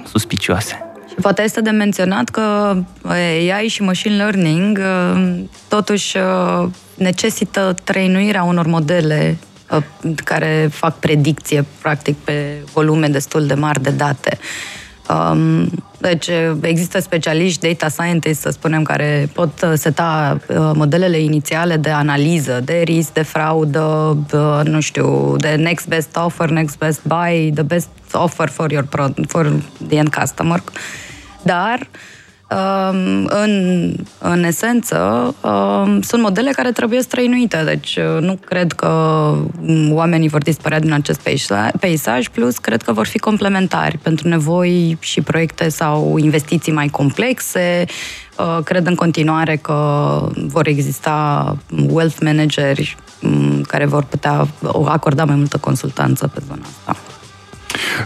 suspicioase. 0.05 0.84
Poate 1.21 1.41
este 1.41 1.61
de 1.61 1.69
menționat 1.69 2.29
că 2.29 2.75
AI 3.03 3.67
și 3.67 3.81
machine 3.81 4.15
learning 4.15 4.77
uh, 4.77 5.43
totuși 5.67 6.17
uh, 6.17 6.67
necesită 6.95 7.75
trăinuirea 7.83 8.43
unor 8.43 8.65
modele 8.65 9.37
uh, 9.71 9.83
care 10.23 10.69
fac 10.71 10.99
predicție, 10.99 11.65
practic, 11.81 12.17
pe 12.17 12.63
volume 12.73 13.07
destul 13.07 13.45
de 13.45 13.53
mari 13.53 13.81
de 13.81 13.89
date. 13.89 14.37
Um, 15.09 15.69
deci 15.97 16.27
există 16.61 16.99
specialiști, 16.99 17.67
data 17.67 17.89
scientists, 17.89 18.41
să 18.41 18.49
spunem, 18.49 18.83
care 18.83 19.29
pot 19.33 19.67
seta 19.73 20.37
modelele 20.73 21.19
inițiale 21.19 21.77
de 21.77 21.89
analiză, 21.89 22.61
de 22.63 22.81
risc, 22.83 23.13
de 23.13 23.21
fraudă, 23.21 24.17
nu 24.63 24.79
știu, 24.79 25.35
de 25.37 25.55
next 25.55 25.87
best 25.87 26.15
offer, 26.15 26.49
next 26.49 26.77
best 26.77 27.01
buy, 27.03 27.51
the 27.53 27.63
best 27.63 27.89
offer 28.13 28.49
for 28.49 28.71
your 28.71 28.85
product, 28.89 29.29
for 29.29 29.53
the 29.87 29.97
end 29.97 30.15
customer. 30.15 30.63
Dar 31.43 31.79
um, 31.79 31.87
în, 33.27 33.93
în 34.19 34.43
esență, 34.43 35.33
um, 35.41 36.01
sunt 36.01 36.21
modele 36.21 36.51
care 36.51 36.71
trebuie 36.71 37.01
străinuite, 37.01 37.63
deci 37.65 37.95
uh, 37.95 38.21
nu 38.21 38.39
cred 38.45 38.71
că 38.71 38.87
oamenii 39.89 40.29
vor 40.29 40.41
dispărea 40.41 40.79
din 40.79 40.93
acest 40.93 41.29
peisaj, 41.79 42.27
plus 42.27 42.57
cred 42.57 42.81
că 42.81 42.93
vor 42.93 43.05
fi 43.05 43.17
complementari 43.17 43.97
pentru 43.97 44.27
nevoi 44.27 44.97
și 44.99 45.21
proiecte 45.21 45.69
sau 45.69 46.17
investiții 46.17 46.71
mai 46.71 46.87
complexe. 46.87 47.85
Uh, 48.37 48.63
cred 48.63 48.87
în 48.87 48.95
continuare 48.95 49.55
că 49.55 50.19
vor 50.35 50.67
exista 50.67 51.57
wealth 51.87 52.17
manageri 52.21 52.97
um, 53.21 53.61
care 53.61 53.85
vor 53.85 54.03
putea 54.03 54.47
acorda 54.85 55.25
mai 55.25 55.35
multă 55.35 55.57
consultanță 55.57 56.27
pe 56.27 56.41
zona 56.47 56.65
asta. 56.85 57.14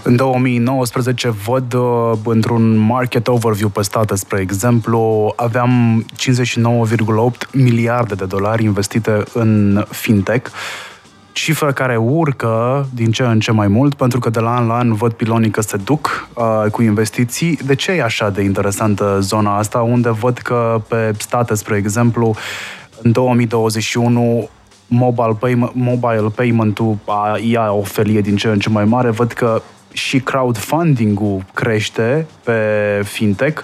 În 0.03 0.15
2019 0.15 1.29
văd 1.29 1.73
uh, 1.73 2.11
într-un 2.23 2.77
market 2.77 3.27
overview 3.27 3.69
pe 3.69 3.81
state, 3.81 4.15
spre 4.15 4.39
exemplu, 4.39 5.33
aveam 5.35 6.05
59,8 6.17 7.51
miliarde 7.51 8.15
de 8.15 8.25
dolari 8.25 8.63
investite 8.63 9.23
în 9.33 9.83
fintech, 9.89 10.51
cifră 11.31 11.71
care 11.71 11.97
urcă 11.97 12.87
din 12.93 13.11
ce 13.11 13.23
în 13.23 13.39
ce 13.39 13.51
mai 13.51 13.67
mult, 13.67 13.93
pentru 13.93 14.19
că 14.19 14.29
de 14.29 14.39
la 14.39 14.55
an 14.55 14.67
la 14.67 14.77
an 14.77 14.93
văd 14.93 15.11
pilonii 15.11 15.49
că 15.49 15.61
se 15.61 15.77
duc 15.77 16.27
uh, 16.33 16.71
cu 16.71 16.81
investiții. 16.81 17.59
De 17.65 17.75
ce 17.75 17.91
e 17.91 18.03
așa 18.03 18.29
de 18.29 18.41
interesantă 18.41 19.17
zona 19.21 19.57
asta, 19.57 19.79
unde 19.79 20.09
văd 20.09 20.37
că 20.37 20.81
pe 20.87 21.13
state, 21.17 21.55
spre 21.55 21.77
exemplu, 21.77 22.35
în 23.01 23.11
2021 23.11 24.49
mobile, 24.89 25.37
pay- 25.39 25.71
mobile 25.73 26.29
payment-ul 26.35 26.97
a, 27.05 27.37
ia 27.41 27.71
o 27.71 27.81
felie 27.81 28.21
din 28.21 28.35
ce 28.35 28.47
în 28.47 28.59
ce 28.59 28.69
mai 28.69 28.85
mare. 28.85 29.09
Văd 29.09 29.31
că 29.31 29.61
și 29.91 30.19
crowdfunding-ul 30.19 31.43
crește 31.53 32.27
pe 32.43 32.61
fintech, 33.03 33.61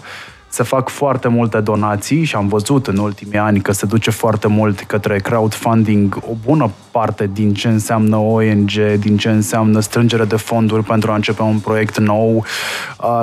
se 0.47 0.63
fac 0.63 0.89
foarte 0.89 1.27
multe 1.27 1.59
donații 1.59 2.23
și 2.23 2.35
am 2.35 2.47
văzut 2.47 2.87
în 2.87 2.97
ultimii 2.97 3.37
ani 3.37 3.61
că 3.61 3.71
se 3.71 3.85
duce 3.85 4.11
foarte 4.11 4.47
mult 4.47 4.79
către 4.79 5.19
crowdfunding 5.19 6.17
o 6.29 6.33
bună 6.45 6.71
parte 6.91 7.29
din 7.33 7.53
ce 7.53 7.67
înseamnă 7.67 8.17
ONG, 8.17 8.71
din 8.99 9.17
ce 9.17 9.29
înseamnă 9.29 9.79
strângere 9.79 10.25
de 10.25 10.35
fonduri 10.35 10.83
pentru 10.83 11.11
a 11.11 11.15
începe 11.15 11.41
un 11.41 11.59
proiect 11.59 11.97
nou. 11.97 12.45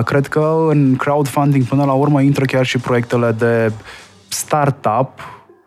Cred 0.04 0.26
că 0.26 0.66
în 0.68 0.96
crowdfunding 0.96 1.64
până 1.64 1.84
la 1.84 1.92
urmă 1.92 2.20
intră 2.20 2.44
chiar 2.44 2.66
și 2.66 2.78
proiectele 2.78 3.34
de 3.38 3.72
startup 4.28 5.08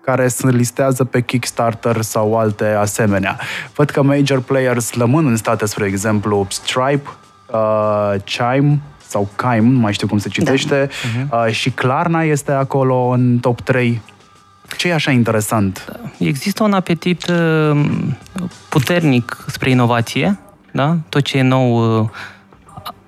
care 0.05 0.27
se 0.27 0.49
listează 0.49 1.03
pe 1.03 1.21
Kickstarter 1.21 2.01
sau 2.01 2.37
alte 2.37 2.65
asemenea. 2.65 3.39
Văd 3.75 3.89
că 3.89 4.03
major 4.03 4.41
players 4.41 4.93
rămân 4.93 5.25
în 5.25 5.35
state, 5.35 5.65
spre 5.65 5.85
exemplu, 5.85 6.47
Stripe, 6.49 7.09
uh, 7.51 8.13
Chime 8.23 8.79
sau 9.07 9.29
Chime, 9.35 9.69
nu 9.69 9.79
mai 9.79 9.93
știu 9.93 10.07
cum 10.07 10.17
se 10.17 10.29
citește, 10.29 10.89
da. 11.29 11.45
uh-huh. 11.45 11.47
uh, 11.47 11.53
și 11.53 11.69
Klarna 11.69 12.23
este 12.23 12.51
acolo 12.51 13.07
în 13.07 13.37
top 13.41 13.61
3 13.61 14.01
Ce 14.77 14.87
e 14.87 14.93
așa 14.93 15.11
interesant? 15.11 15.99
Există 16.17 16.63
un 16.63 16.73
apetit 16.73 17.27
uh, 17.29 17.85
puternic 18.69 19.45
spre 19.47 19.69
inovație, 19.69 20.39
da? 20.71 20.97
Tot 21.09 21.21
ce 21.21 21.37
e 21.37 21.41
nou 21.41 21.99
uh, 21.99 22.09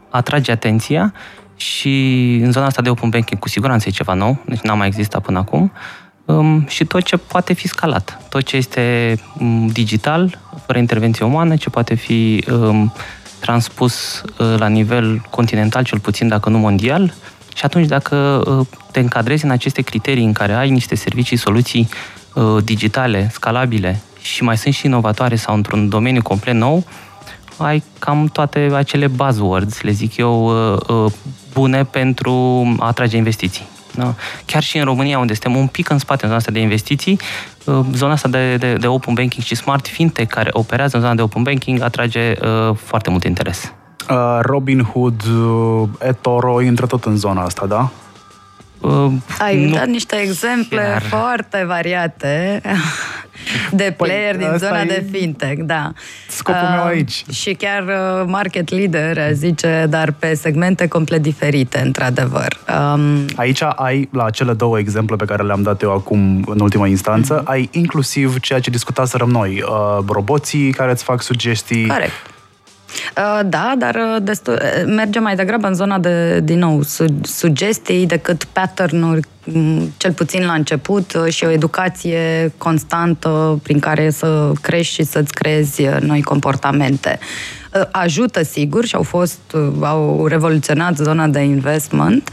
atrage 0.09 0.51
atenția 0.51 1.13
și 1.55 2.39
în 2.43 2.51
zona 2.51 2.65
asta 2.65 2.81
de 2.81 2.89
open 2.89 3.09
banking 3.09 3.39
cu 3.39 3.49
siguranță 3.49 3.87
e 3.87 3.91
ceva 3.91 4.13
nou, 4.13 4.43
deci 4.45 4.59
n-a 4.59 4.73
mai 4.73 4.87
existat 4.87 5.21
până 5.21 5.37
acum. 5.37 5.61
Um, 5.61 5.71
și 6.67 6.85
tot 6.85 7.03
ce 7.03 7.17
poate 7.17 7.53
fi 7.53 7.67
scalat, 7.67 8.19
tot 8.29 8.43
ce 8.43 8.55
este 8.55 9.15
um, 9.39 9.67
digital, 9.67 10.39
fără 10.65 10.77
intervenție 10.77 11.25
umană, 11.25 11.55
ce 11.55 11.69
poate 11.69 11.95
fi 11.95 12.43
um, 12.51 12.93
transpus 13.39 14.21
uh, 14.37 14.55
la 14.57 14.67
nivel 14.67 15.21
continental, 15.29 15.83
cel 15.83 15.99
puțin 15.99 16.27
dacă 16.27 16.49
nu 16.49 16.57
mondial, 16.57 17.13
și 17.55 17.65
atunci 17.65 17.87
dacă 17.87 18.43
uh, 18.47 18.67
te 18.91 18.99
încadrezi 18.99 19.45
în 19.45 19.51
aceste 19.51 19.81
criterii 19.81 20.25
în 20.25 20.33
care 20.33 20.53
ai 20.53 20.69
niște 20.69 20.95
servicii, 20.95 21.37
soluții 21.37 21.89
uh, 22.33 22.63
digitale, 22.63 23.29
scalabile 23.31 24.01
și 24.21 24.43
mai 24.43 24.57
sunt 24.57 24.73
și 24.73 24.85
inovatoare 24.85 25.35
sau 25.35 25.55
într-un 25.55 25.89
domeniu 25.89 26.21
complet 26.21 26.55
nou, 26.55 26.85
ai 27.57 27.83
cam 27.99 28.27
toate 28.27 28.69
acele 28.73 29.07
buzzwords, 29.07 29.81
le 29.81 29.91
zic 29.91 30.17
eu, 30.17 30.45
uh, 30.87 31.11
bune 31.53 31.83
pentru 31.83 32.31
a 32.79 32.87
atrage 32.87 33.17
investiții. 33.17 33.67
Da? 33.97 34.13
Chiar 34.45 34.63
și 34.63 34.77
în 34.77 34.83
România, 34.83 35.19
unde 35.19 35.33
suntem 35.33 35.55
un 35.55 35.67
pic 35.67 35.89
în 35.89 35.97
spate 35.97 36.21
în 36.21 36.27
zona 36.27 36.39
asta 36.39 36.51
de 36.51 36.59
investiții, 36.59 37.19
zona 37.93 38.11
asta 38.11 38.27
de, 38.27 38.57
de, 38.57 38.73
de 38.73 38.87
open 38.87 39.13
banking 39.13 39.43
și 39.43 39.55
smart 39.55 39.87
fintech 39.87 40.33
care 40.33 40.49
operează 40.53 40.95
în 40.95 41.01
zona 41.01 41.15
de 41.15 41.21
open 41.21 41.43
banking 41.43 41.81
atrage 41.81 42.31
uh, 42.41 42.75
foarte 42.75 43.09
mult 43.09 43.23
interes. 43.23 43.73
Uh, 44.09 44.39
Robin 44.41 44.83
Hood, 44.83 45.23
uh, 45.23 45.89
eToro, 45.99 46.61
intră 46.61 46.85
tot 46.85 47.05
în 47.05 47.17
zona 47.17 47.41
asta, 47.41 47.65
da? 47.65 47.89
Uh, 48.81 49.11
Ai 49.39 49.65
nu 49.65 49.75
dat 49.75 49.87
niște 49.87 50.15
exemple 50.15 50.81
chiar. 50.81 51.01
foarte 51.01 51.63
variate 51.67 52.61
de 53.71 53.93
păi, 53.97 54.07
player 54.07 54.35
păi, 54.35 54.47
din 54.47 54.57
zona 54.57 54.83
de 54.83 55.05
fintech, 55.11 55.61
da. 55.61 55.91
Scopul 56.27 56.61
uh, 56.63 56.73
meu 56.75 56.85
aici. 56.85 57.23
Și 57.31 57.53
chiar 57.53 57.83
uh, 57.83 58.25
market 58.27 58.69
leader, 58.69 59.33
zice, 59.33 59.85
dar 59.89 60.11
pe 60.11 60.33
segmente 60.33 60.87
complet 60.87 61.21
diferite, 61.21 61.79
într-adevăr. 61.79 62.57
Um, 62.93 63.25
aici 63.35 63.61
ai, 63.75 64.09
la 64.11 64.29
cele 64.29 64.53
două 64.53 64.79
exemple 64.79 65.15
pe 65.15 65.25
care 65.25 65.43
le-am 65.43 65.61
dat 65.61 65.81
eu 65.81 65.93
acum 65.93 66.43
în 66.45 66.59
ultima 66.59 66.87
instanță, 66.87 67.41
uh-huh. 67.41 67.45
ai 67.45 67.69
inclusiv 67.71 68.39
ceea 68.39 68.59
ce 68.59 68.69
discutaserăm 68.69 69.29
noi, 69.29 69.61
uh, 69.61 70.05
roboții 70.07 70.71
care 70.71 70.91
îți 70.91 71.03
fac 71.03 71.21
sugestii. 71.21 71.87
Corect 71.87 72.11
Uh, 72.11 72.36
da, 73.45 73.73
dar 73.77 73.95
uh, 73.95 74.21
destul, 74.21 74.53
uh, 74.53 74.83
merge 74.85 75.19
mai 75.19 75.35
degrabă 75.35 75.67
în 75.67 75.73
zona 75.73 75.99
de, 75.99 76.39
din 76.39 76.59
nou, 76.59 76.81
sugestii 77.21 78.05
decât 78.05 78.43
pattern-uri, 78.43 79.27
mm, 79.43 79.93
cel 79.97 80.11
puțin 80.11 80.45
la 80.45 80.53
început, 80.53 81.17
și 81.27 81.43
o 81.43 81.49
educație 81.49 82.53
constantă 82.57 83.59
prin 83.63 83.79
care 83.79 84.09
să 84.09 84.51
crești 84.61 84.93
și 84.93 85.03
să-ți 85.03 85.33
creezi 85.33 85.83
noi 85.99 86.21
comportamente. 86.21 87.19
Ajută, 87.91 88.43
sigur, 88.43 88.85
și 88.85 88.95
au 88.95 89.03
fost, 89.03 89.39
au 89.81 90.25
revoluționat 90.27 90.95
zona 90.95 91.27
de 91.27 91.39
investment, 91.39 92.29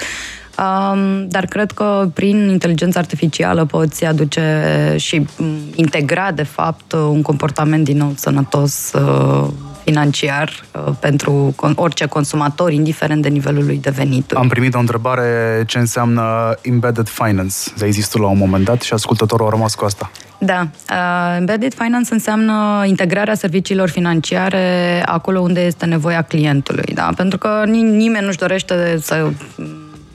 Um, 0.59 1.29
dar 1.29 1.47
cred 1.47 1.71
că 1.71 2.09
prin 2.13 2.49
inteligența 2.49 2.99
artificială 2.99 3.65
poți 3.65 4.05
aduce 4.05 4.95
și 4.97 5.27
mm, 5.37 5.57
integra, 5.75 6.33
de 6.33 6.43
fapt, 6.43 6.93
un 6.93 7.23
comportament 7.23 7.85
din 7.85 7.97
nou 7.97 8.13
sănătos 8.17 8.93
uh, 8.93 9.49
financiar 9.85 10.65
uh, 10.73 10.93
pentru 11.01 11.55
orice 11.75 12.07
consumator, 12.07 12.73
indiferent 12.73 13.23
de 13.23 13.29
nivelul 13.29 13.65
lui 13.65 13.79
de 13.79 13.91
venituri. 13.91 14.41
Am 14.41 14.49
primit 14.49 14.75
o 14.75 14.79
întrebare 14.79 15.63
ce 15.67 15.79
înseamnă 15.79 16.55
embedded 16.63 17.09
finance. 17.09 17.57
Ai 17.83 17.91
zis 17.91 18.09
tu 18.09 18.19
la 18.19 18.29
un 18.29 18.39
moment 18.39 18.65
dat 18.65 18.81
și 18.81 18.93
ascultătorul 18.93 19.47
a 19.47 19.51
rămas 19.51 19.75
cu 19.75 19.85
asta. 19.85 20.11
Da. 20.39 20.69
Uh, 20.91 21.37
embedded 21.37 21.75
finance 21.75 22.13
înseamnă 22.13 22.85
integrarea 22.87 23.35
serviciilor 23.35 23.89
financiare 23.89 25.03
acolo 25.07 25.41
unde 25.41 25.61
este 25.61 25.85
nevoia 25.85 26.23
clientului. 26.23 26.95
Da? 26.95 27.09
Pentru 27.17 27.39
că 27.39 27.63
nimeni 27.67 28.25
nu-și 28.25 28.39
dorește 28.39 28.99
să 29.01 29.31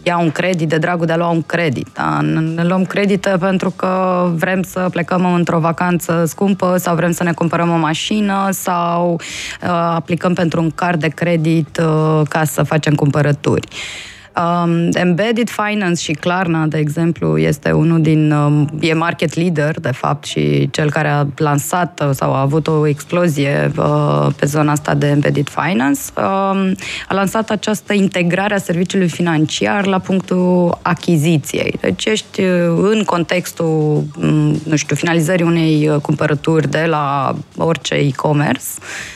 ia 0.04 0.18
un 0.18 0.32
credit 0.32 0.70
de 0.70 0.78
dragul 0.78 1.06
de 1.06 1.12
a 1.12 1.18
lua 1.18 1.30
un 1.30 1.42
credit. 1.42 1.88
Da? 1.94 2.20
Ne 2.56 2.64
luăm 2.64 2.86
credite 2.86 3.36
pentru 3.40 3.70
că 3.70 4.26
vrem 4.36 4.62
să 4.62 4.88
plecăm 4.92 5.34
într-o 5.34 5.60
vacanță 5.60 6.24
scumpă 6.28 6.78
sau 6.78 6.96
vrem 6.96 7.12
să 7.12 7.24
ne 7.24 7.34
cumpărăm 7.34 7.70
o 7.70 7.78
mașină 7.78 8.48
sau 8.52 9.14
uh, 9.14 9.70
aplicăm 9.70 10.34
pentru 10.34 10.62
un 10.62 10.72
card 10.72 11.00
de 11.00 11.08
credit 11.08 11.82
uh, 11.84 12.22
ca 12.30 12.44
să 12.44 12.64
facem 12.64 12.94
cumpărături. 12.94 13.68
Uh, 13.72 14.19
Um, 14.36 14.90
Embedded 14.94 15.50
Finance 15.50 16.02
și 16.02 16.12
Klarna, 16.12 16.66
de 16.66 16.78
exemplu, 16.78 17.38
este 17.38 17.72
unul 17.72 18.02
din... 18.02 18.32
Um, 18.32 18.70
e 18.80 18.94
market 18.94 19.36
leader, 19.36 19.80
de 19.80 19.92
fapt, 19.92 20.26
și 20.26 20.70
cel 20.72 20.92
care 20.92 21.08
a 21.08 21.26
lansat 21.38 22.04
uh, 22.04 22.10
sau 22.14 22.34
a 22.34 22.40
avut 22.40 22.68
o 22.68 22.88
explozie 22.88 23.72
uh, 23.78 24.28
pe 24.36 24.46
zona 24.46 24.72
asta 24.72 24.94
de 24.94 25.08
Embedded 25.08 25.50
Finance. 25.50 26.00
Um, 26.18 26.76
a 27.08 27.14
lansat 27.14 27.50
această 27.50 27.94
integrare 27.94 28.54
a 28.54 28.58
serviciului 28.58 29.10
financiar 29.10 29.86
la 29.86 30.00
punctul 30.00 30.78
achiziției. 30.82 31.78
Deci 31.82 32.06
ești 32.06 32.42
uh, 32.42 32.78
în 32.82 33.04
contextul, 33.04 34.04
um, 34.22 34.62
nu 34.64 34.76
știu, 34.76 34.96
finalizării 34.96 35.46
unei 35.46 35.90
uh, 35.90 36.02
cumpărături 36.02 36.70
de 36.70 36.86
la 36.88 37.36
orice 37.58 37.94
e-commerce, 37.96 38.66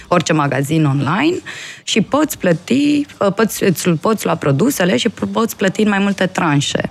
orice 0.08 0.34
magazin 0.34 0.86
online 0.86 1.38
și 1.84 2.02
poți 2.02 2.38
plăti, 2.38 3.06
uh, 3.20 3.34
poți, 3.34 3.64
îți 3.64 3.90
poți 3.90 4.26
lua 4.26 4.36
produsele 4.36 4.98
și 4.98 5.10
poți 5.32 5.56
plăti 5.56 5.82
în 5.82 5.90
mai 5.90 6.00
multe 6.00 6.26
tranșe. 6.26 6.90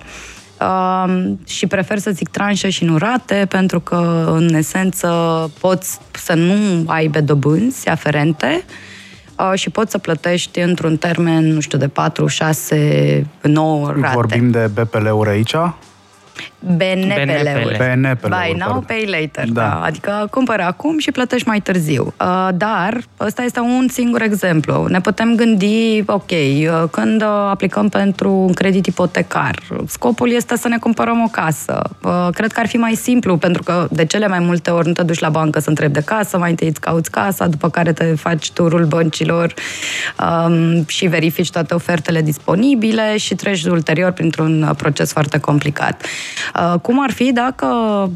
Uh, 0.59 1.33
și 1.45 1.67
prefer 1.67 1.97
să 1.97 2.11
zic 2.11 2.29
tranșe 2.29 2.69
și 2.69 2.83
nu 2.83 2.97
rate, 2.97 3.45
pentru 3.49 3.79
că, 3.79 4.31
în 4.35 4.53
esență, 4.53 5.09
poți 5.59 5.99
să 6.11 6.33
nu 6.33 6.83
aibă 6.87 7.21
dobânzi 7.21 7.89
aferente 7.89 8.63
uh, 9.37 9.51
și 9.53 9.69
poți 9.69 9.91
să 9.91 9.97
plătești 9.97 10.59
într-un 10.59 10.97
termen, 10.97 11.53
nu 11.53 11.59
știu, 11.59 11.77
de 11.77 11.87
4, 11.87 12.27
6, 12.27 13.27
9 13.41 13.87
rate. 13.87 14.11
Vorbim 14.13 14.51
de 14.51 14.69
BPL-uri 14.73 15.29
aici? 15.29 15.55
BNPL-uri. 16.65 17.77
BNPL-uri. 17.77 18.29
Buy 18.29 18.55
now, 18.57 18.83
pay 18.87 19.05
later. 19.05 19.49
Da. 19.49 19.61
da. 19.61 19.81
Adică 19.83 20.27
cumpără 20.31 20.63
acum 20.63 20.99
și 20.99 21.11
plătești 21.11 21.47
mai 21.47 21.59
târziu. 21.59 22.13
Uh, 22.21 22.47
dar 22.55 23.01
ăsta 23.19 23.43
este 23.43 23.59
un 23.59 23.87
singur 23.91 24.21
exemplu. 24.21 24.85
Ne 24.89 25.01
putem 25.01 25.35
gândi, 25.35 26.03
ok, 26.05 26.31
uh, 26.31 26.83
când 26.91 27.21
uh, 27.21 27.27
aplicăm 27.49 27.89
pentru 27.89 28.31
un 28.31 28.53
credit 28.53 28.85
ipotecar, 28.85 29.55
scopul 29.87 30.31
este 30.31 30.57
să 30.57 30.67
ne 30.67 30.77
cumpărăm 30.77 31.23
o 31.23 31.27
casă. 31.31 31.81
Cred 32.31 32.51
că 32.51 32.59
ar 32.59 32.67
fi 32.67 32.77
mai 32.77 32.95
simplu, 32.95 33.37
pentru 33.37 33.63
că 33.63 33.87
de 33.91 34.05
cele 34.05 34.27
mai 34.27 34.39
multe 34.39 34.69
ori 34.69 34.87
nu 34.87 34.93
te 34.93 35.03
duci 35.03 35.19
la 35.19 35.29
bancă 35.29 35.59
să 35.59 35.69
întrebi 35.69 35.93
de 35.93 36.01
casă, 36.05 36.37
mai 36.37 36.49
întâi 36.49 36.67
îți 36.67 36.81
cauți 36.81 37.11
casa, 37.11 37.47
după 37.47 37.69
care 37.69 37.93
te 37.93 38.03
faci 38.15 38.51
turul 38.51 38.85
băncilor 38.85 39.53
um, 40.19 40.85
și 40.87 41.07
verifici 41.07 41.49
toate 41.49 41.73
ofertele 41.73 42.21
disponibile 42.21 43.17
și 43.17 43.35
treci 43.35 43.63
ulterior 43.63 44.11
printr-un 44.11 44.73
proces 44.77 45.11
foarte 45.11 45.39
complicat. 45.39 46.05
Uh, 46.59 46.79
cum 46.81 47.01
ar 47.03 47.11
fi 47.11 47.31
dacă 47.31 47.65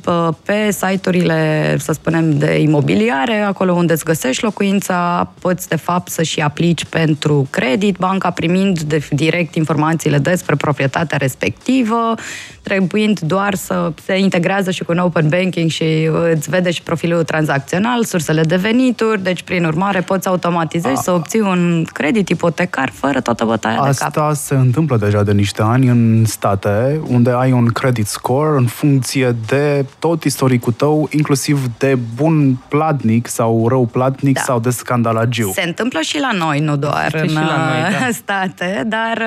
uh, 0.08 0.28
pe 0.45 0.71
site-urile, 0.71 1.76
să 1.80 1.91
spunem, 1.91 2.38
de 2.38 2.60
imobiliare, 2.60 3.39
acolo 3.39 3.73
unde 3.73 3.93
îți 3.93 4.06
găsești 4.06 4.43
locuința, 4.43 5.32
poți 5.39 5.67
de 5.69 5.76
fapt 5.76 6.10
să 6.10 6.23
și 6.23 6.39
aplici 6.39 6.86
pentru 6.86 7.47
credit, 7.50 7.97
banca 7.97 8.30
primind 8.30 8.80
de, 8.80 9.08
direct 9.10 9.56
informațiile 9.56 10.17
despre 10.17 10.56
proprietatea 10.56 11.17
respectivă, 11.17 12.13
trebuind 12.62 13.19
doar 13.19 13.56
să 13.56 13.91
se 14.06 14.17
integrează 14.17 14.71
și 14.71 14.84
cu 14.84 14.91
un 14.91 14.97
open 14.97 15.30
banking 15.30 15.69
și 15.69 16.10
îți 16.34 16.50
vede 16.50 16.71
și 16.71 16.84
profilul 16.84 17.23
tranzacțional, 17.23 18.04
sursele 18.04 18.41
de 18.41 18.56
venituri, 18.56 19.23
deci 19.23 19.41
prin 19.41 19.65
urmare 19.65 20.02
poți 20.02 20.28
automatizezi 20.28 20.97
A, 20.97 21.02
să 21.02 21.12
obții 21.12 21.39
un 21.39 21.86
credit 21.93 22.30
ipotecar 22.30 22.89
fără 22.93 23.21
toată 23.21 23.45
bătaia 23.45 23.80
Asta 23.80 23.89
de 23.89 23.97
cap. 23.97 24.23
Asta 24.23 24.34
se 24.34 24.56
întâmplă 24.56 24.97
deja 24.97 25.23
de 25.23 25.32
niște 25.32 25.62
ani 25.62 25.88
în 25.88 26.26
state, 26.26 27.02
unde 27.08 27.30
ai 27.30 27.52
un 27.52 27.65
credit 27.65 28.08
score 28.08 28.26
în 28.34 28.66
funcție 28.66 29.36
de 29.48 29.86
tot 30.00 30.24
istoricul 30.24 30.74
tău, 30.74 31.08
inclusiv 31.12 31.60
de 31.78 31.98
bun 32.16 32.58
platnic 32.68 33.28
sau 33.28 33.68
rău 33.68 33.86
platnic 33.86 34.36
da. 34.36 34.42
sau 34.42 34.60
de 34.60 34.70
scandalagiu. 34.70 35.52
Se 35.54 35.62
întâmplă 35.62 36.00
și 36.00 36.20
la 36.20 36.32
noi, 36.32 36.60
nu 36.60 36.78
doar 36.78 37.26
în 37.28 37.34
la 37.34 37.40
noi, 37.42 38.00
da. 38.00 38.10
state, 38.24 38.84
dar... 38.88 39.24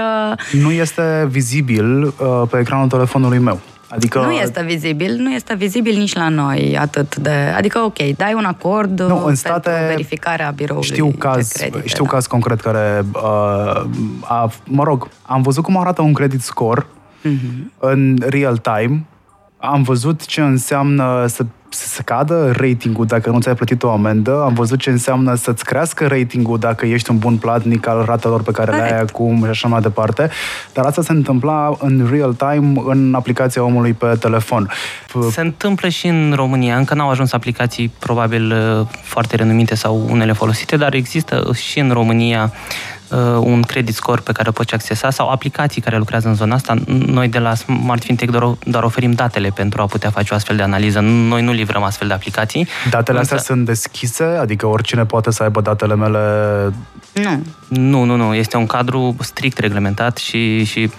Nu 0.52 0.70
este 0.70 1.26
vizibil 1.30 2.02
uh, 2.02 2.12
pe 2.50 2.58
ecranul 2.58 2.88
telefonului 2.88 3.08
telefonului 3.10 3.38
meu. 3.38 3.60
Adică... 3.88 4.18
Nu 4.18 4.30
este 4.30 4.62
vizibil, 4.62 5.16
nu 5.18 5.32
este 5.32 5.54
vizibil 5.54 5.98
nici 5.98 6.14
la 6.14 6.28
noi 6.28 6.78
atât 6.80 7.16
de... 7.16 7.30
Adică, 7.56 7.78
ok, 7.78 7.98
dai 8.16 8.34
un 8.34 8.44
acord 8.44 9.00
nu, 9.00 9.24
în 9.24 9.34
state, 9.34 9.70
pentru 9.70 9.88
verificarea 9.88 10.50
biroului 10.50 10.86
știu 10.86 11.14
caz, 11.18 11.52
de 11.52 11.58
credite, 11.58 11.88
Știu 11.88 12.04
da. 12.04 12.10
caz 12.10 12.26
concret 12.26 12.60
care... 12.60 13.04
Uh, 13.14 13.22
a, 14.22 14.50
mă 14.64 14.82
rog, 14.82 15.08
am 15.22 15.42
văzut 15.42 15.62
cum 15.62 15.76
arată 15.76 16.02
un 16.02 16.12
credit 16.12 16.42
score 16.42 16.86
uh-huh. 17.24 17.78
în 17.78 18.18
real 18.28 18.56
time, 18.56 19.04
am 19.58 19.82
văzut 19.82 20.26
ce 20.26 20.40
înseamnă 20.40 21.26
să 21.28 21.44
să 21.72 21.86
scadă 21.88 22.50
ratingul 22.50 23.06
dacă 23.06 23.30
nu 23.30 23.40
ți-ai 23.40 23.54
plătit 23.54 23.82
o 23.82 23.90
amendă, 23.90 24.42
am 24.44 24.52
văzut 24.52 24.78
ce 24.78 24.90
înseamnă 24.90 25.34
să-ți 25.34 25.64
crească 25.64 26.06
ratingul 26.06 26.58
dacă 26.58 26.86
ești 26.86 27.10
un 27.10 27.18
bun 27.18 27.36
platnic 27.36 27.86
al 27.86 28.04
ratelor 28.04 28.42
pe 28.42 28.50
care 28.50 28.76
le 28.76 28.82
ai 28.82 29.00
acum 29.00 29.42
și 29.42 29.48
așa 29.48 29.68
mai 29.68 29.80
departe, 29.80 30.30
dar 30.72 30.84
asta 30.84 31.02
se 31.02 31.12
întâmpla 31.12 31.76
în 31.78 32.08
real 32.10 32.34
time 32.34 32.82
în 32.86 33.14
aplicația 33.14 33.62
omului 33.62 33.92
pe 33.92 34.16
telefon. 34.20 34.70
Se 35.30 35.40
întâmplă 35.40 35.88
și 35.88 36.06
în 36.06 36.32
România, 36.36 36.76
încă 36.76 36.94
n-au 36.94 37.10
ajuns 37.10 37.32
aplicații 37.32 37.92
probabil 37.98 38.52
uh, 38.52 38.86
foarte 39.02 39.36
renumite 39.36 39.74
sau 39.74 40.06
unele 40.10 40.32
folosite, 40.32 40.76
dar 40.76 40.94
există 40.94 41.50
și 41.54 41.78
în 41.78 41.90
România 41.90 42.52
uh, 42.52 42.99
un 43.40 43.62
credit 43.62 43.94
score 43.94 44.20
pe 44.20 44.32
care 44.32 44.48
îl 44.48 44.54
poți 44.54 44.74
accesa 44.74 45.10
sau 45.10 45.28
aplicații 45.28 45.80
care 45.80 45.96
lucrează 45.96 46.28
în 46.28 46.34
zona 46.34 46.54
asta. 46.54 46.74
Noi 46.86 47.28
de 47.28 47.38
la 47.38 47.54
Smart 47.54 48.02
Fintech 48.02 48.30
doar, 48.32 48.54
doar 48.64 48.82
oferim 48.82 49.12
datele 49.12 49.48
pentru 49.48 49.82
a 49.82 49.86
putea 49.86 50.10
face 50.10 50.32
o 50.32 50.36
astfel 50.36 50.56
de 50.56 50.62
analiză. 50.62 51.00
Noi 51.00 51.42
nu 51.42 51.52
livrăm 51.52 51.82
astfel 51.82 52.08
de 52.08 52.14
aplicații. 52.14 52.68
Datele 52.90 53.18
însă... 53.18 53.34
astea 53.34 53.54
sunt 53.54 53.66
deschise? 53.66 54.24
Adică 54.24 54.66
oricine 54.66 55.04
poate 55.04 55.30
să 55.30 55.42
aibă 55.42 55.60
datele 55.60 55.94
mele? 55.94 56.20
Nu. 57.12 57.42
Nu, 57.68 58.04
nu, 58.04 58.16
nu. 58.16 58.34
Este 58.34 58.56
un 58.56 58.66
cadru 58.66 59.16
strict 59.20 59.58
reglementat 59.58 60.16
și, 60.16 60.64
și 60.64 60.90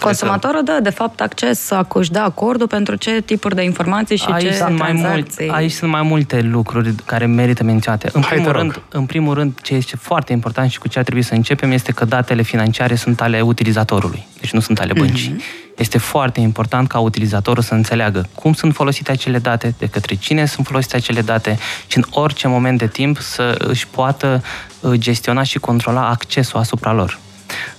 Consumatorul 0.00 0.64
dă, 0.64 0.78
de 0.82 0.90
fapt, 0.90 1.20
acces, 1.20 1.70
își 1.92 2.10
dă 2.10 2.18
acordul 2.18 2.66
pentru 2.66 2.94
ce 2.94 3.20
tipuri 3.20 3.54
de 3.54 3.62
informații 3.62 4.16
și 4.16 4.26
aici 4.30 4.46
ce 4.46 4.52
sunt 4.52 4.78
mai 4.78 4.92
mult, 4.92 5.30
Aici 5.48 5.72
sunt 5.72 5.90
mai 5.90 6.02
multe 6.02 6.40
lucruri 6.40 6.94
care 7.04 7.26
merită 7.26 7.64
menționate. 7.64 8.10
În 8.12 8.22
primul, 8.22 8.52
rând, 8.52 8.82
în 8.88 9.06
primul 9.06 9.34
rând, 9.34 9.60
ce 9.62 9.74
este 9.74 9.96
foarte 9.96 10.32
important 10.32 10.70
și 10.70 10.78
cu 10.78 10.88
ce 10.88 10.98
ar 10.98 11.04
trebui 11.04 11.22
să 11.22 11.34
începem 11.34 11.70
este 11.70 11.92
că 11.92 12.04
datele 12.04 12.42
financiare 12.42 12.94
sunt 12.94 13.20
ale 13.20 13.40
utilizatorului, 13.40 14.26
deci 14.40 14.52
nu 14.52 14.60
sunt 14.60 14.78
ale 14.78 14.92
băncii. 14.92 15.36
Mm-hmm. 15.36 15.66
Este 15.76 15.98
foarte 15.98 16.40
important 16.40 16.88
ca 16.88 16.98
utilizatorul 16.98 17.62
să 17.62 17.74
înțeleagă 17.74 18.28
cum 18.34 18.52
sunt 18.52 18.74
folosite 18.74 19.10
acele 19.10 19.38
date, 19.38 19.74
de 19.78 19.86
către 19.86 20.14
cine 20.14 20.46
sunt 20.46 20.66
folosite 20.66 20.96
acele 20.96 21.20
date 21.20 21.58
și 21.86 21.96
în 21.96 22.04
orice 22.10 22.48
moment 22.48 22.78
de 22.78 22.86
timp 22.86 23.18
să 23.18 23.54
își 23.58 23.88
poată 23.88 24.42
uh, 24.80 24.92
gestiona 24.94 25.42
și 25.42 25.58
controla 25.58 26.08
accesul 26.08 26.58
asupra 26.58 26.92
lor. 26.92 27.18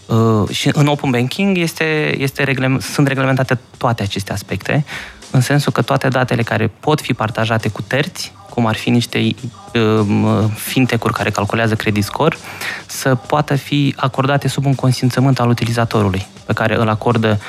Uh, 0.05 0.49
și 0.49 0.69
în 0.73 0.88
open 0.88 1.10
banking 1.10 1.58
este, 1.58 2.15
este 2.17 2.43
reglement, 2.43 2.82
sunt 2.82 3.08
reglementate 3.08 3.60
toate 3.77 4.03
aceste 4.03 4.32
aspecte, 4.32 4.86
în 5.32 5.41
sensul 5.41 5.71
că 5.71 5.82
toate 5.82 6.08
datele 6.08 6.41
care 6.41 6.71
pot 6.79 7.01
fi 7.01 7.13
partajate 7.13 7.69
cu 7.69 7.82
terți, 7.82 8.34
cum 8.49 8.65
ar 8.65 8.75
fi 8.75 8.89
niște 8.89 9.17
uh, 9.17 10.45
fintech-uri 10.55 11.13
care 11.13 11.29
calculează 11.29 11.75
credit 11.75 12.03
score, 12.03 12.38
să 12.86 13.15
poată 13.15 13.55
fi 13.55 13.93
acordate 13.97 14.47
sub 14.47 14.65
un 14.65 14.75
consimțământ 14.75 15.39
al 15.39 15.49
utilizatorului, 15.49 16.25
pe 16.45 16.53
care 16.53 16.75
îl 16.75 16.89
acordă 16.89 17.39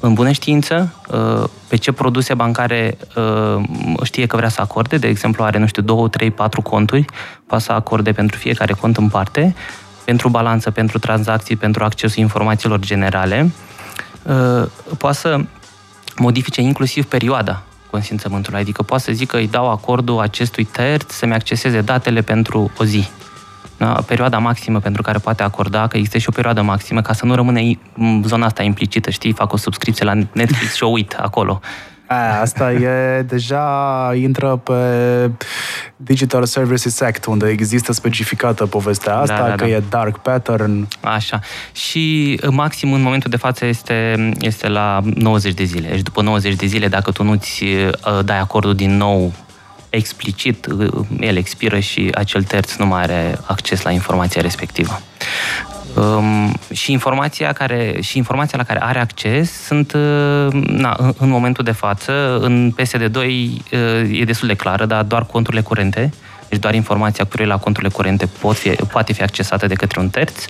în 0.00 0.14
bună 0.14 0.32
știință, 0.32 0.94
uh, 1.08 1.48
pe 1.68 1.76
ce 1.76 1.92
produse 1.92 2.34
bancare 2.34 2.98
uh, 3.16 3.62
știe 4.02 4.26
că 4.26 4.36
vrea 4.36 4.48
să 4.48 4.60
acorde, 4.60 4.96
de 4.96 5.06
exemplu 5.06 5.44
are, 5.44 5.58
nu 5.58 5.66
știu, 5.66 5.82
două, 5.82 6.08
trei, 6.08 6.30
patru 6.30 6.62
conturi, 6.62 7.04
poate 7.46 7.64
să 7.64 7.72
acorde 7.72 8.12
pentru 8.12 8.38
fiecare 8.38 8.72
cont 8.72 8.96
în 8.96 9.08
parte, 9.08 9.54
pentru 10.08 10.28
balanță, 10.28 10.70
pentru 10.70 10.98
tranzacții, 10.98 11.56
pentru 11.56 11.84
accesul 11.84 12.22
informațiilor 12.22 12.80
generale, 12.80 13.52
uh, 14.22 14.66
poate 14.98 15.16
să 15.16 15.40
modifice 16.16 16.60
inclusiv 16.60 17.04
perioada 17.04 17.62
consimțământului, 17.90 18.60
adică 18.60 18.82
poate 18.82 19.02
să 19.02 19.12
zică 19.12 19.36
îi 19.36 19.48
dau 19.48 19.70
acordul 19.70 20.20
acestui 20.20 20.64
terț 20.64 21.12
să-mi 21.12 21.32
acceseze 21.34 21.80
datele 21.80 22.20
pentru 22.20 22.70
o 22.78 22.84
zi. 22.84 23.08
Da? 23.76 23.92
Perioada 24.06 24.38
maximă 24.38 24.78
pentru 24.80 25.02
care 25.02 25.18
poate 25.18 25.42
acorda, 25.42 25.86
că 25.86 25.96
există 25.96 26.18
și 26.18 26.28
o 26.28 26.32
perioadă 26.32 26.62
maximă, 26.62 27.02
ca 27.02 27.12
să 27.12 27.26
nu 27.26 27.34
rămâne 27.34 27.78
zona 28.24 28.46
asta 28.46 28.62
implicită, 28.62 29.10
știi, 29.10 29.32
fac 29.32 29.52
o 29.52 29.56
subscripție 29.56 30.04
la 30.04 30.14
Netflix 30.14 30.74
și 30.74 30.82
o 30.82 30.88
uit 30.88 31.12
acolo. 31.12 31.60
A, 32.08 32.40
asta 32.40 32.72
e 32.72 33.22
deja 33.22 34.12
intră 34.14 34.56
pe 34.56 34.74
Digital 35.96 36.44
Services 36.44 37.00
Act, 37.00 37.24
unde 37.24 37.48
există 37.48 37.92
specificată 37.92 38.66
povestea 38.66 39.12
da, 39.12 39.20
asta, 39.20 39.40
da, 39.40 39.48
da, 39.48 39.54
că 39.54 39.64
da. 39.64 39.70
e 39.70 39.82
dark 39.88 40.18
pattern. 40.18 40.88
Așa. 41.00 41.40
Și 41.72 42.38
maxim 42.50 42.92
în 42.92 43.02
momentul 43.02 43.30
de 43.30 43.36
față 43.36 43.64
este, 43.64 44.28
este 44.40 44.68
la 44.68 45.00
90 45.14 45.54
de 45.54 45.64
zile. 45.64 45.88
Deci 45.88 46.02
după 46.02 46.22
90 46.22 46.54
de 46.54 46.66
zile, 46.66 46.88
dacă 46.88 47.10
tu 47.10 47.22
nu-ți 47.22 47.64
uh, 47.64 48.24
dai 48.24 48.38
acordul 48.38 48.74
din 48.74 48.96
nou 48.96 49.32
explicit, 49.90 50.66
uh, 50.66 51.06
el 51.20 51.36
expiră 51.36 51.78
și 51.78 52.10
acel 52.14 52.42
terț 52.42 52.74
nu 52.74 52.86
mai 52.86 53.02
are 53.02 53.38
acces 53.46 53.82
la 53.82 53.90
informația 53.90 54.40
respectivă. 54.40 55.00
Um, 55.98 56.54
și 56.72 56.92
informația 56.92 57.52
care 57.52 57.98
și 58.00 58.16
informația 58.16 58.58
la 58.58 58.64
care 58.64 58.82
are 58.82 59.00
acces 59.00 59.50
sunt 59.50 59.92
uh, 59.92 60.48
na, 60.52 60.96
în, 60.98 61.12
în 61.18 61.28
momentul 61.28 61.64
de 61.64 61.72
față 61.72 62.38
în 62.40 62.74
PSD2 62.80 63.16
uh, 63.16 64.20
e 64.20 64.24
destul 64.24 64.48
de 64.48 64.54
clară, 64.54 64.86
dar 64.86 65.02
doar 65.02 65.24
conturile 65.24 65.62
curente 65.62 66.10
deci 66.48 66.58
doar 66.58 66.74
informația 66.74 67.24
cu 67.24 67.42
la 67.42 67.58
conturile 67.58 67.92
curente 67.92 68.28
pot 68.40 68.56
fi, 68.56 68.68
poate 68.68 69.12
fi 69.12 69.22
accesată 69.22 69.66
de 69.66 69.74
către 69.74 70.00
un 70.00 70.08
terț, 70.08 70.44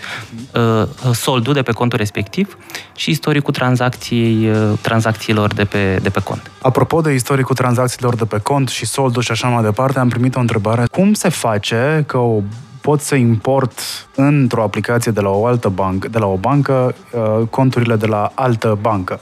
uh, 0.55 1.13
soldul 1.13 1.53
de 1.53 1.63
pe 1.63 1.73
contul 1.73 1.99
respectiv 1.99 2.57
și 2.95 3.11
istoricul 3.11 3.53
tranzacției, 3.53 4.51
uh, 4.51 4.79
tranzacțiilor 4.81 5.55
de 5.55 5.65
pe, 5.65 5.99
de 6.03 6.09
pe 6.09 6.21
cont. 6.21 6.51
Apropo 6.63 7.01
de 7.01 7.13
istoricul 7.13 7.55
tranzacțiilor 7.55 8.15
de 8.15 8.25
pe 8.25 8.39
cont 8.39 8.69
și 8.69 8.87
soldul 8.87 9.23
și 9.23 9.31
așa 9.31 9.49
mai 9.49 9.63
departe, 9.63 9.99
am 9.99 10.09
primit 10.09 10.37
o 10.37 10.41
întrebare. 10.41 10.85
Cum 10.91 11.13
se 11.13 11.29
face 11.29 12.05
că 12.07 12.17
o 12.17 12.41
pot 12.81 13.01
să 13.01 13.14
import 13.14 13.81
într-o 14.14 14.62
aplicație 14.62 15.12
de 15.12 15.21
la 15.21 15.31
o 15.31 15.47
altă 15.47 15.69
bancă, 15.69 16.09
de 16.09 16.19
la 16.19 16.27
o 16.27 16.37
bancă, 16.37 16.95
uh, 17.12 17.47
conturile 17.51 17.97
de 17.97 18.07
la 18.07 18.33
altă 18.35 18.79
bancă. 18.81 19.21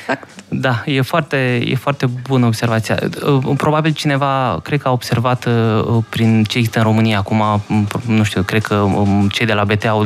Exact. 0.00 0.28
Da, 0.48 0.82
e 0.84 1.00
foarte, 1.00 1.60
e 1.64 1.74
foarte 1.74 2.06
bună 2.28 2.46
observația. 2.46 2.98
Uh, 3.26 3.56
probabil 3.56 3.92
cineva, 3.92 4.60
cred 4.62 4.82
că 4.82 4.88
a 4.88 4.90
observat 4.90 5.44
uh, 5.44 6.04
prin 6.08 6.44
ce 6.44 6.56
există 6.56 6.78
în 6.78 6.84
România 6.84 7.18
acum, 7.18 7.62
nu 8.06 8.22
știu, 8.22 8.42
cred 8.42 8.62
că 8.62 8.74
um, 8.74 9.28
cei 9.28 9.46
de 9.46 9.52
la 9.52 9.64
BT 9.64 9.84
au 9.84 10.02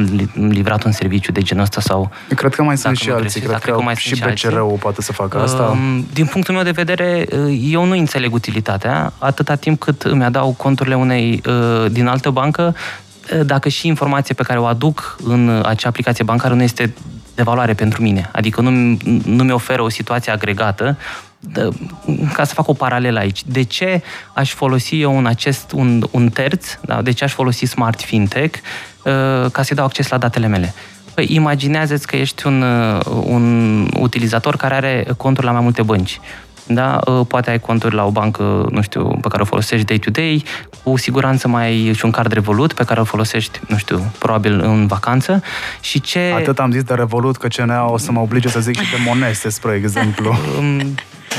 livrat 0.49 0.85
un 0.85 0.93
serviciu 0.93 1.33
de 1.33 1.43
genul 1.43 1.63
ăsta 1.63 1.81
sau... 1.81 2.11
Cred 2.37 2.55
că 2.55 2.63
mai 2.63 2.77
sunt 2.77 2.97
și 2.97 3.11
alții, 3.11 3.41
cred, 3.41 3.59
cred 3.59 3.75
că, 3.75 3.79
că 3.79 3.85
mai 3.85 3.95
și 3.97 4.23
BCR-ul 4.25 4.77
poate 4.81 5.03
să 5.03 5.13
facă 5.13 5.41
asta. 5.41 5.63
Um, 5.63 6.07
din 6.13 6.27
punctul 6.27 6.55
meu 6.55 6.63
de 6.63 6.71
vedere, 6.71 7.27
eu 7.61 7.85
nu 7.85 7.97
înțeleg 7.97 8.33
utilitatea, 8.33 9.13
atâta 9.19 9.55
timp 9.55 9.81
cât 9.81 10.03
îmi 10.03 10.25
adau 10.25 10.55
conturile 10.57 10.97
unei 10.97 11.43
din 11.91 12.07
altă 12.07 12.31
bancă, 12.31 12.75
dacă 13.45 13.69
și 13.69 13.87
informația 13.87 14.35
pe 14.37 14.43
care 14.43 14.59
o 14.59 14.65
aduc 14.65 15.17
în 15.25 15.63
acea 15.65 15.89
aplicație 15.89 16.25
bancară 16.25 16.55
nu 16.55 16.63
este 16.63 16.95
de 17.35 17.43
valoare 17.43 17.75
pentru 17.75 18.03
mine. 18.03 18.29
Adică 18.33 18.61
nu, 18.61 18.71
nu 19.25 19.45
mi 19.45 19.51
oferă 19.51 19.83
o 19.83 19.89
situație 19.89 20.33
agregată 20.33 20.97
de, 21.39 21.69
ca 22.33 22.45
să 22.45 22.55
fac 22.55 22.69
o 22.69 22.73
paralelă 22.73 23.19
aici. 23.19 23.43
De 23.47 23.63
ce 23.63 24.03
aș 24.33 24.53
folosi 24.53 25.01
eu 25.01 25.17
un, 25.17 25.27
acest, 25.27 25.73
un, 25.73 26.07
un 26.11 26.29
terț, 26.29 26.67
da? 26.81 27.03
de 27.03 27.11
ce 27.11 27.25
aș 27.25 27.33
folosi 27.33 27.65
Smart 27.65 28.01
Fintech 28.01 28.59
uh, 29.05 29.51
ca 29.53 29.63
să-i 29.63 29.77
dau 29.77 29.85
acces 29.85 30.09
la 30.09 30.19
datele 30.19 30.47
mele? 30.47 30.75
Păi 31.15 31.27
imaginează-ți 31.29 32.07
că 32.07 32.17
ești 32.17 32.47
un, 32.47 32.63
uh, 32.63 33.01
un 33.25 33.89
utilizator 33.99 34.57
care 34.57 34.75
are 34.75 35.07
conturi 35.17 35.47
la 35.47 35.53
mai 35.53 35.61
multe 35.61 35.83
bănci 35.83 36.21
da? 36.67 37.01
Ă, 37.07 37.25
poate 37.25 37.51
ai 37.51 37.59
conturi 37.59 37.95
la 37.95 38.05
o 38.05 38.11
bancă, 38.11 38.67
nu 38.71 38.83
știu, 38.83 39.19
pe 39.21 39.29
care 39.29 39.43
o 39.43 39.45
folosești 39.45 39.87
day-to-day, 39.87 40.45
cu 40.83 40.97
siguranță 40.97 41.49
mai 41.49 41.65
ai 41.65 41.93
și 41.93 42.05
un 42.05 42.11
card 42.11 42.33
Revolut 42.33 42.73
pe 42.73 42.85
care 42.85 43.01
o 43.01 43.05
folosești, 43.05 43.61
nu 43.69 43.77
știu, 43.77 44.13
probabil 44.19 44.61
în 44.61 44.87
vacanță 44.87 45.43
și 45.81 46.01
ce... 46.01 46.33
Atât 46.35 46.59
am 46.59 46.71
zis 46.71 46.83
de 46.83 46.95
Revolut 46.95 47.37
că 47.37 47.49
CNA 47.49 47.91
o 47.91 47.99
să 47.99 48.13
mă 48.13 48.21
oblige 48.21 48.49
să 48.49 48.61
zic 48.61 48.81
și 48.81 48.91
de 48.91 48.97
Monese, 49.07 49.49
spre 49.49 49.75
exemplu. 49.75 50.35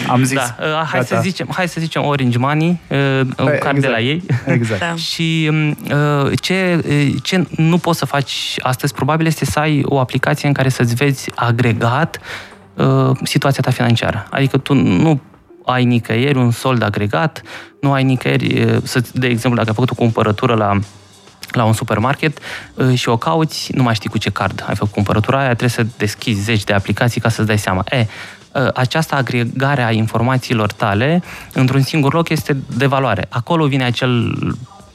Am 0.08 0.24
zis. 0.24 0.38
Da. 0.38 0.56
Uh, 0.60 0.88
hai, 0.92 1.04
să 1.04 1.20
zicem, 1.22 1.48
hai 1.54 1.68
să 1.68 1.80
zicem 1.80 2.06
Orange 2.06 2.38
Money, 2.38 2.80
uh, 2.88 2.98
un 3.20 3.34
card 3.36 3.56
exact. 3.56 3.80
de 3.80 3.88
la 3.88 4.00
ei. 4.00 4.24
Exact. 4.46 4.80
Da. 4.80 4.96
și 5.12 5.52
uh, 5.52 6.32
ce, 6.42 6.84
ce 7.24 7.48
nu 7.56 7.78
poți 7.78 8.00
să 8.00 8.06
faci 8.06 8.56
astăzi, 8.60 8.94
probabil, 8.94 9.26
este 9.26 9.46
să 9.46 9.60
ai 9.60 9.82
o 9.86 10.00
aplicație 10.00 10.48
în 10.48 10.54
care 10.54 10.70
să-ți 10.70 10.96
vezi 10.96 11.32
agregat 11.36 12.20
Uh, 12.20 12.55
situația 13.24 13.62
ta 13.62 13.72
financiară. 13.72 14.28
Adică 14.30 14.58
tu 14.58 14.74
nu 14.74 15.22
ai 15.66 15.86
nicăieri 15.86 16.38
un 16.38 16.52
sold 16.52 16.82
agregat, 16.82 17.42
nu 17.82 17.92
ai 17.92 18.04
nicăieri, 18.04 18.62
uh, 18.62 18.78
să, 18.84 19.04
de 19.14 19.28
exemplu, 19.28 19.58
dacă 19.58 19.70
ai 19.70 19.76
făcut 19.76 19.92
o 19.92 19.96
cumpărătură 19.96 20.54
la 20.54 20.80
la 21.52 21.64
un 21.64 21.74
supermarket 21.74 22.38
uh, 22.74 22.98
și 22.98 23.10
o 23.10 23.18
cauți, 23.18 23.72
nu 23.76 23.84
mai 23.84 23.96
știi 23.96 24.10
cu 24.10 24.18
ce 24.18 24.30
card 24.30 24.66
ai 24.68 24.76
făcut 24.76 24.94
cumpărătura 24.94 25.38
aia, 25.38 25.48
trebuie 25.48 25.70
să 25.70 25.86
deschizi 25.98 26.42
zeci 26.42 26.64
de 26.64 26.74
aplicații 26.74 27.22
ca 27.22 27.30
să-ți 27.30 27.48
dai 27.48 27.58
seama. 27.58 27.84
E, 27.92 28.08
această 28.74 29.16
agregare 29.16 29.84
a 29.84 29.92
informațiilor 29.92 30.72
tale 30.72 31.24
într-un 31.54 31.82
singur 31.82 32.14
loc 32.14 32.30
este 32.30 32.58
de 32.78 32.86
valoare. 32.86 33.26
Acolo 33.30 33.66
vine 33.66 33.84
acel 33.84 34.38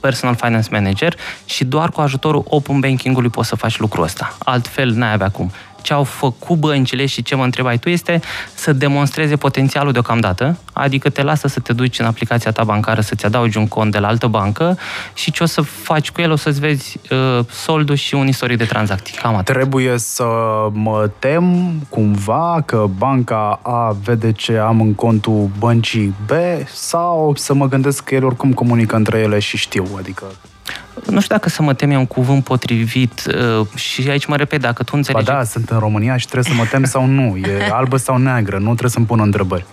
personal 0.00 0.34
finance 0.34 0.68
manager 0.70 1.16
și 1.44 1.64
doar 1.64 1.90
cu 1.90 2.00
ajutorul 2.00 2.44
open 2.48 2.80
banking-ului 2.80 3.30
poți 3.30 3.48
să 3.48 3.56
faci 3.56 3.78
lucrul 3.78 4.04
ăsta. 4.04 4.36
Altfel 4.38 4.90
n-ai 4.90 5.12
avea 5.12 5.28
cum. 5.28 5.50
Ce 5.82 5.92
au 5.92 6.04
făcut 6.04 6.56
băncile 6.56 7.06
și 7.06 7.22
ce 7.22 7.34
mă 7.34 7.44
întrebai 7.44 7.78
tu 7.78 7.88
este 7.88 8.20
să 8.54 8.72
demonstreze 8.72 9.36
potențialul 9.36 9.92
deocamdată, 9.92 10.58
adică 10.72 11.08
te 11.10 11.22
lasă 11.22 11.48
să 11.48 11.60
te 11.60 11.72
duci 11.72 11.98
în 11.98 12.06
aplicația 12.06 12.50
ta 12.50 12.64
bancară 12.64 13.00
să-ți 13.00 13.26
adaugi 13.26 13.58
un 13.58 13.68
cont 13.68 13.92
de 13.92 13.98
la 13.98 14.08
altă 14.08 14.26
bancă 14.26 14.78
și 15.14 15.30
ce 15.30 15.42
o 15.42 15.46
să 15.46 15.60
faci 15.60 16.10
cu 16.10 16.20
el, 16.20 16.30
o 16.30 16.36
să-ți 16.36 16.60
vezi 16.60 16.98
uh, 17.10 17.44
soldul 17.50 17.96
și 17.96 18.14
un 18.14 18.28
istoric 18.28 18.58
de 18.58 18.64
tranzacții. 18.64 19.16
Cam 19.16 19.34
atât. 19.34 19.54
Trebuie 19.54 19.98
să 19.98 20.24
mă 20.72 21.10
tem 21.18 21.72
cumva 21.88 22.62
că 22.64 22.86
banca 22.98 23.60
A 23.62 23.96
vede 24.04 24.32
ce 24.32 24.56
am 24.56 24.80
în 24.80 24.94
contul 24.94 25.50
băncii 25.58 26.14
B 26.26 26.30
sau 26.72 27.34
să 27.36 27.54
mă 27.54 27.68
gândesc 27.68 28.04
că 28.04 28.14
ele 28.14 28.24
oricum 28.24 28.52
comunică 28.52 28.96
între 28.96 29.18
ele 29.18 29.38
și 29.38 29.56
știu, 29.56 29.84
adică 29.98 30.24
nu 31.06 31.20
știu 31.20 31.34
dacă 31.34 31.48
să 31.48 31.62
mă 31.62 31.74
tem 31.74 31.90
e 31.90 31.96
un 31.96 32.06
cuvânt 32.06 32.44
potrivit 32.44 33.22
uh, 33.60 33.66
și 33.74 34.08
aici 34.08 34.26
mă 34.26 34.36
repet, 34.36 34.60
dacă 34.60 34.82
tu 34.82 34.92
înțelegi... 34.94 35.24
Ba 35.24 35.32
da, 35.32 35.44
sunt 35.44 35.70
în 35.70 35.78
România 35.78 36.16
și 36.16 36.26
trebuie 36.26 36.54
să 36.54 36.60
mă 36.60 36.66
tem 36.66 36.84
sau 36.84 37.06
nu. 37.06 37.36
E 37.36 37.68
albă 37.72 37.96
sau 37.96 38.16
neagră, 38.16 38.56
nu 38.56 38.64
trebuie 38.64 38.90
să-mi 38.90 39.06
pun 39.06 39.20
întrebări. 39.20 39.64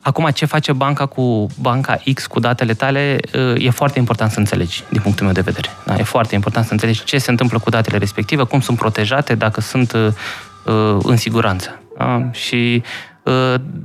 Acum, 0.00 0.28
ce 0.34 0.44
face 0.44 0.72
banca 0.72 1.06
cu 1.06 1.46
banca 1.60 1.98
X 2.14 2.26
cu 2.26 2.40
datele 2.40 2.74
tale, 2.74 3.18
uh, 3.34 3.64
e 3.64 3.70
foarte 3.70 3.98
important 3.98 4.30
să 4.30 4.38
înțelegi, 4.38 4.84
din 4.90 5.00
punctul 5.00 5.24
meu 5.24 5.34
de 5.34 5.40
vedere. 5.40 5.68
Da? 5.84 5.94
E 5.94 6.02
foarte 6.02 6.34
important 6.34 6.66
să 6.66 6.72
înțelegi 6.72 7.04
ce 7.04 7.18
se 7.18 7.30
întâmplă 7.30 7.58
cu 7.58 7.70
datele 7.70 7.98
respective, 7.98 8.42
cum 8.42 8.60
sunt 8.60 8.78
protejate, 8.78 9.34
dacă 9.34 9.60
sunt 9.60 9.92
uh, 9.92 10.98
în 11.02 11.16
siguranță. 11.16 11.80
Da? 11.98 12.28
Și 12.30 12.82
Uh, 12.82 13.15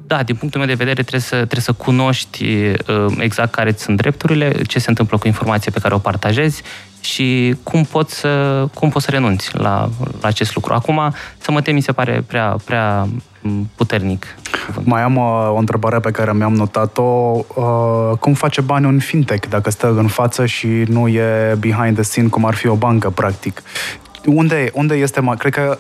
da, 0.08 0.24
din 0.24 0.36
punctul 0.36 0.60
meu 0.60 0.70
de 0.70 0.84
vedere 0.84 1.02
trebuie 1.02 1.22
să, 1.22 1.36
trebuie 1.36 1.62
să 1.62 1.74
cunoști 1.74 2.44
uh, 2.44 3.06
exact 3.18 3.52
care 3.52 3.74
sunt 3.78 3.98
drepturile, 3.98 4.62
ce 4.68 4.80
se 4.80 4.90
întâmplă 4.90 5.18
cu 5.18 5.28
informația 5.28 5.72
pe 5.74 5.80
care 5.80 5.94
o 5.94 5.98
partajezi 5.98 6.62
și 7.02 7.56
cum 7.64 7.84
poți 7.84 8.16
să, 8.16 8.66
cum 8.74 8.90
poți 8.90 9.06
să 9.06 9.12
renunți 9.12 9.56
la, 9.56 9.90
la 10.22 10.28
acest 10.28 10.56
lucru. 10.56 10.74
Acum, 10.74 11.14
să 11.38 11.52
mă 11.52 11.62
tem, 11.62 11.76
mi 11.76 11.82
se 11.82 11.92
pare 11.92 12.24
prea, 12.28 12.56
prea 12.66 13.08
puternic. 13.76 14.26
Mai 14.84 15.02
am 15.02 15.16
uh, 15.16 15.50
o 15.54 15.58
întrebare 15.58 16.00
pe 16.00 16.12
care 16.12 16.34
mi-am 16.34 16.54
notat-o. 16.54 17.02
Uh, 17.02 18.18
cum 18.20 18.34
face 18.34 18.62
bani 18.62 18.86
un 18.86 19.00
fintech 19.00 19.48
dacă 19.50 19.70
stă 19.70 19.94
în 19.98 20.08
față 20.08 20.46
și 20.46 20.68
nu 20.68 21.08
e 21.08 21.56
behind 21.60 21.94
the 21.94 22.04
scene 22.04 22.28
cum 22.28 22.46
ar 22.46 22.54
fi 22.54 22.68
o 22.68 22.76
bancă, 22.76 23.10
practic? 23.10 23.64
Unde, 24.26 24.72
unde 24.74 24.96
este, 24.96 25.22
cred 25.38 25.54
că 25.54 25.78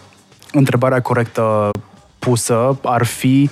întrebarea 0.51 1.01
corectă 1.01 1.69
pusă 2.21 2.77
ar 2.83 3.05
fi 3.05 3.49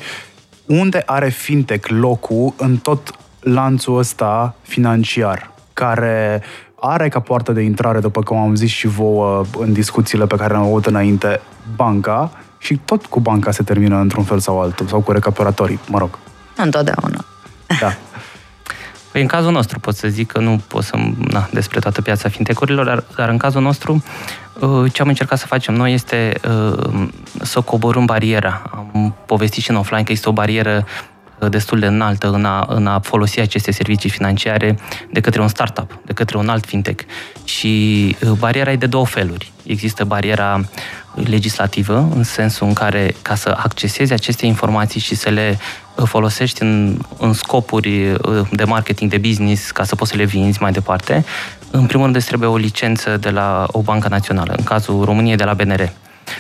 unde 0.66 1.04
are 1.06 1.30
fintech 1.30 1.88
locul 1.88 2.54
în 2.58 2.78
tot 2.78 3.12
lanțul 3.40 3.98
ăsta 3.98 4.56
financiar, 4.62 5.52
care 5.74 6.42
are 6.80 7.10
ca 7.10 7.20
poartă 7.20 7.52
de 7.52 7.62
intrare, 7.62 8.00
după 8.00 8.22
cum 8.24 8.38
am 8.38 8.56
zis 8.56 8.70
și 8.70 8.88
vouă 8.88 9.46
în 9.58 9.74
discuțiile 9.74 10.26
pe 10.26 10.36
care 10.36 10.52
le-am 10.54 10.66
avut 10.66 10.86
înainte, 10.86 11.42
banca 11.76 12.32
și 12.58 12.80
tot 12.86 13.06
cu 13.06 13.20
banca 13.20 13.52
se 13.52 13.64
termină 13.64 13.98
într-un 13.98 14.24
fel 14.24 14.40
sau 14.40 14.62
altul, 14.62 14.88
sau 14.88 15.00
cu 15.02 15.12
recaperatorii, 15.12 15.80
mă 15.88 15.98
rog. 15.98 16.18
Întotdeauna. 16.56 17.26
Da. 17.80 17.94
Păi 19.12 19.22
în 19.22 19.28
cazul 19.28 19.52
nostru 19.52 19.80
pot 19.80 19.96
să 19.96 20.08
zic 20.08 20.32
că 20.32 20.40
nu 20.40 20.62
pot 20.68 20.84
să, 20.84 20.98
na, 21.18 21.50
despre 21.52 21.80
toată 21.80 22.02
piața 22.02 22.30
fintecurilor, 22.30 22.86
dar, 22.86 23.04
dar 23.16 23.30
în 23.30 23.38
cazul 23.38 23.62
nostru 23.62 24.04
uh, 24.60 24.92
ce 24.94 25.02
am 25.02 25.08
încercat 25.08 25.38
să 25.38 25.46
facem 25.46 25.74
noi 25.74 25.94
este 25.94 26.34
uh, 26.50 27.08
să 27.42 27.62
coborâm 27.62 28.06
bariera. 28.06 28.62
Am 28.74 29.16
povestit 29.26 29.64
și 29.64 29.70
în 29.70 29.76
offline 29.76 30.04
că 30.04 30.12
este 30.12 30.30
o 30.30 30.32
barieră 30.32 30.86
uh, 30.86 31.10
destul 31.50 31.80
de 31.80 31.86
înaltă 31.86 32.30
în 32.30 32.46
a, 32.46 32.66
în 32.70 32.88
a 32.88 33.00
folosi 33.00 33.40
aceste 33.40 33.72
servicii 33.72 34.10
financiare 34.10 34.80
de 35.12 35.20
către 35.20 35.42
un 35.42 35.48
startup, 35.48 36.00
de 36.06 36.14
către 36.14 36.38
un 36.38 36.50
alt 36.50 36.66
fintech. 36.66 37.04
Și 37.44 38.16
bariera 38.38 38.72
e 38.72 38.76
de 38.76 38.86
două 38.86 39.06
feluri. 39.06 39.52
Există 39.64 40.04
bariera 40.04 40.62
legislativă, 41.16 42.10
în 42.16 42.24
sensul 42.24 42.68
în 42.68 42.74
care, 42.74 43.16
ca 43.22 43.36
să 43.36 43.58
accesezi 43.64 44.14
aceste 44.14 44.46
informații 44.46 45.00
și 45.00 45.16
să 45.16 45.30
le 45.30 45.58
folosești 46.06 46.62
în, 46.62 47.00
în 47.18 47.34
scopuri 47.34 48.12
uh, 48.12 48.48
de 48.52 48.64
marketing, 48.64 49.12
de 49.12 49.18
business, 49.18 49.72
ca 49.72 49.84
să 49.84 49.96
poți 49.96 50.12
să 50.12 50.18
le 50.18 50.24
vinzi 50.24 50.62
mai 50.62 50.72
departe, 50.72 51.26
în 51.72 51.86
primul 51.86 52.06
rând 52.06 52.18
îți 52.18 52.28
trebuie 52.28 52.50
o 52.50 52.58
licență 52.58 53.18
de 53.18 53.30
la 53.30 53.66
o 53.68 53.82
bancă 53.82 54.08
națională, 54.08 54.54
în 54.58 54.64
cazul 54.64 55.04
României 55.04 55.36
de 55.36 55.44
la 55.44 55.54
BNR. 55.54 55.92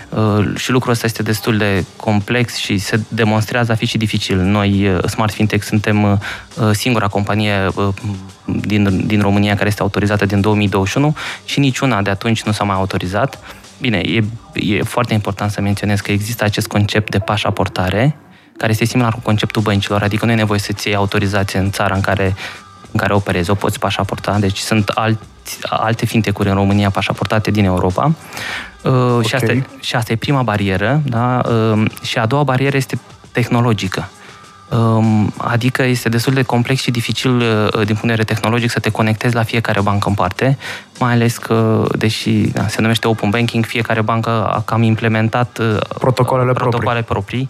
Uh, 0.09 0.55
și 0.55 0.71
lucrul 0.71 0.91
ăsta 0.91 1.05
este 1.05 1.23
destul 1.23 1.57
de 1.57 1.85
complex 1.95 2.55
și 2.55 2.77
se 2.77 2.99
demonstrează 3.07 3.71
a 3.71 3.75
fi 3.75 3.85
și 3.85 3.97
dificil. 3.97 4.37
Noi, 4.37 4.87
uh, 4.87 5.03
Smart 5.05 5.33
Fintech, 5.33 5.65
suntem 5.65 6.21
singura 6.71 7.07
companie 7.07 7.71
din, 8.45 9.07
din 9.07 9.21
România 9.21 9.55
care 9.55 9.67
este 9.67 9.81
autorizată 9.81 10.25
din 10.25 10.41
2021 10.41 11.15
și 11.45 11.59
niciuna 11.59 12.01
de 12.01 12.09
atunci 12.09 12.43
nu 12.43 12.51
s-a 12.51 12.63
mai 12.63 12.75
autorizat. 12.75 13.39
Bine, 13.79 13.97
e, 13.97 14.23
e 14.53 14.83
foarte 14.83 15.13
important 15.13 15.51
să 15.51 15.61
menționez 15.61 15.99
că 15.99 16.11
există 16.11 16.43
acest 16.43 16.67
concept 16.67 17.11
de 17.11 17.19
pașaportare, 17.19 18.15
care 18.57 18.71
este 18.71 18.85
similar 18.85 19.13
cu 19.13 19.19
conceptul 19.19 19.61
băncilor, 19.61 20.01
adică 20.01 20.25
nu 20.25 20.31
e 20.31 20.35
nevoie 20.35 20.59
să-ți 20.59 20.87
iei 20.87 20.95
autorizație 20.95 21.59
în 21.59 21.71
țara 21.71 21.95
în 21.95 22.01
care, 22.01 22.35
în 22.91 22.99
care 22.99 23.13
operezi, 23.13 23.49
o 23.49 23.55
poți 23.55 23.79
pașaporta, 23.79 24.39
deci 24.39 24.57
sunt 24.57 24.89
alți, 24.89 25.23
alte 25.61 26.05
fintecuri 26.05 26.49
în 26.49 26.55
România 26.55 26.89
pașaportate 26.89 27.51
din 27.51 27.65
Europa. 27.65 28.11
Uh, 28.83 28.91
okay. 28.91 29.23
și, 29.23 29.35
asta, 29.35 29.53
și 29.79 29.95
asta 29.95 30.11
e 30.11 30.15
prima 30.15 30.41
barieră, 30.41 31.01
da? 31.05 31.41
Uh, 31.49 31.83
și 32.01 32.17
a 32.17 32.25
doua 32.25 32.43
barieră 32.43 32.77
este 32.77 32.99
tehnologică. 33.31 34.09
Um, 34.69 35.33
adică 35.37 35.83
este 35.83 36.09
destul 36.09 36.33
de 36.33 36.43
complex 36.43 36.81
și 36.81 36.91
dificil 36.91 37.35
uh, 37.35 37.69
din 37.71 37.85
punct 37.85 38.01
de 38.01 38.07
vedere 38.07 38.23
tehnologic 38.23 38.69
să 38.69 38.79
te 38.79 38.89
conectezi 38.89 39.35
la 39.35 39.43
fiecare 39.43 39.81
bancă 39.81 40.09
în 40.09 40.13
parte, 40.15 40.57
mai 40.99 41.13
ales 41.13 41.37
că, 41.37 41.87
deși 41.97 42.31
da, 42.31 42.67
se 42.67 42.81
numește 42.81 43.07
Open 43.07 43.29
Banking, 43.29 43.65
fiecare 43.65 44.01
bancă 44.01 44.29
a 44.29 44.61
cam 44.65 44.83
implementat 44.83 45.59
protocolele, 45.99 46.53
protocoale 46.53 47.01
proprii. 47.01 47.49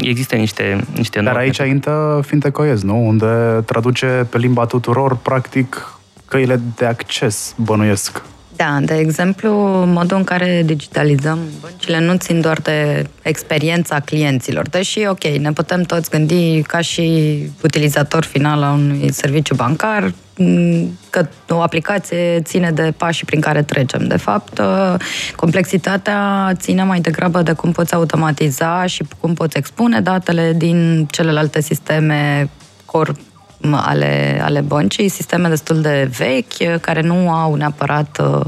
există 0.00 0.36
niște, 0.36 0.84
niște 0.96 1.20
Dar 1.20 1.36
aici 1.36 1.58
intră 1.58 2.20
Fintecoiez, 2.26 2.82
nu? 2.82 3.06
Unde 3.06 3.62
traduce 3.64 4.26
pe 4.30 4.38
limba 4.38 4.64
tuturor, 4.66 5.16
practic, 5.16 5.93
căile 6.34 6.60
de 6.76 6.84
acces, 6.84 7.54
bănuiesc. 7.56 8.22
Da, 8.56 8.78
de 8.82 8.94
exemplu, 8.94 9.50
modul 9.86 10.16
în 10.16 10.24
care 10.24 10.62
digitalizăm 10.64 11.38
băncile 11.60 12.00
nu 12.00 12.16
țin 12.16 12.40
doar 12.40 12.58
de 12.58 13.06
experiența 13.22 14.00
clienților, 14.00 14.68
deși, 14.68 15.06
ok, 15.06 15.24
ne 15.24 15.52
putem 15.52 15.82
toți 15.82 16.10
gândi 16.10 16.62
ca 16.62 16.80
și 16.80 17.36
utilizator 17.62 18.24
final 18.24 18.62
a 18.62 18.72
unui 18.72 19.12
serviciu 19.12 19.54
bancar, 19.54 20.12
că 21.10 21.26
o 21.48 21.60
aplicație 21.60 22.40
ține 22.40 22.70
de 22.70 22.94
pașii 22.96 23.26
prin 23.26 23.40
care 23.40 23.62
trecem. 23.62 24.06
De 24.06 24.16
fapt, 24.16 24.60
complexitatea 25.36 26.52
ține 26.54 26.82
mai 26.82 27.00
degrabă 27.00 27.42
de 27.42 27.52
cum 27.52 27.72
poți 27.72 27.94
automatiza 27.94 28.86
și 28.86 29.04
cum 29.20 29.34
poți 29.34 29.56
expune 29.56 30.00
datele 30.00 30.52
din 30.56 31.06
celelalte 31.10 31.60
sisteme 31.60 32.50
core 32.84 33.12
ale, 33.72 34.40
ale 34.44 34.60
băncii, 34.60 35.08
sisteme 35.08 35.48
destul 35.48 35.80
de 35.80 36.10
vechi, 36.18 36.80
care 36.80 37.00
nu 37.00 37.30
au 37.30 37.54
neapărat 37.54 38.20
uh, 38.22 38.40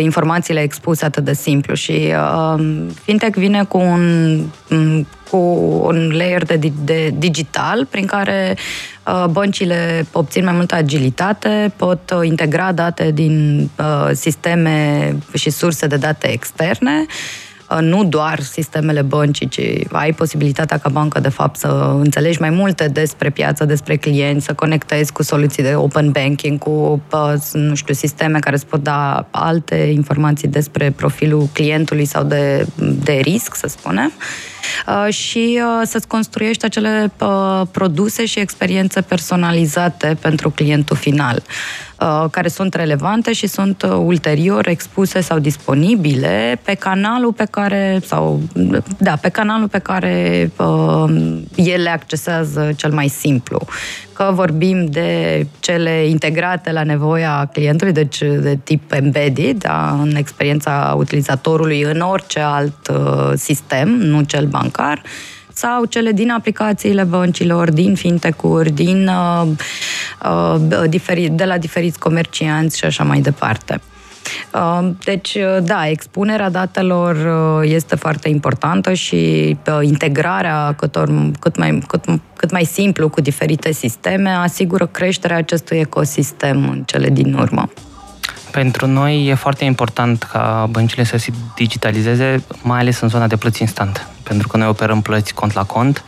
informațiile 0.00 0.60
expuse 0.60 1.04
atât 1.04 1.24
de 1.24 1.32
simplu. 1.32 1.74
Și 1.74 2.12
uh, 2.52 2.64
fintech 3.02 3.38
vine 3.38 3.64
cu 3.64 3.78
un, 3.78 4.34
mm, 4.68 5.06
cu 5.30 5.36
un 5.84 6.10
layer 6.16 6.44
de, 6.44 6.72
de 6.84 7.14
digital 7.18 7.86
prin 7.86 8.06
care 8.06 8.56
uh, 9.06 9.24
băncile 9.30 10.06
obțin 10.12 10.44
mai 10.44 10.52
multă 10.52 10.74
agilitate, 10.74 11.72
pot 11.76 12.14
uh, 12.16 12.26
integra 12.26 12.72
date 12.72 13.10
din 13.10 13.68
uh, 13.78 14.10
sisteme 14.12 15.16
și 15.34 15.50
surse 15.50 15.86
de 15.86 15.96
date 15.96 16.32
externe 16.32 17.06
Uh, 17.06 17.51
nu 17.80 18.04
doar 18.04 18.40
sistemele 18.40 19.02
băncii, 19.02 19.48
ci 19.48 19.60
ai 19.92 20.12
posibilitatea 20.12 20.78
ca 20.78 20.88
bancă, 20.88 21.20
de 21.20 21.28
fapt, 21.28 21.58
să 21.58 21.96
înțelegi 21.98 22.40
mai 22.40 22.50
multe 22.50 22.88
despre 22.88 23.30
piață, 23.30 23.64
despre 23.64 23.96
clienți, 23.96 24.44
să 24.44 24.52
conectezi 24.54 25.12
cu 25.12 25.22
soluții 25.22 25.62
de 25.62 25.74
open 25.74 26.10
banking, 26.10 26.58
cu, 26.58 27.02
uh, 27.12 27.34
nu 27.52 27.74
știu, 27.74 27.94
sisteme 27.94 28.38
care 28.38 28.54
îți 28.54 28.66
pot 28.66 28.82
da 28.82 29.26
alte 29.30 29.74
informații 29.74 30.48
despre 30.48 30.90
profilul 30.90 31.48
clientului 31.52 32.04
sau 32.04 32.24
de, 32.24 32.66
de 33.04 33.12
risc, 33.12 33.54
să 33.54 33.66
spunem. 33.68 34.12
Uh, 34.86 35.12
și 35.12 35.60
să-ți 35.82 36.06
construiești 36.06 36.64
acele 36.64 37.12
produse 37.70 38.24
și 38.26 38.38
experiențe 38.38 39.00
personalizate 39.00 40.16
pentru 40.20 40.50
clientul 40.50 40.96
final. 40.96 41.42
Uh, 42.02 42.24
care 42.30 42.48
sunt 42.48 42.74
relevante 42.74 43.32
și 43.32 43.46
sunt 43.46 43.82
uh, 43.82 43.90
ulterior 43.90 44.66
expuse 44.66 45.20
sau 45.20 45.38
disponibile 45.38 46.60
pe 46.62 46.74
canalul 46.74 47.32
pe 47.32 47.46
care 47.50 48.00
sau 48.04 48.40
da, 48.98 49.16
pe 49.16 49.28
canalul 49.28 49.68
pe 49.68 49.78
care 49.78 50.50
uh, 50.56 51.04
el 51.54 51.82
le 51.82 51.90
accesează 51.90 52.72
cel 52.76 52.92
mai 52.92 53.08
simplu. 53.08 53.66
Că 54.22 54.32
vorbim 54.32 54.86
de 54.86 55.46
cele 55.60 56.06
integrate 56.06 56.72
la 56.72 56.82
nevoia 56.82 57.48
clientului, 57.52 57.92
deci 57.92 58.18
de 58.18 58.58
tip 58.64 58.92
embedded, 58.92 59.58
da, 59.58 59.98
în 60.00 60.14
experiența 60.14 60.94
utilizatorului 60.96 61.82
în 61.82 62.00
orice 62.00 62.40
alt 62.40 62.88
uh, 62.88 63.32
sistem, 63.34 63.88
nu 63.88 64.22
cel 64.22 64.46
bancar, 64.46 65.02
sau 65.52 65.84
cele 65.84 66.12
din 66.12 66.30
aplicațiile 66.30 67.02
băncilor, 67.02 67.70
din 67.70 67.94
fintech-uri, 67.94 68.70
din, 68.70 69.08
uh, 69.08 69.46
uh, 70.24 70.88
diferi, 70.88 71.28
de 71.28 71.44
la 71.44 71.58
diferiți 71.58 71.98
comercianți 71.98 72.78
și 72.78 72.84
așa 72.84 73.04
mai 73.04 73.20
departe. 73.20 73.80
Uh, 74.54 74.88
Deci, 75.04 75.34
uh, 75.34 75.62
da, 75.62 75.88
expunerea 75.88 76.50
datelor 76.50 77.14
uh, 77.60 77.70
este 77.70 77.96
foarte 77.96 78.28
importantă 78.28 78.92
și 78.92 79.16
uh, 79.66 79.78
integrarea 79.82 80.74
cât, 80.76 80.96
or, 80.96 81.30
cât, 81.40 81.56
mai, 81.56 81.82
cât, 81.86 82.04
cât 82.36 82.50
mai 82.50 82.64
simplu 82.64 83.08
cu 83.08 83.20
diferite 83.20 83.72
sisteme 83.72 84.30
asigură 84.30 84.86
creșterea 84.86 85.36
acestui 85.36 85.78
ecosistem 85.78 86.68
în 86.68 86.82
cele 86.86 87.08
din 87.08 87.34
urmă. 87.34 87.70
Pentru 88.50 88.86
noi 88.86 89.26
e 89.26 89.34
foarte 89.34 89.64
important 89.64 90.22
ca 90.22 90.68
băncile 90.70 91.04
să 91.04 91.16
se 91.16 91.32
digitalizeze, 91.54 92.44
mai 92.62 92.78
ales 92.78 93.00
în 93.00 93.08
zona 93.08 93.26
de 93.26 93.36
plăți 93.36 93.60
instant. 93.60 94.06
Pentru 94.22 94.48
că 94.48 94.56
noi 94.56 94.66
operăm 94.66 95.00
plăți 95.00 95.34
cont 95.34 95.52
la 95.52 95.64
cont. 95.64 96.04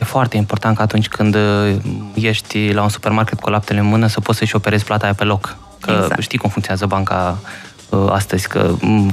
E 0.00 0.04
foarte 0.04 0.36
important 0.36 0.76
că 0.76 0.82
atunci 0.82 1.08
când 1.08 1.34
uh, 1.34 1.76
ești 2.14 2.72
la 2.72 2.82
un 2.82 2.88
supermarket 2.88 3.40
cu 3.40 3.50
laptele 3.50 3.78
în 3.78 3.86
mână 3.86 4.06
să 4.06 4.20
poți 4.20 4.38
să-și 4.38 4.56
operezi 4.56 4.84
plata 4.84 5.04
aia 5.04 5.14
pe 5.14 5.24
loc. 5.24 5.56
Că 5.80 5.90
Exact. 5.90 6.20
știi 6.20 6.38
cum 6.38 6.50
funcționează 6.50 6.86
banca 6.86 7.38
uh, 7.88 8.06
astăzi, 8.10 8.48
că 8.48 8.74
m, 8.80 9.10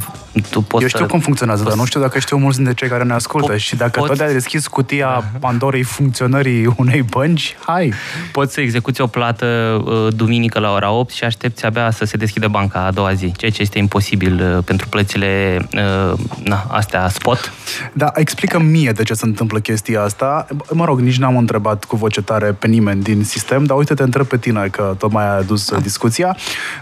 tu 0.49 0.61
poți 0.61 0.81
Eu 0.83 0.88
știu 0.89 0.99
să... 1.05 1.05
cum 1.11 1.19
funcționează, 1.19 1.59
dar 1.61 1.69
poți- 1.71 1.81
nu 1.81 1.88
știu 1.88 1.99
dacă 2.01 2.19
știu 2.19 2.38
mulți 2.38 2.57
dintre 2.57 2.73
cei 2.75 2.88
care 2.89 3.03
ne 3.03 3.13
ascultă. 3.13 3.53
Po- 3.53 3.57
și 3.57 3.75
dacă 3.75 3.99
poți- 3.99 4.11
tot 4.11 4.27
ai 4.27 4.33
deschis 4.33 4.67
cutia 4.67 5.23
Pandorei 5.39 5.83
funcționării 5.83 6.73
unei 6.77 7.01
bănci, 7.01 7.55
hai! 7.65 7.93
Poți 8.31 8.53
să 8.53 8.61
execuți 8.61 9.01
o 9.01 9.07
plată 9.07 9.45
uh, 9.85 10.13
duminică 10.15 10.59
la 10.59 10.71
ora 10.71 10.91
8 10.91 11.13
și 11.13 11.23
aștepți 11.23 11.65
abia 11.65 11.91
să 11.91 12.05
se 12.05 12.17
deschidă 12.17 12.47
banca 12.47 12.79
a 12.85 12.91
doua 12.91 13.13
zi, 13.13 13.31
ceea 13.38 13.51
ce 13.51 13.61
este 13.61 13.77
imposibil 13.77 14.55
uh, 14.57 14.63
pentru 14.63 14.88
plățile 14.88 15.59
uh, 15.73 16.19
na, 16.43 16.65
astea 16.69 17.09
spot. 17.09 17.51
Da, 17.93 18.11
explică 18.15 18.59
mie 18.59 18.91
de 18.91 19.03
ce 19.03 19.13
se 19.13 19.25
întâmplă 19.25 19.59
chestia 19.59 20.01
asta. 20.03 20.47
Mă 20.71 20.85
rog, 20.85 20.99
nici 20.99 21.17
n-am 21.17 21.38
întrebat 21.38 21.83
cu 21.83 21.95
voce 21.95 22.21
tare 22.21 22.51
pe 22.51 22.67
nimeni 22.67 23.01
din 23.01 23.23
sistem, 23.23 23.63
dar 23.63 23.77
uite, 23.77 23.93
te 23.93 24.03
întreb 24.03 24.25
pe 24.25 24.38
tine, 24.38 24.67
că 24.71 24.95
tot 24.97 25.11
mai 25.11 25.29
ai 25.29 25.38
adus 25.38 25.71
Ah. 25.71 25.81
discuția. 25.81 26.35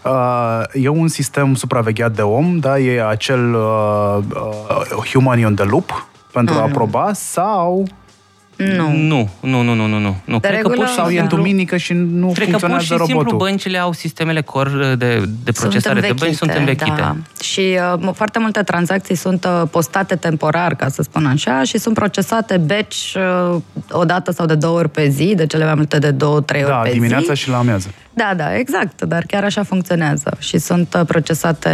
Uh, 0.04 0.62
e 0.74 0.88
un 0.88 1.08
sistem 1.08 1.56
supravegheat 1.56 2.16
de 2.16 2.22
om, 2.22 2.60
da? 2.60 2.80
E 2.80 3.08
acel 3.08 3.45
uh, 3.54 4.18
uh, 4.98 5.10
human 5.12 5.44
on 5.44 5.56
the 5.56 5.66
loop 5.66 6.08
pentru 6.32 6.56
a 6.56 6.62
aproba 6.62 7.12
sau, 7.14 7.88
Nu. 8.58 8.92
Nu, 8.92 9.30
nu, 9.40 9.62
nu, 9.62 9.74
nu, 9.74 9.86
nu, 9.88 10.00
nu. 10.00 10.16
nu. 10.26 10.40
Cred 10.40 10.52
că 10.52 10.56
regulă- 10.56 10.76
pur 10.76 10.88
și 10.88 10.94
sau 10.94 11.06
e 11.06 11.10
în 11.12 11.18
simplu- 11.18 11.38
duminică 11.38 11.78
și 11.78 11.94
nu 11.94 12.28
Cred 12.28 12.50
că 12.50 12.58
pur 12.58 12.60
funcționează 12.60 12.84
și 12.84 12.90
simplu 13.00 13.16
robotul? 13.18 13.38
băncile 13.38 13.78
au 13.78 13.92
sistemele 13.94 14.42
core 14.42 14.96
de, 14.96 15.24
de 15.44 15.52
procesare 15.52 16.00
de 16.00 16.14
bănci, 16.20 16.36
sunt 16.36 16.52
învechite. 16.52 16.94
Da. 16.98 17.16
Și 17.42 17.78
uh, 18.04 18.10
foarte 18.14 18.40
multe 18.40 18.62
tranzacții 18.64 19.16
sunt 19.16 19.46
uh, 19.46 19.68
postate 19.72 20.16
temporar, 20.16 20.76
ca 20.76 20.88
să 20.88 21.02
spun 21.02 21.26
așa, 21.26 21.64
și 21.64 21.78
sunt 21.78 21.96
procesate 21.96 22.58
batch 22.58 23.14
uh, 23.16 23.62
o 23.92 24.04
dată 24.06 24.32
sau 24.32 24.46
de 24.46 24.56
două 24.56 24.78
ori 24.78 24.90
pe 24.90 25.08
zi, 25.10 25.34
de 25.36 25.46
cele 25.46 25.66
mai 25.66 25.76
multe 25.76 26.00
de 26.00 26.12
două, 26.12 26.42
trei 26.42 26.64
Da, 26.64 26.80
ori 26.80 26.88
pe 26.90 26.94
dimineața 26.94 27.34
zi. 27.34 27.42
și 27.42 27.50
la 27.50 27.58
amiază. 27.58 27.88
Da, 28.16 28.34
da, 28.36 28.58
exact, 28.58 29.02
dar 29.02 29.24
chiar 29.28 29.44
așa 29.44 29.64
funcționează 29.64 30.38
și 30.40 30.58
sunt 30.58 30.94
uh, 30.94 31.06
procesate 31.08 31.70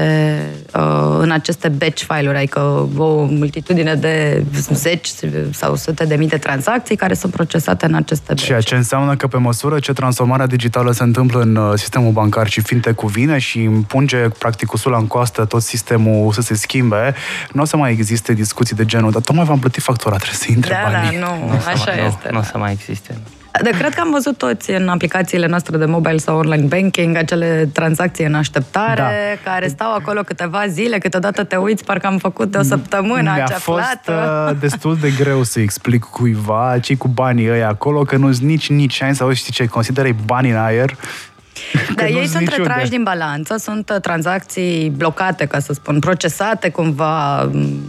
uh, 0.76 1.18
în 1.20 1.32
aceste 1.32 1.70
batch 1.70 2.04
file-uri, 2.08 2.38
adică 2.38 2.60
o 2.98 3.24
multitudine 3.24 3.96
de 3.96 4.44
zeci 4.74 5.10
sau 5.52 5.76
sute 5.76 6.06
de 6.06 6.16
mii 6.16 6.28
de 6.28 6.38
tranzacții 6.38 6.96
care 6.96 7.14
sunt 7.14 7.32
procesate 7.32 7.86
în 7.86 7.94
aceste 7.94 8.26
batch. 8.28 8.44
Ceea 8.44 8.62
ce 8.62 8.76
înseamnă 8.76 9.16
că 9.16 9.28
pe 9.28 9.38
măsură 9.38 9.80
ce 9.80 9.94
transformarea 9.94 10.46
digitală 10.48 10.92
se 10.92 11.04
întâmplă 11.04 11.42
în 11.42 11.56
uh, 11.56 11.74
sistemul 11.76 12.12
bancar 12.12 12.48
și 12.48 12.62
fintech 12.62 13.04
vine 13.04 13.38
și 13.38 13.60
împunge 13.64 14.18
practic 14.18 14.72
usul 14.74 14.94
în 15.00 15.08
coastă 15.08 15.46
tot 15.46 15.62
sistemul 15.62 16.32
să 16.32 16.42
se 16.42 16.54
schimbe, 16.54 17.14
nu 17.54 17.62
o 17.62 17.66
să 17.66 17.78
mai 17.78 17.92
existe 17.92 18.34
discuții 18.34 18.76
de 18.76 18.86
genul, 18.86 19.12
dar 19.12 19.22
tocmai 19.22 19.46
v-am 19.46 19.60
plătit 19.60 19.84
factura, 19.84 20.16
trebuie 20.16 20.38
să 20.40 20.46
intre 20.50 20.74
Da, 20.84 20.92
banii. 20.92 21.20
da, 21.20 21.26
nu, 21.26 21.46
Nu 21.50 21.56
o 21.56 21.60
să 21.60 21.70
așa 21.70 21.92
mai, 21.96 22.06
este. 22.06 22.28
Nu, 22.28 22.32
nu 22.32 22.40
o 22.40 22.44
să 22.44 22.58
mai 22.58 22.72
existe. 22.72 23.18
De 23.64 23.70
cred 23.70 23.94
că 23.94 24.02
am 24.02 24.12
văzut 24.12 24.38
toți 24.38 24.72
în 24.72 24.88
aplicațiile 24.88 25.48
noastre 25.48 25.78
de 25.78 25.86
mobile 25.86 26.18
sau 26.18 26.38
online 26.38 26.66
banking 26.68 27.16
acele 27.18 27.70
tranzacții 27.74 28.26
în 28.26 28.34
așteptare, 28.36 29.40
Da. 29.44 29.52
care 29.52 29.68
stau 29.68 29.94
acolo 29.94 30.22
câteva 30.22 30.68
zile, 30.68 30.98
câteodată 30.98 31.44
te 31.44 31.56
uiți, 31.56 31.84
parcă 31.84 32.08
am 32.08 32.18
făcut 32.18 32.52
de 32.52 32.58
o 32.58 32.62
săptămână 32.64 33.22
Mi-a 33.22 33.44
acea 33.46 33.56
fost 33.56 33.80
plată. 34.04 34.50
uh, 34.52 34.58
destul 34.70 34.98
de 35.02 35.10
greu 35.20 35.44
să 35.44 35.60
explic 35.60 36.04
cuiva, 36.04 36.78
cei 36.82 36.96
cu 36.98 37.08
banii 37.08 37.50
ăia 37.50 37.68
acolo, 37.68 38.02
că 38.04 38.16
nu-s 38.18 38.40
nici, 38.40 38.70
nici 38.70 39.02
ani 39.02 39.16
sau 39.16 39.34
știi 39.34 39.54
ce, 39.54 39.66
consideră 39.66 40.10
banii 40.26 40.52
în 40.52 40.58
aer. 40.58 40.96
Dar 41.96 42.06
că 42.06 42.12
ei 42.12 42.20
nu-s 42.20 42.30
sunt 42.30 42.42
niciunde. 42.42 42.68
retrași 42.70 42.90
din 42.90 43.04
balanță, 43.04 43.56
sunt 43.58 43.90
uh, 43.90 44.02
tranzacții 44.02 44.90
blocate, 44.90 45.46
ca 45.46 45.60
să 45.60 45.74
spun, 45.74 46.00
procesate 46.00 46.70
cumva, 46.70 47.42
m, 47.44 47.80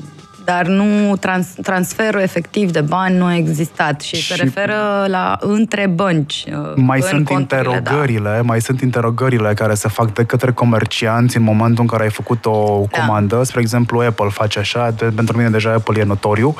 dar 0.45 0.66
nu 0.66 1.16
trans, 1.16 1.47
transferul 1.62 2.20
efectiv 2.20 2.70
de 2.70 2.80
bani 2.80 3.16
nu 3.16 3.24
a 3.24 3.34
existat 3.36 4.01
și, 4.01 4.16
Și- 4.16 4.26
se 4.26 4.43
referă 4.43 5.05
la 5.07 5.36
între 5.40 5.86
bănci. 5.86 6.45
uh, 6.49 6.72
Mai 6.76 6.99
în 7.01 7.07
sunt 7.07 7.24
conturile, 7.28 7.68
da. 7.68 7.76
interogările, 7.76 8.40
mai 8.43 8.61
sunt 8.61 8.80
interogările 8.80 9.55
care 9.55 9.74
se 9.74 9.88
fac 9.88 10.12
de 10.12 10.24
către 10.24 10.53
comercianți 10.53 11.36
în 11.36 11.43
momentul 11.43 11.80
în 11.82 11.86
care 11.86 12.03
ai 12.03 12.11
făcut 12.11 12.47
o 12.47 12.84
Da. 12.90 12.99
comandă. 12.99 13.43
Spre 13.45 13.61
exemplu, 13.61 14.01
Apple 14.01 14.28
face 14.28 14.59
așa, 14.59 14.90
de, 14.97 15.05
pentru 15.05 15.36
mine 15.36 15.49
deja 15.51 15.72
Apple 15.72 16.01
e 16.01 16.05
notoriu. 16.05 16.55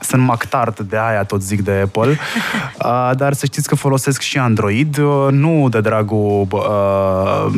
Sunt 0.00 0.22
mactart 0.22 0.80
de 0.80 0.96
aia, 1.08 1.24
tot 1.24 1.42
zic 1.42 1.62
de 1.62 1.80
Apple. 1.84 2.10
uh, 2.84 3.10
dar 3.16 3.32
să 3.32 3.46
știți 3.46 3.68
că 3.68 3.74
folosesc 3.74 4.20
și 4.20 4.38
Android, 4.38 4.98
uh, 4.98 5.26
nu 5.30 5.68
de 5.70 5.80
dragul, 5.80 6.46
uh, 6.50 7.52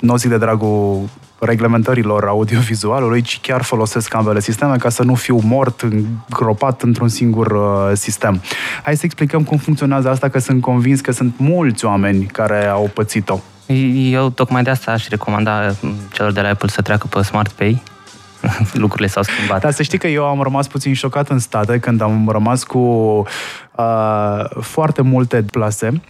nu 0.00 0.12
o 0.12 0.16
zic 0.16 0.30
de 0.30 0.38
dragul 0.38 1.08
reglementărilor 1.38 2.24
audiovizualului, 2.24 3.20
ci 3.20 3.40
chiar 3.40 3.62
folosesc 3.62 4.14
ambele 4.14 4.40
sisteme 4.40 4.76
ca 4.76 4.88
să 4.88 5.02
nu 5.02 5.14
fiu 5.14 5.40
mort, 5.44 5.80
îngropat 5.80 6.82
într-un 6.82 7.08
singur 7.08 7.46
uh, 7.50 7.96
sistem. 7.96 8.42
Hai 8.82 8.96
să 8.96 9.04
explicăm 9.04 9.42
cum 9.42 9.56
funcționează 9.56 10.10
asta, 10.10 10.28
că 10.28 10.38
sunt 10.38 10.60
convins 10.60 11.00
că 11.00 11.12
sunt 11.12 11.34
mulți 11.36 11.84
oameni 11.84 12.24
care 12.24 12.66
au 12.66 12.90
pățit-o. 12.94 13.38
Eu 14.10 14.30
tocmai 14.30 14.62
de 14.62 14.70
asta 14.70 14.90
aș 14.90 15.08
recomanda 15.08 15.74
m, 15.80 15.92
celor 16.12 16.32
de 16.32 16.40
la 16.40 16.48
Apple 16.48 16.68
să 16.68 16.82
treacă 16.82 17.06
pe 17.06 17.22
Smart 17.22 17.50
Pay. 17.50 17.82
Lucrurile 18.72 19.08
s-au 19.08 19.22
schimbat. 19.22 19.60
Dar 19.60 19.72
să 19.72 19.82
știi 19.82 19.98
că 19.98 20.06
eu 20.06 20.24
am 20.24 20.42
rămas 20.42 20.66
puțin 20.66 20.94
șocat 20.94 21.28
în 21.28 21.38
state 21.38 21.78
când 21.78 22.00
am 22.00 22.28
rămas 22.28 22.64
cu 22.64 22.78
uh, 22.78 24.44
foarte 24.60 25.02
multe 25.02 25.44
plase 25.50 25.88
uh, 25.92 26.00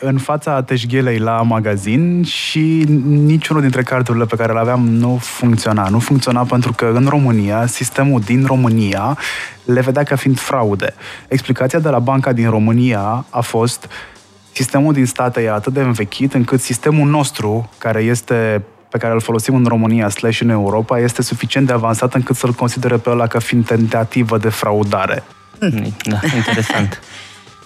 în 0.00 0.18
fața 0.18 0.62
teșghelei 0.62 1.18
la 1.18 1.42
magazin 1.42 2.22
și 2.22 2.84
niciunul 3.06 3.62
dintre 3.62 3.82
cardurile 3.82 4.24
pe 4.24 4.36
care 4.36 4.52
le 4.52 4.58
aveam 4.58 4.88
nu 4.88 5.18
funcționa. 5.20 5.88
Nu 5.88 5.98
funcționa 5.98 6.44
pentru 6.44 6.72
că 6.72 6.90
în 6.94 7.06
România, 7.08 7.66
sistemul 7.66 8.20
din 8.20 8.44
România 8.46 9.18
le 9.64 9.80
vedea 9.80 10.02
ca 10.02 10.16
fiind 10.16 10.38
fraude. 10.38 10.94
Explicația 11.28 11.78
de 11.78 11.88
la 11.88 11.98
banca 11.98 12.32
din 12.32 12.50
România 12.50 13.24
a 13.30 13.40
fost 13.40 13.88
sistemul 14.52 14.92
din 14.92 15.06
state 15.06 15.42
e 15.42 15.50
atât 15.50 15.72
de 15.72 15.80
învechit 15.80 16.34
încât 16.34 16.60
sistemul 16.60 17.08
nostru, 17.08 17.70
care 17.78 18.02
este 18.02 18.62
pe 18.90 18.98
care 18.98 19.12
îl 19.12 19.20
folosim 19.20 19.54
în 19.54 19.64
România 19.64 20.08
slash 20.08 20.40
în 20.40 20.48
Europa, 20.48 20.98
este 20.98 21.22
suficient 21.22 21.66
de 21.66 21.72
avansat 21.72 22.14
încât 22.14 22.36
să-l 22.36 22.52
considere 22.52 22.96
pe 22.96 23.10
ăla 23.10 23.26
ca 23.26 23.38
fiind 23.38 23.66
tentativă 23.66 24.38
de 24.38 24.48
fraudare. 24.48 25.22
Da, 26.02 26.18
interesant. 26.36 27.00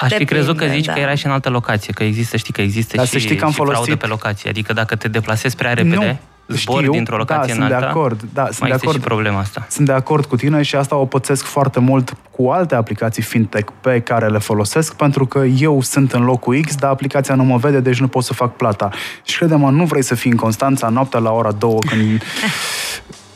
Aș 0.03 0.09
fi 0.12 0.18
Depinde, 0.18 0.34
crezut 0.34 0.57
că 0.57 0.66
zici 0.66 0.84
da. 0.84 0.92
că 0.92 0.98
era 0.98 1.14
și 1.14 1.26
în 1.26 1.32
altă 1.32 1.48
locație, 1.48 1.92
că 1.92 2.03
există, 2.03 2.36
știi 2.36 2.53
că 2.53 2.61
există 2.61 2.96
Dar 2.96 3.05
și, 3.07 3.12
să 3.12 3.18
știi 3.18 3.36
că 3.36 3.44
am 3.44 3.50
și 3.50 3.57
fraudă 3.57 3.74
folosit- 3.74 3.98
pe 3.98 4.07
locație. 4.07 4.50
Adică 4.50 4.72
dacă 4.72 4.96
te 4.96 5.09
deplasezi 5.09 5.57
prea 5.57 5.72
repede, 5.72 6.20
zbori 6.48 6.78
știu, 6.78 6.92
dintr-o 6.92 7.16
locație 7.16 7.55
da, 7.55 7.64
în 7.64 7.68
sunt 7.68 7.72
alta, 7.72 7.78
de 7.78 7.90
acord, 7.90 8.22
da, 8.32 8.44
sunt 8.44 8.61
mai 8.61 8.68
de 8.68 8.74
este 8.74 8.86
acord. 8.86 9.00
și 9.03 9.09
problema 9.09 9.38
asta. 9.38 9.66
Sunt 9.70 9.86
de 9.86 9.92
acord 9.92 10.24
cu 10.24 10.36
tine 10.36 10.62
și 10.62 10.76
asta 10.76 10.96
o 10.96 11.05
pățesc 11.05 11.44
foarte 11.44 11.80
mult 11.80 12.16
cu 12.30 12.48
alte 12.48 12.74
aplicații 12.74 13.22
fintech 13.22 13.72
pe 13.80 14.00
care 14.00 14.28
le 14.28 14.38
folosesc, 14.38 14.94
pentru 14.94 15.26
că 15.26 15.38
eu 15.44 15.80
sunt 15.82 16.12
în 16.12 16.24
locul 16.24 16.61
X, 16.61 16.74
dar 16.74 16.90
aplicația 16.90 17.34
nu 17.34 17.44
mă 17.44 17.57
vede, 17.57 17.80
deci 17.80 18.00
nu 18.00 18.09
pot 18.09 18.24
să 18.24 18.32
fac 18.32 18.57
plata. 18.57 18.88
Și 19.22 19.36
crede-mă, 19.36 19.70
nu 19.70 19.84
vrei 19.84 20.03
să 20.03 20.14
fii 20.14 20.30
în 20.30 20.36
Constanța 20.36 20.88
noaptea 20.88 21.20
la 21.20 21.30
ora 21.30 21.53
2 21.53 21.76
când 21.88 22.22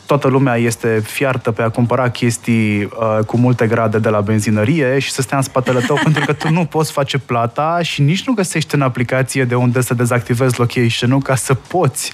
toată 0.07 0.29
lumea 0.29 0.57
este 0.57 1.01
fiartă 1.05 1.51
pe 1.51 1.63
a 1.63 1.69
cumpăra 1.69 2.11
chestii 2.11 2.83
uh, 2.83 3.19
cu 3.27 3.37
multe 3.37 3.67
grade 3.67 3.99
de 3.99 4.09
la 4.09 4.21
benzinărie 4.21 4.99
și 4.99 5.11
să 5.11 5.23
stea 5.23 5.37
în 5.37 5.43
spatele 5.43 5.81
tău 5.81 5.99
pentru 6.03 6.25
că 6.25 6.33
tu 6.33 6.51
nu 6.51 6.65
poți 6.65 6.93
face 6.93 7.19
plata 7.19 7.79
și 7.83 8.03
nici 8.03 8.27
nu 8.27 8.33
găsești 8.33 8.75
în 8.75 8.81
aplicație 8.81 9.45
de 9.45 9.55
unde 9.55 9.81
să 9.81 9.95
dezactivezi 9.95 10.59
location-ul 10.59 11.23
ca 11.23 11.35
să 11.35 11.55
poți. 11.55 12.13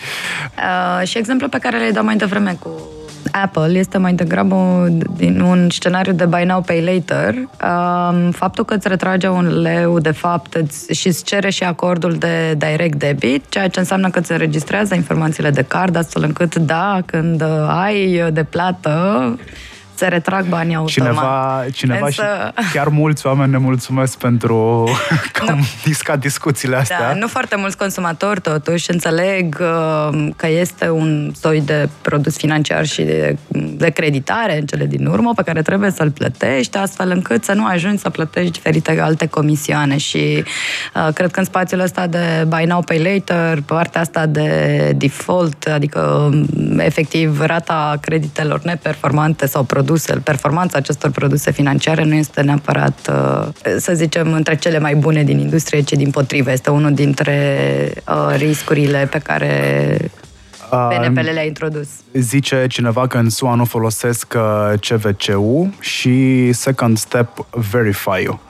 Uh, 0.56 1.06
și 1.06 1.18
exemplul 1.18 1.48
pe 1.48 1.58
care 1.58 1.78
le-ai 1.78 1.92
dat 1.92 2.04
mai 2.04 2.16
devreme 2.16 2.56
cu 2.60 2.70
Apple 3.30 3.78
este 3.78 3.98
mai 3.98 4.12
degrabă 4.12 4.88
din 5.16 5.40
un 5.40 5.70
scenariu 5.70 6.12
de 6.12 6.24
buy 6.24 6.44
now, 6.44 6.60
pay 6.60 6.84
later. 6.84 7.34
Um, 7.34 8.30
faptul 8.30 8.64
că 8.64 8.74
îți 8.74 8.88
retrage 8.88 9.28
un 9.28 9.60
leu, 9.60 9.98
de 9.98 10.10
fapt, 10.10 10.54
îți, 10.54 10.92
și 10.92 11.06
îți 11.06 11.24
cere 11.24 11.50
și 11.50 11.64
acordul 11.64 12.12
de 12.12 12.54
direct 12.58 12.98
debit, 12.98 13.44
ceea 13.48 13.68
ce 13.68 13.78
înseamnă 13.78 14.10
că 14.10 14.18
îți 14.18 14.32
înregistrează 14.32 14.94
informațiile 14.94 15.50
de 15.50 15.62
card, 15.62 15.96
astfel 15.96 16.22
încât, 16.22 16.54
da, 16.54 16.98
când 17.06 17.42
uh, 17.42 17.66
ai 17.68 18.30
de 18.32 18.42
plată, 18.42 19.38
se 19.94 20.06
retrag 20.06 20.44
banii 20.44 20.74
automat. 20.74 21.12
Cineva, 21.12 21.64
cineva 21.72 22.06
Însă... 22.06 22.52
și 22.66 22.72
chiar 22.72 22.88
mulți 22.88 23.26
oameni 23.26 23.50
ne 23.50 23.58
mulțumesc 23.58 24.18
pentru 24.18 24.88
că 25.32 25.44
am 25.48 25.60
discat 25.84 26.18
discuțiile 26.18 26.76
astea. 26.76 26.98
Da, 26.98 27.14
nu 27.14 27.28
foarte 27.28 27.56
mulți 27.56 27.76
consumatori 27.76 28.40
totuși 28.40 28.90
înțeleg 28.90 29.58
uh, 29.60 30.28
că 30.36 30.48
este 30.48 30.90
un 30.90 31.32
soi 31.40 31.60
de 31.60 31.88
produs 32.02 32.36
financiar 32.36 32.86
și 32.86 33.02
de, 33.02 33.36
de 33.76 33.90
creditare 33.90 34.58
în 34.58 34.66
cele 34.66 34.86
din 34.86 35.06
urmă 35.06 35.32
pe 35.36 35.42
care 35.42 35.62
trebuie 35.62 35.90
să-l 35.90 36.10
plătești 36.10 36.76
astfel 36.76 37.10
încât 37.10 37.44
să 37.44 37.52
nu 37.52 37.66
ajungi 37.66 38.00
să 38.00 38.10
plătești 38.10 38.50
diferite 38.50 39.00
alte 39.00 39.26
comisioane 39.26 39.96
și 39.96 40.44
uh, 40.94 41.08
cred 41.14 41.30
că 41.30 41.38
în 41.38 41.44
spațiul 41.44 41.80
ăsta 41.80 42.06
de 42.06 42.44
buy 42.48 42.64
now, 42.64 42.80
pay 42.80 43.02
later, 43.02 43.60
partea 43.60 44.00
asta 44.00 44.26
de 44.26 44.92
default, 44.96 45.64
adică 45.64 46.00
um, 46.00 46.78
efectiv 46.78 47.40
rata 47.40 47.98
creditelor 48.00 48.60
neperformante 48.62 49.46
sau 49.46 49.62
produse, 49.62 49.90
performanța 50.24 50.78
acestor 50.78 51.10
produse 51.10 51.50
financiare 51.50 52.04
nu 52.04 52.14
este 52.14 52.40
neapărat, 52.40 53.10
uh, 53.10 53.48
să 53.78 53.92
zicem, 53.94 54.32
între 54.32 54.56
cele 54.56 54.78
mai 54.78 54.94
bune 54.94 55.22
din 55.22 55.38
industrie, 55.38 55.80
ci 55.80 55.92
din 55.92 56.10
potrivă. 56.10 56.50
Este 56.50 56.70
unul 56.70 56.94
dintre 56.94 57.92
uh, 58.08 58.34
riscurile 58.36 59.08
pe 59.10 59.18
care 59.18 59.96
PNPL 60.70 61.28
le-a 61.32 61.44
introdus. 61.44 61.88
Zice 62.12 62.66
cineva 62.68 63.06
că 63.06 63.18
în 63.18 63.30
SUA 63.30 63.54
nu 63.54 63.64
folosesc 63.64 64.34
uh, 64.36 64.78
CVC-ul 64.80 65.68
și 65.80 66.52
Second 66.52 66.98
Step 66.98 67.46
Verify-ul. 67.70 68.40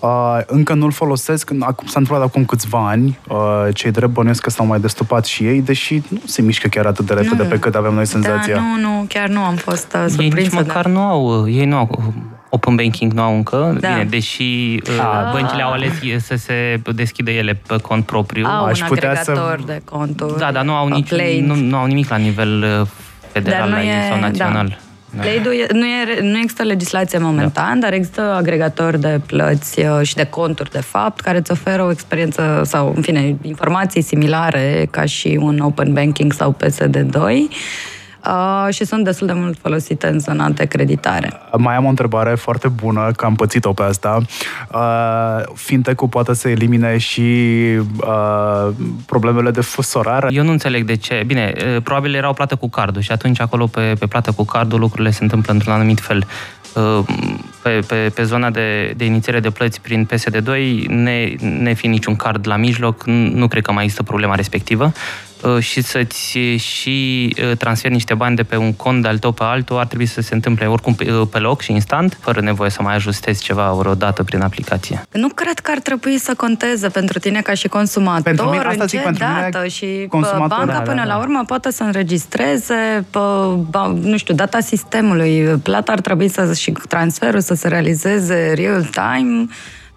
Uh, 0.00 0.38
încă 0.46 0.74
nu-l 0.74 0.90
folosesc, 0.92 1.50
acum, 1.60 1.86
s-a 1.86 1.98
întâmplat 1.98 2.26
acum 2.28 2.44
câțiva 2.44 2.88
ani, 2.88 3.18
uh, 3.28 3.36
cei 3.74 3.90
drept 3.90 4.12
bănuiesc 4.12 4.42
că 4.42 4.50
s-au 4.50 4.66
mai 4.66 4.80
destupat 4.80 5.24
și 5.24 5.46
ei, 5.46 5.60
deși 5.62 6.02
nu 6.08 6.20
se 6.24 6.42
mișcă 6.42 6.68
chiar 6.68 6.86
atât 6.86 7.06
de 7.06 7.14
repede 7.14 7.42
Nu. 7.42 7.48
pe 7.48 7.58
cât 7.58 7.74
avem 7.74 7.94
noi 7.94 8.06
senzația. 8.06 8.54
Da, 8.54 8.60
nu, 8.60 8.80
nu, 8.88 9.04
chiar 9.08 9.28
nu 9.28 9.40
am 9.40 9.54
fost 9.54 9.92
uh, 9.94 10.00
Ei 10.02 10.08
surprinsă. 10.10 10.40
nici 10.40 10.66
măcar 10.66 10.86
nu 10.86 11.00
au, 11.00 11.48
ei 11.48 11.64
nu 11.64 11.76
au 11.76 12.12
open 12.48 12.74
banking 12.74 13.12
nu 13.12 13.22
au 13.22 13.34
încă, 13.34 13.76
Da. 13.80 13.88
bine, 13.88 14.04
deși 14.04 14.80
uh, 14.88 15.30
băncile 15.32 15.62
au 15.62 15.70
ales 15.72 15.92
să 16.18 16.34
se 16.36 16.80
deschidă 16.94 17.30
ele 17.30 17.60
pe 17.66 17.76
cont 17.76 18.04
propriu. 18.04 18.46
Au 18.46 18.64
Aș 18.64 18.80
un 18.80 18.86
putea 18.86 19.14
să- 19.14 19.30
agregator 19.30 19.62
de 19.66 19.80
conturi. 19.84 20.38
Da, 20.38 20.52
dar 20.52 20.64
nu 20.64 20.74
au, 20.74 20.86
uh, 20.86 20.92
nici, 20.92 21.08
Play. 21.08 21.40
nu, 21.46 21.54
nu 21.54 21.76
au 21.76 21.86
nimic 21.86 22.08
la 22.08 22.16
nivel 22.16 22.62
uh, 22.62 22.68
Dar 22.70 22.86
federal 23.32 23.68
nu 23.68 23.74
la 23.74 23.82
ei 23.82 23.88
e- 23.88 24.08
sau 24.10 24.20
național. 24.20 24.66
Da. 24.68 24.74
Da. 24.74 24.78
Play-Doh 25.16 25.54
e, 25.54 25.66
nu, 25.72 25.84
e, 25.84 26.20
nu 26.20 26.36
există 26.38 26.62
legislație 26.62 27.18
momentan, 27.18 27.80
dar 27.80 27.92
există 27.92 28.34
agregatori 28.34 29.00
de 29.00 29.20
plăți 29.26 29.80
uh, 29.80 30.00
și 30.02 30.14
de 30.14 30.24
conturi, 30.24 30.70
de 30.70 30.80
fapt, 30.80 31.20
care 31.20 31.38
îți 31.38 31.50
oferă 31.50 31.82
o 31.82 31.90
experiență 31.90 32.62
sau, 32.64 32.92
în 32.96 33.02
fine, 33.02 33.36
informații 33.42 34.02
similare 34.02 34.88
ca 34.90 35.04
și 35.04 35.38
un 35.40 35.58
open 35.58 35.92
banking 35.92 36.32
sau 36.32 36.56
PSD2 36.64 37.18
uh, 38.26 38.74
și 38.74 38.84
sunt 38.84 39.04
destul 39.04 39.26
de 39.26 39.32
mult 39.32 39.58
folosite 39.58 40.06
în 40.06 40.18
zona 40.18 40.48
de 40.48 40.64
creditare. 40.64 41.32
Mai 41.56 41.76
am 41.76 41.84
o 41.84 41.88
întrebare 41.88 42.34
foarte 42.34 42.68
bună, 42.68 43.10
că 43.16 43.24
am 43.24 43.34
pățit-o 43.34 43.72
pe 43.72 43.82
asta. 43.82 44.18
Uh, 44.74 45.52
fintech-ul 45.54 46.08
poate 46.08 46.34
să 46.34 46.48
elimine 46.48 46.98
și 46.98 47.20
uh, 48.00 48.68
problemele 49.06 49.50
de 49.50 49.60
fusorare? 49.60 50.28
Eu 50.30 50.44
nu 50.44 50.50
înțeleg 50.50 50.84
de 50.84 50.96
ce. 50.96 51.22
Bine, 51.26 51.52
e, 51.56 51.80
probabil 51.80 52.14
era 52.14 52.28
o 52.28 52.32
plată 52.32 52.56
cu 52.56 52.68
cardul 52.68 53.02
și 53.02 53.12
atunci 53.12 53.40
acolo 53.40 53.66
pe, 53.66 53.94
pe 53.98 54.06
plată 54.06 54.32
cu 54.32 54.44
cardul 54.44 54.80
lucrurile 54.80 55.10
se 55.10 55.22
întâmplă 55.22 55.52
într-un 55.52 55.72
anumit 55.72 56.00
fel. 56.00 56.26
E, 56.76 56.80
Pe, 57.62 57.80
pe, 57.86 58.10
pe 58.14 58.22
zona 58.22 58.50
de, 58.50 58.92
de 58.96 59.04
inițiere 59.04 59.40
de 59.40 59.50
plăți 59.50 59.80
prin 59.80 60.08
PSD2, 60.12 60.48
ne, 60.86 61.34
ne 61.40 61.72
fi 61.72 61.86
niciun 61.86 62.16
card 62.16 62.46
la 62.46 62.56
mijloc, 62.56 63.04
nu 63.06 63.48
cred 63.48 63.62
că 63.62 63.72
mai 63.72 63.82
există 63.82 64.02
problema 64.02 64.34
respectivă 64.34 64.92
E, 65.56 65.60
și 65.60 65.82
să-ți 65.82 66.38
și 66.56 67.24
e, 67.36 67.54
transferi 67.54 67.92
niște 67.92 68.14
bani 68.14 68.36
de 68.36 68.42
pe 68.42 68.56
un 68.56 68.72
cont 68.72 69.02
de 69.02 69.08
al 69.08 69.18
tău 69.18 69.32
pe 69.32 69.42
altul 69.44 69.78
ar 69.78 69.86
trebui 69.86 70.06
să 70.06 70.20
se 70.20 70.34
întâmple 70.34 70.66
oricum 70.66 70.94
pe, 70.94 71.04
pe 71.30 71.38
loc 71.38 71.60
și 71.60 71.72
instant, 71.72 72.18
fără 72.20 72.40
nevoie 72.40 72.70
să 72.70 72.82
mai 72.82 72.94
ajustezi 72.94 73.42
ceva 73.42 73.72
o 73.74 73.94
dată 73.94 74.22
prin 74.22 74.40
aplicație. 74.40 75.02
Nu 75.12 75.28
cred 75.28 75.58
că 75.58 75.70
ar 75.70 75.78
trebui 75.78 76.18
să 76.18 76.34
conteze 76.36 76.88
pentru 76.88 77.18
tine 77.18 77.40
ca 77.40 77.54
și 77.54 77.68
consumator 77.68 78.22
Pentru 78.22 78.44
mine- 78.44 78.64
asta 78.64 78.82
în 78.82 78.88
zic, 78.88 78.98
ce 78.98 79.04
pentru 79.04 79.24
mine, 79.24 79.48
dată 79.50 79.66
și 79.66 80.06
consumator, 80.08 80.48
banca 80.48 80.72
da, 80.72 80.72
da, 80.72 80.80
până 80.80 81.02
da. 81.06 81.14
la 81.14 81.18
urmă 81.18 81.42
poate 81.46 81.70
să 81.72 81.82
înregistreze 81.82 83.04
pe, 83.10 83.18
ba- 83.70 83.92
nu 84.02 84.16
știu, 84.16 84.34
data 84.34 84.60
sistemului. 84.60 85.40
Plata 85.62 85.92
ar 85.92 86.00
trebui 86.00 86.28
să 86.28 86.52
și 86.60 86.72
transferul 86.88 87.40
să 87.40 87.54
se 87.54 87.68
realizeze 87.68 88.52
real 88.54 88.84
time. 88.84 89.46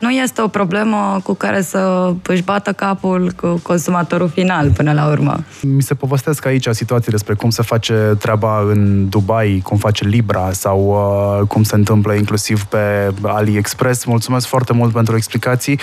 Nu 0.04 0.10
este 0.10 0.42
o 0.42 0.48
problemă 0.48 1.20
cu 1.24 1.34
care 1.34 1.62
să 1.62 2.14
își 2.28 2.44
bată 2.44 2.72
capul 2.72 3.32
cu 3.42 3.60
consumatorul 3.62 4.30
final 4.30 4.72
până 4.72 4.94
la 4.94 5.08
urmă. 5.08 5.44
Mi 5.62 5.82
se 5.82 5.94
povestesc 5.94 6.46
aici 6.46 6.68
situații 6.72 7.12
despre 7.12 7.34
cum 7.34 7.50
se 7.50 7.62
face 7.62 7.94
treaba 8.20 8.62
în 8.62 9.10
Dubai, 9.10 9.62
cum 9.64 9.78
face 9.78 10.08
Libra 10.08 10.52
sau 10.52 10.80
uh, 10.88 11.48
cum 11.48 11.64
se 11.64 11.76
întâmplă 11.76 12.14
inclusiv 12.14 12.64
pe 12.64 13.14
AliExpress. 13.22 14.06
Mulțumesc 14.06 14.48
foarte 14.48 14.74
mult 14.74 14.94
pentru 14.94 15.16
explicații. 15.16 15.80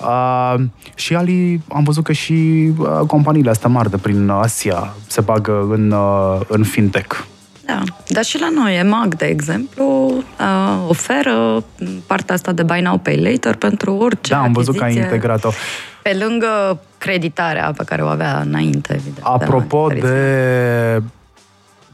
Uh, 0.00 0.54
și 0.94 1.14
Ali, 1.14 1.60
am 1.68 1.82
văzut 1.82 2.04
că 2.04 2.12
și 2.12 2.70
uh, 2.78 3.00
companiile 3.06 3.50
astea 3.50 3.68
mari 3.68 3.90
de 3.90 3.96
prin 3.96 4.28
Asia 4.28 4.94
se 5.06 5.20
bagă 5.20 5.66
în, 5.70 5.90
uh, 5.90 6.40
în 6.48 6.62
fintech. 6.62 7.24
Da, 7.74 7.82
dar 8.08 8.24
și 8.24 8.40
la 8.40 8.48
noi, 8.54 8.76
EMAG, 8.78 9.14
de 9.14 9.24
exemplu, 9.24 10.12
uh, 10.40 10.88
oferă 10.88 11.64
partea 12.06 12.34
asta 12.34 12.52
de 12.52 12.62
buy 12.62 12.80
now, 12.80 12.98
pay 12.98 13.16
later 13.16 13.54
pentru 13.54 13.94
orice 13.94 14.32
Da, 14.32 14.40
am 14.40 14.52
văzut 14.52 14.76
că 14.76 14.82
ai 14.82 14.88
achiziție. 14.90 15.14
integrat-o. 15.14 15.50
Pe 16.02 16.18
lângă 16.24 16.80
creditarea 16.98 17.72
pe 17.76 17.84
care 17.84 18.02
o 18.02 18.06
avea 18.06 18.40
înainte, 18.44 18.92
evident. 18.94 19.24
Apropo 19.26 19.86
da, 19.88 19.94
de 19.94 21.02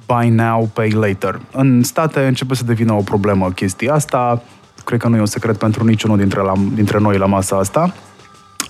buy 0.06 0.28
now, 0.28 0.70
pay 0.72 0.90
later. 0.90 1.40
În 1.52 1.82
state 1.82 2.20
începe 2.20 2.54
să 2.54 2.64
devină 2.64 2.92
o 2.92 3.00
problemă 3.02 3.50
chestia 3.50 3.94
asta. 3.94 4.42
Cred 4.84 5.00
că 5.00 5.08
nu 5.08 5.16
e 5.16 5.20
un 5.20 5.26
secret 5.26 5.56
pentru 5.56 5.84
niciunul 5.84 6.16
dintre, 6.16 6.40
la, 6.40 6.52
dintre 6.74 6.98
noi 6.98 7.18
la 7.18 7.26
masa 7.26 7.56
asta. 7.56 7.92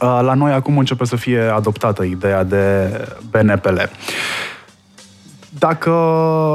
Uh, 0.00 0.18
La 0.22 0.34
noi 0.34 0.52
acum 0.52 0.78
începe 0.78 1.04
să 1.04 1.16
fie 1.16 1.40
adoptată 1.40 2.02
ideea 2.02 2.44
de 2.44 2.90
BNPL. 3.30 3.80
Dacă 5.48 5.90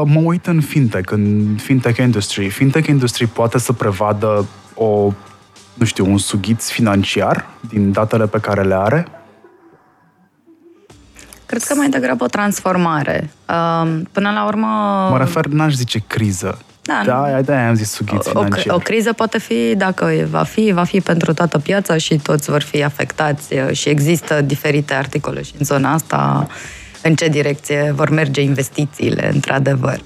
mă 0.06 0.20
uit 0.24 0.48
în 0.48 0.62
fintech, 0.62 1.12
în 1.12 1.56
fintech 1.58 2.00
industry, 2.00 2.50
fintech 2.50 2.88
industry 2.88 3.28
poate 3.28 3.60
să 3.60 3.74
prevadă 3.74 4.46
o, 4.76 5.12
nu 5.74 5.86
știu, 5.86 6.12
un 6.12 6.18
sughiț 6.18 6.70
financiar 6.70 7.46
din 7.70 7.92
datele 7.92 8.28
pe 8.28 8.40
care 8.40 8.64
le 8.64 8.76
are? 8.76 9.08
Cred 11.46 11.64
că 11.64 11.74
mai 11.76 11.90
degrabă 11.90 12.24
o 12.24 12.28
transformare. 12.28 13.30
Um, 13.50 14.04
Până 14.12 14.32
la 14.32 14.46
urmă... 14.46 14.68
Mă 15.12 15.18
refer, 15.18 15.46
n-aș 15.46 15.74
zice 15.74 16.04
criză. 16.08 16.60
Da, 16.82 17.02
da, 17.06 17.42
de 17.42 17.54
am 17.54 17.74
zis 17.74 17.92
sughiț 17.92 18.26
o, 18.26 18.32
o, 18.34 18.44
financiar. 18.44 18.76
o 18.76 18.78
criză 18.78 19.14
poate 19.14 19.40
fi, 19.40 19.76
dacă 19.76 20.12
va 20.30 20.44
fi, 20.44 20.72
va 20.72 20.84
fi 20.84 21.02
pentru 21.02 21.34
toată 21.34 21.60
piața 21.60 21.98
și 21.98 22.18
toți 22.18 22.50
vor 22.50 22.62
fi 22.62 22.84
afectați 22.84 23.54
uh, 23.54 23.72
și 23.72 23.90
există 23.90 24.42
diferite 24.42 24.94
articole 24.94 25.42
și 25.42 25.54
în 25.58 25.66
zona 25.66 25.94
asta 25.94 26.48
în 27.04 27.16
ce 27.16 27.28
direcție 27.28 27.94
vor 27.96 28.10
merge 28.10 28.42
investițiile, 28.42 29.30
într-adevăr. 29.34 30.00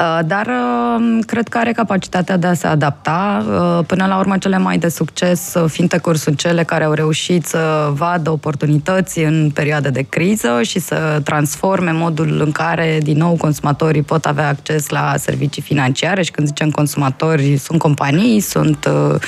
Uh, 0.00 0.18
Dar 0.26 0.46
uh, 0.46 1.18
cred 1.26 1.48
că 1.48 1.58
are 1.58 1.72
capacitatea 1.72 2.36
de 2.36 2.46
a 2.46 2.54
se 2.54 2.66
adapta. 2.66 3.44
Uh, 3.48 3.84
Până 3.86 4.06
la 4.06 4.18
urmă, 4.18 4.38
cele 4.38 4.58
mai 4.58 4.78
de 4.78 4.88
succes 4.88 5.54
uh, 5.54 5.64
fintech-uri 5.70 6.18
sunt 6.18 6.38
cele 6.38 6.64
care 6.64 6.84
au 6.84 6.92
reușit 6.92 7.46
să 7.46 7.90
vadă 7.92 8.30
oportunități 8.30 9.18
în 9.18 9.50
perioade 9.54 9.88
de 9.88 10.02
criză 10.02 10.62
și 10.62 10.78
să 10.78 11.20
transforme 11.24 11.90
modul 11.90 12.40
în 12.44 12.52
care, 12.52 12.98
din 13.02 13.16
nou, 13.16 13.36
consumatorii 13.36 14.02
pot 14.02 14.24
avea 14.24 14.48
acces 14.48 14.88
la 14.88 15.14
servicii 15.16 15.62
financiare 15.62 16.22
și 16.22 16.30
când 16.30 16.46
zicem 16.46 16.70
consumatori, 16.70 17.56
sunt 17.56 17.78
companii, 17.78 18.40
sunt 18.40 18.90
uh, 19.10 19.20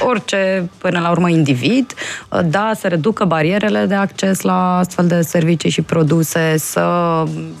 orice, 0.00 0.70
până 0.78 0.98
la 1.00 1.10
urmă, 1.10 1.28
individ. 1.28 1.94
Uh, 2.28 2.40
Da, 2.50 2.70
să 2.74 2.88
reducă 2.88 3.24
barierele 3.24 3.84
de 3.86 3.94
acces 3.94 4.40
la 4.40 4.78
astfel 4.78 5.06
de 5.06 5.20
servicii 5.20 5.70
și 5.70 5.82
produse, 5.82 6.54
să 6.58 6.84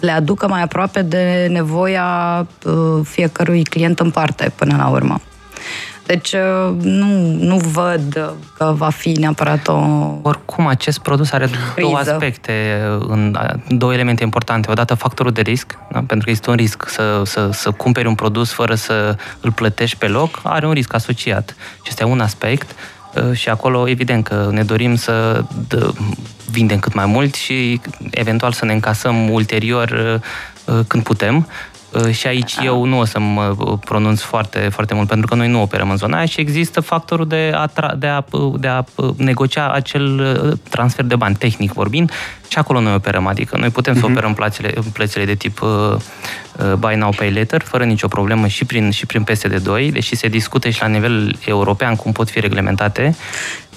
le 0.00 0.10
aducă 0.10 0.48
mai 0.48 0.62
aproape 0.62 1.02
de 1.02 1.48
nevoia 1.50 2.35
uh, 2.64 3.00
fiecărui 3.04 3.62
client 3.64 4.00
în 4.00 4.10
parte, 4.10 4.52
până 4.56 4.76
la 4.76 4.88
urmă. 4.88 5.20
Deci 6.06 6.32
uh, 6.32 6.74
nu, 6.80 7.36
nu 7.38 7.56
văd 7.56 8.16
uh, 8.16 8.30
că 8.56 8.74
va 8.76 8.90
fi 8.90 9.10
neapărat 9.10 9.68
o... 9.68 9.74
Oricum, 10.22 10.66
acest 10.66 10.98
produs 10.98 11.32
are 11.32 11.48
două 11.76 11.94
Criză. 11.94 12.12
aspecte, 12.12 12.80
în, 12.98 13.36
două 13.68 13.92
elemente 13.92 14.22
importante. 14.22 14.70
Odată 14.70 14.94
factorul 14.94 15.32
de 15.32 15.40
risc, 15.40 15.78
da? 15.92 15.98
pentru 15.98 16.24
că 16.24 16.30
este 16.30 16.50
un 16.50 16.56
risc 16.56 16.88
să, 16.88 17.22
să, 17.24 17.50
să 17.52 17.70
cumperi 17.70 18.06
un 18.06 18.14
produs 18.14 18.52
fără 18.52 18.74
să 18.74 19.16
îl 19.40 19.52
plătești 19.52 19.96
pe 19.96 20.06
loc, 20.06 20.40
are 20.42 20.66
un 20.66 20.72
risc 20.72 20.94
asociat. 20.94 21.56
Și 21.82 21.88
este 21.88 22.04
un 22.04 22.20
aspect 22.20 22.74
uh, 23.14 23.36
și 23.36 23.48
acolo, 23.48 23.88
evident 23.88 24.24
că 24.24 24.48
ne 24.50 24.62
dorim 24.62 24.96
să 24.96 25.44
dă, 25.68 25.92
vindem 26.50 26.78
cât 26.78 26.94
mai 26.94 27.06
mult 27.06 27.34
și 27.34 27.80
eventual 28.10 28.52
să 28.52 28.64
ne 28.64 28.72
încasăm 28.72 29.30
ulterior 29.30 29.90
uh, 29.90 30.74
uh, 30.74 30.84
când 30.86 31.02
putem. 31.02 31.46
Uh, 31.92 32.10
Și 32.10 32.26
aici 32.26 32.56
eu 32.62 32.84
nu 32.84 32.98
o 32.98 33.04
să 33.04 33.18
mă 33.18 33.54
uh, 33.58 33.78
pronunț 33.84 34.20
foarte, 34.20 34.58
foarte 34.72 34.94
mult, 34.94 35.08
pentru 35.08 35.26
că 35.26 35.34
noi 35.34 35.48
nu 35.48 35.62
operăm 35.62 35.90
în 35.90 35.96
zona 35.96 36.16
aia 36.16 36.26
și 36.26 36.40
există 36.40 36.80
factorul 36.80 37.26
de 37.26 37.52
a, 37.54 37.70
tra- 37.70 37.98
de 37.98 38.06
a, 38.06 38.24
de 38.58 38.68
a 38.68 38.84
uh, 38.94 39.14
negocia 39.16 39.70
acel 39.70 40.18
uh, 40.44 40.58
transfer 40.70 41.04
de 41.04 41.16
bani, 41.16 41.34
tehnic 41.34 41.72
vorbind, 41.72 42.10
și 42.48 42.58
acolo 42.58 42.80
noi 42.80 42.94
operăm. 42.94 43.26
Adică 43.26 43.56
noi 43.56 43.68
putem 43.70 43.98
să 43.98 44.04
operăm 44.04 44.34
plățile, 44.34 44.74
plățile 44.92 45.24
de 45.24 45.34
tip 45.34 45.62
uh, 45.62 45.68
uh, 45.68 46.72
Buy 46.78 46.94
Now 46.96 47.10
Pay 47.10 47.32
Later, 47.32 47.62
fără 47.62 47.84
nicio 47.84 48.08
problemă 48.08 48.46
și 48.46 48.64
prin, 48.64 48.90
și 48.90 49.06
prin 49.06 49.24
PSD2, 49.24 49.92
deși 49.92 50.16
se 50.16 50.28
discute 50.28 50.70
și 50.70 50.80
la 50.80 50.86
nivel 50.86 51.38
european 51.46 51.96
cum 51.96 52.12
pot 52.12 52.30
fi 52.30 52.40
reglementate. 52.40 53.16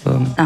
Um, 0.03 0.27
Da. 0.35 0.45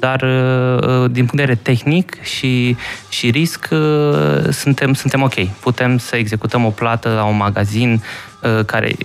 Dar 0.00 0.22
uh, 0.22 1.10
din 1.10 1.26
punct 1.26 1.36
de 1.36 1.42
vedere 1.42 1.58
tehnic 1.62 2.22
și, 2.22 2.76
și 3.08 3.30
risc 3.30 3.68
uh, 3.70 4.48
suntem, 4.50 4.94
suntem 4.94 5.22
ok. 5.22 5.46
Putem 5.60 5.98
să 5.98 6.16
executăm 6.16 6.64
o 6.64 6.70
plată 6.70 7.12
la 7.14 7.24
un 7.24 7.36
magazin 7.36 8.02
uh, 8.42 8.64
care, 8.64 8.96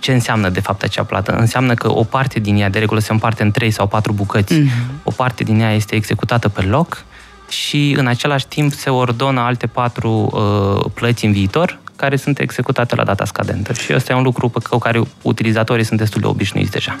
ce 0.00 0.12
înseamnă 0.12 0.48
de 0.48 0.60
fapt 0.60 0.82
acea 0.82 1.02
plată? 1.02 1.32
Înseamnă 1.32 1.74
că 1.74 1.92
o 1.92 2.04
parte 2.04 2.38
din 2.38 2.56
ea, 2.56 2.68
de 2.68 2.78
regulă 2.78 3.00
se 3.00 3.12
împarte 3.12 3.42
în 3.42 3.50
trei 3.50 3.70
sau 3.70 3.86
patru 3.86 4.12
bucăți, 4.12 4.60
mm-hmm. 4.60 5.02
o 5.02 5.10
parte 5.10 5.44
din 5.44 5.60
ea 5.60 5.72
este 5.72 5.94
executată 5.94 6.48
pe 6.48 6.62
loc 6.62 7.04
și 7.48 7.94
în 7.98 8.06
același 8.06 8.46
timp 8.46 8.72
se 8.72 8.90
ordonă 8.90 9.40
alte 9.40 9.66
patru 9.66 10.30
uh, 10.32 10.90
plăți 10.94 11.24
în 11.24 11.32
viitor 11.32 11.78
care 11.96 12.16
sunt 12.16 12.38
executate 12.38 12.94
la 12.94 13.04
data 13.04 13.24
scadentă. 13.24 13.72
Și 13.72 13.94
ăsta 13.94 14.12
e 14.12 14.16
un 14.16 14.22
lucru 14.22 14.48
pe 14.48 14.58
care 14.80 15.02
utilizatorii 15.22 15.84
sunt 15.84 15.98
destul 15.98 16.20
de 16.20 16.26
obișnuiți 16.26 16.70
deja. 16.70 16.96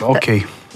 Ok. 0.00 0.24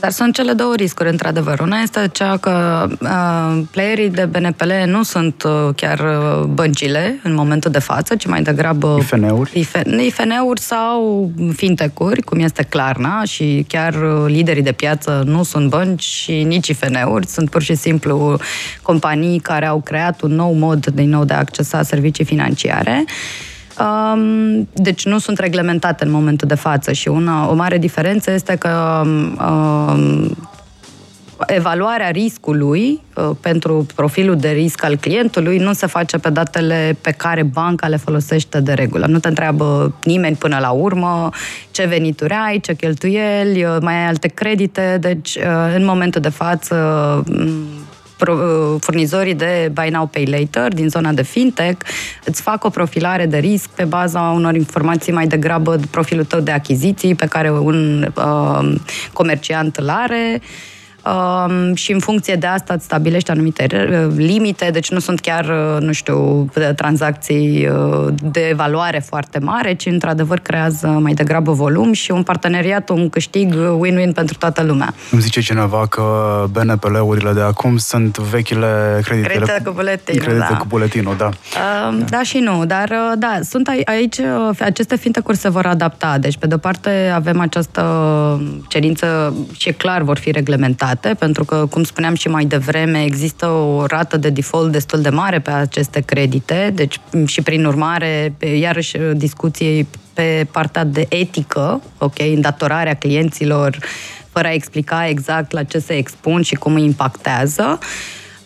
Dar 0.06 0.14
sunt 0.14 0.34
cele 0.34 0.52
două 0.52 0.74
riscuri, 0.74 1.08
într-adevăr. 1.08 1.60
Una 1.60 1.78
este 1.78 2.08
cea 2.12 2.36
că 2.36 2.86
uh, 3.00 3.62
playerii 3.70 4.10
de 4.10 4.24
BNPL 4.24 4.70
nu 4.84 5.02
sunt 5.02 5.42
uh, 5.42 5.74
chiar 5.76 5.98
uh, 5.98 6.44
băncile 6.44 7.18
în 7.22 7.34
momentul 7.34 7.70
de 7.70 7.78
față, 7.78 8.14
ci 8.16 8.26
mai 8.26 8.42
degrabă 8.42 8.96
IFN-uri? 8.98 9.58
IFN, 9.58 9.98
IFN-uri 9.98 10.60
sau 10.60 11.30
fintech-uri, 11.56 12.22
cum 12.22 12.38
este 12.38 12.62
Klarna 12.62 13.24
și 13.24 13.64
chiar 13.68 13.94
uh, 13.94 14.24
liderii 14.26 14.62
de 14.62 14.72
piață 14.72 15.22
nu 15.24 15.42
sunt 15.42 15.68
bănci 15.68 16.02
și 16.02 16.42
nici 16.42 16.68
IFN-uri, 16.68 17.26
sunt 17.26 17.50
pur 17.50 17.62
și 17.62 17.74
simplu 17.74 18.38
companii 18.82 19.38
care 19.38 19.66
au 19.66 19.80
creat 19.80 20.20
un 20.20 20.34
nou 20.34 20.52
mod 20.52 20.86
din 20.86 21.08
nou 21.08 21.24
de 21.24 21.34
a 21.34 21.38
accesa 21.38 21.82
servicii 21.82 22.24
financiare. 22.24 23.04
Um, 23.78 24.68
deci 24.72 25.04
nu 25.04 25.18
sunt 25.18 25.38
reglementate 25.38 26.04
în 26.04 26.10
momentul 26.10 26.48
de 26.48 26.54
față 26.54 26.92
și 26.92 27.08
una, 27.08 27.50
o 27.50 27.54
mare 27.54 27.78
diferență 27.78 28.30
este 28.30 28.56
că 28.56 29.02
um, 29.04 30.36
evaluarea 31.46 32.10
riscului 32.10 33.02
uh, 33.14 33.30
pentru 33.40 33.86
profilul 33.94 34.36
de 34.36 34.48
risc 34.48 34.84
al 34.84 34.96
clientului 34.96 35.58
nu 35.58 35.72
se 35.72 35.86
face 35.86 36.18
pe 36.18 36.30
datele 36.30 36.96
pe 37.00 37.10
care 37.10 37.42
banca 37.42 37.88
le 37.88 37.96
folosește 37.96 38.60
de 38.60 38.72
regulă. 38.72 39.06
Nu 39.06 39.18
te 39.18 39.28
întreabă 39.28 39.94
nimeni 40.04 40.36
până 40.36 40.58
la 40.60 40.70
urmă 40.70 41.30
ce 41.70 41.84
venituri 41.84 42.34
ai, 42.46 42.60
ce 42.60 42.74
cheltuieli, 42.74 43.64
uh, 43.64 43.76
mai 43.80 43.94
ai 43.94 44.06
alte 44.06 44.28
credite, 44.28 44.96
deci 45.00 45.34
uh, 45.34 45.74
în 45.74 45.84
momentul 45.84 46.20
de 46.20 46.28
față 46.28 46.74
furnizorii 48.80 49.34
de 49.34 49.70
Buy 49.72 49.88
Now 49.88 50.06
Pay 50.06 50.24
Later 50.24 50.72
din 50.72 50.88
zona 50.88 51.12
de 51.12 51.22
fintech 51.22 51.86
îți 52.24 52.42
fac 52.42 52.64
o 52.64 52.70
profilare 52.70 53.26
de 53.26 53.38
risc 53.38 53.68
pe 53.68 53.84
baza 53.84 54.20
unor 54.20 54.54
informații 54.54 55.12
mai 55.12 55.26
degrabă 55.26 55.76
de 55.76 55.86
profilul 55.90 56.24
tău 56.24 56.40
de 56.40 56.50
achiziții 56.50 57.14
pe 57.14 57.26
care 57.26 57.50
un 57.50 58.12
uh, 58.16 58.74
comerciant 59.12 59.76
îl 59.76 59.88
are 59.88 60.40
Um, 61.06 61.74
și 61.74 61.92
în 61.92 61.98
funcție 61.98 62.34
de 62.34 62.46
asta 62.46 62.74
îți 62.74 62.84
stabilești 62.84 63.30
anumite 63.30 63.66
limite, 64.16 64.68
deci 64.72 64.90
nu 64.90 64.98
sunt 64.98 65.20
chiar, 65.20 65.44
nu 65.80 65.92
știu, 65.92 66.50
tranzacții 66.76 67.68
de 68.22 68.52
valoare 68.56 68.98
foarte 68.98 69.38
mare, 69.38 69.74
ci 69.74 69.86
într-adevăr 69.86 70.38
creează 70.38 70.86
mai 70.86 71.12
degrabă 71.12 71.52
volum 71.52 71.92
și 71.92 72.10
un 72.10 72.22
parteneriat, 72.22 72.88
un 72.88 73.08
câștig 73.08 73.54
win-win 73.54 74.14
pentru 74.14 74.36
toată 74.38 74.62
lumea. 74.62 74.94
Îmi 75.10 75.20
zice 75.20 75.40
cineva 75.40 75.86
că 75.86 76.02
BNPL-urile 76.50 77.32
de 77.32 77.40
acum 77.40 77.76
sunt 77.76 78.18
vechile 78.18 79.00
creditele, 79.04 79.34
credite 79.34 79.62
cu 79.64 79.72
buletinul. 79.72 80.22
Credite 80.22 80.46
da. 80.50 80.56
cu 80.56 80.66
buletinul, 80.68 81.14
da. 81.16 81.28
Uh, 81.28 82.04
da 82.08 82.22
și 82.22 82.38
nu, 82.38 82.64
dar 82.64 82.92
da, 83.18 83.38
sunt 83.42 83.68
aici, 83.84 84.16
aceste 84.60 84.96
fintech-uri 84.96 85.36
se 85.36 85.48
vor 85.48 85.66
adapta. 85.66 86.18
Deci, 86.18 86.36
pe 86.36 86.46
de-o 86.46 86.58
parte, 86.58 87.12
avem 87.14 87.40
această 87.40 87.82
cerință 88.68 89.34
și 89.56 89.68
e 89.68 89.72
clar 89.72 90.02
vor 90.02 90.18
fi 90.18 90.30
reglementate 90.30 90.94
reglementate, 90.96 91.14
pentru 91.14 91.44
că, 91.44 91.66
cum 91.70 91.84
spuneam 91.84 92.14
și 92.14 92.28
mai 92.28 92.44
devreme, 92.44 93.04
există 93.04 93.46
o 93.46 93.86
rată 93.86 94.16
de 94.16 94.30
default 94.30 94.72
destul 94.72 95.00
de 95.00 95.08
mare 95.08 95.38
pe 95.38 95.50
aceste 95.50 96.00
credite, 96.00 96.72
deci 96.74 97.00
și 97.26 97.42
prin 97.42 97.64
urmare, 97.64 98.34
iarăși 98.58 98.96
discuției 99.14 99.86
pe 100.14 100.46
partea 100.50 100.84
de 100.84 101.06
etică, 101.08 101.80
ok, 101.98 102.18
îndatorarea 102.18 102.94
clienților, 102.94 103.78
fără 104.32 104.46
a 104.48 104.52
explica 104.52 105.08
exact 105.08 105.52
la 105.52 105.62
ce 105.62 105.78
se 105.78 105.96
expun 105.96 106.42
și 106.42 106.54
cum 106.54 106.74
îi 106.74 106.84
impactează. 106.84 107.78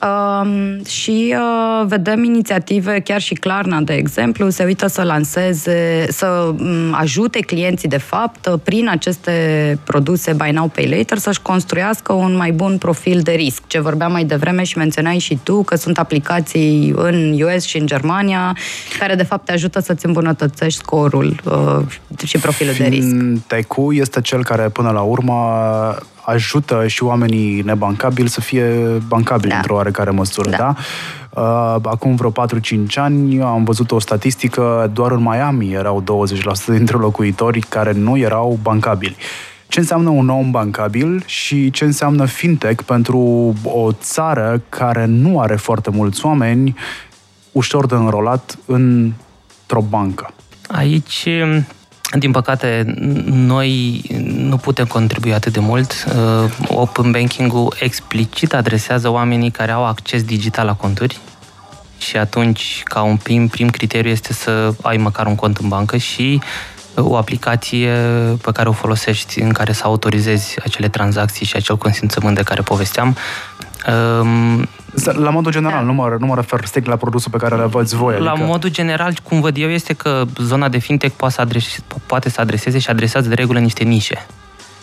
Um, 0.02 0.84
și 0.84 1.34
uh, 1.36 1.86
vedem 1.86 2.24
inițiative, 2.24 3.00
chiar 3.00 3.20
și 3.20 3.34
Klarna, 3.34 3.80
de 3.80 3.92
exemplu, 3.92 4.48
se 4.48 4.64
uită 4.64 4.86
să 4.86 5.02
lanseze, 5.02 6.06
să 6.08 6.26
um, 6.26 6.94
ajute 6.94 7.40
clienții, 7.40 7.88
de 7.88 7.98
fapt, 7.98 8.46
uh, 8.46 8.54
prin 8.62 8.88
aceste 8.88 9.32
produse 9.84 10.32
Buy 10.32 10.50
Now, 10.50 10.68
Pay 10.68 10.88
Later, 10.88 11.18
să-și 11.18 11.42
construiască 11.42 12.12
un 12.12 12.36
mai 12.36 12.52
bun 12.52 12.78
profil 12.78 13.20
de 13.20 13.32
risc. 13.32 13.62
Ce 13.66 13.80
vorbeam 13.80 14.12
mai 14.12 14.24
devreme 14.24 14.62
și 14.62 14.78
menționai 14.78 15.18
și 15.18 15.38
tu, 15.42 15.62
că 15.62 15.76
sunt 15.76 15.98
aplicații 15.98 16.92
în 16.96 17.42
US 17.42 17.62
și 17.62 17.78
în 17.78 17.86
Germania, 17.86 18.56
care, 18.98 19.14
de 19.14 19.22
fapt, 19.22 19.44
te 19.44 19.52
ajută 19.52 19.80
să-ți 19.80 20.06
îmbunătățești 20.06 20.78
scorul 20.78 21.40
uh, 21.44 22.24
și 22.24 22.38
profilul 22.38 22.74
de 22.78 22.84
risc. 22.84 23.08
Fintech-ul 23.08 23.96
este 23.96 24.20
cel 24.20 24.44
care, 24.44 24.68
până 24.68 24.90
la 24.90 25.00
urmă, 25.00 25.34
ajută 26.30 26.86
și 26.86 27.02
oamenii 27.02 27.60
nebancabili 27.60 28.28
să 28.28 28.40
fie 28.40 28.64
bancabili 29.08 29.50
da. 29.50 29.56
într-o 29.56 29.74
oarecare 29.74 30.10
măsură, 30.10 30.50
da? 30.50 30.56
da? 30.56 30.74
Acum 31.82 32.14
vreo 32.14 32.30
4-5 32.30 32.34
ani 32.94 33.42
am 33.42 33.64
văzut 33.64 33.90
o 33.90 33.98
statistică, 33.98 34.90
doar 34.94 35.10
în 35.10 35.22
Miami 35.22 35.72
erau 35.72 36.02
20% 36.72 36.76
dintre 36.76 36.96
locuitori 36.96 37.60
care 37.60 37.92
nu 37.92 38.18
erau 38.18 38.58
bancabili. 38.62 39.16
Ce 39.68 39.78
înseamnă 39.78 40.08
un 40.08 40.28
om 40.28 40.50
bancabil 40.50 41.22
și 41.26 41.70
ce 41.70 41.84
înseamnă 41.84 42.24
fintech 42.24 42.82
pentru 42.82 43.18
o 43.64 43.92
țară 43.92 44.62
care 44.68 45.04
nu 45.04 45.40
are 45.40 45.56
foarte 45.56 45.90
mulți 45.90 46.26
oameni 46.26 46.74
ușor 47.52 47.86
de 47.86 47.94
înrolat 47.94 48.58
într-o 48.66 49.80
bancă? 49.88 50.30
Aici 50.68 51.28
din 52.18 52.30
păcate, 52.30 52.94
noi 53.24 54.02
nu 54.22 54.56
putem 54.56 54.86
contribui 54.86 55.34
atât 55.34 55.52
de 55.52 55.60
mult. 55.60 56.04
Uh, 56.06 56.50
open 56.68 57.10
banking-ul 57.10 57.74
explicit 57.78 58.54
adresează 58.54 59.08
oamenii 59.08 59.50
care 59.50 59.72
au 59.72 59.84
acces 59.84 60.22
digital 60.22 60.66
la 60.66 60.74
conturi 60.74 61.20
și 61.98 62.16
atunci, 62.16 62.82
ca 62.84 63.02
un 63.02 63.16
prim, 63.16 63.48
prim 63.48 63.68
criteriu 63.68 64.10
este 64.10 64.32
să 64.32 64.74
ai 64.82 64.96
măcar 64.96 65.26
un 65.26 65.34
cont 65.34 65.56
în 65.56 65.68
bancă 65.68 65.96
și 65.96 66.40
o 66.94 67.16
aplicație 67.16 67.90
pe 68.42 68.52
care 68.52 68.68
o 68.68 68.72
folosești 68.72 69.40
în 69.40 69.52
care 69.52 69.72
să 69.72 69.82
autorizezi 69.84 70.56
acele 70.62 70.88
tranzacții 70.88 71.46
și 71.46 71.56
acel 71.56 71.76
consimțământ 71.76 72.36
de 72.36 72.42
care 72.42 72.62
povesteam. 72.62 73.16
Um, 75.06 75.22
la 75.22 75.30
modul 75.30 75.52
general, 75.52 75.78
da. 75.78 75.84
nu, 75.84 75.92
mă, 75.92 76.16
nu 76.18 76.26
mă 76.26 76.34
refer 76.34 76.64
strict 76.64 76.86
la 76.86 76.96
produsul 76.96 77.30
pe 77.30 77.38
care 77.38 77.56
le 77.56 77.64
văd 77.64 77.88
voi. 77.88 78.20
La 78.20 78.30
adică... 78.30 78.46
modul 78.46 78.70
general, 78.70 79.14
cum 79.22 79.40
văd 79.40 79.56
eu, 79.56 79.68
este 79.68 79.92
că 79.92 80.24
zona 80.36 80.68
de 80.68 80.78
fintech 80.78 81.14
poate 81.16 81.34
să, 81.34 81.40
adrese, 81.40 81.78
poate 82.06 82.30
să 82.30 82.40
adreseze 82.40 82.78
și 82.78 82.90
adresează 82.90 83.28
de 83.28 83.34
regulă 83.34 83.58
niște 83.58 83.84
nișe. 83.84 84.26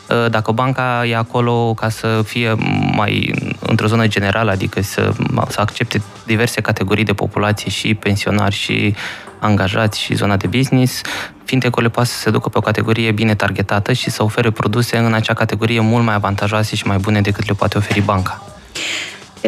Uh, 0.09 0.29
dacă 0.29 0.51
banca 0.51 1.05
e 1.05 1.15
acolo 1.15 1.73
ca 1.73 1.89
să 1.89 2.21
fie 2.25 2.55
mai 2.95 3.33
într-o 3.59 3.87
zonă 3.87 4.07
generală, 4.07 4.51
adică 4.51 4.81
să, 4.81 5.13
să 5.47 5.61
accepte 5.61 6.01
diverse 6.25 6.61
categorii 6.61 7.03
de 7.03 7.13
populație 7.13 7.69
și 7.69 7.93
pensionari 7.93 8.55
și 8.55 8.95
angajați 9.39 9.99
și 9.99 10.15
zona 10.15 10.37
de 10.37 10.47
business, 10.47 11.01
fintech-urile 11.43 11.89
poate 11.89 12.09
să 12.09 12.17
se 12.17 12.29
ducă 12.29 12.49
pe 12.49 12.57
o 12.57 12.61
categorie 12.61 13.11
bine 13.11 13.35
targetată 13.35 13.93
și 13.93 14.09
să 14.09 14.23
ofere 14.23 14.49
produse 14.49 14.97
în 14.97 15.13
acea 15.13 15.33
categorie 15.33 15.79
mult 15.79 16.05
mai 16.05 16.15
avantajoase 16.15 16.75
și 16.75 16.87
mai 16.87 16.97
bune 16.97 17.21
decât 17.21 17.47
le 17.47 17.53
poate 17.53 17.77
oferi 17.77 18.01
banca. 18.01 18.43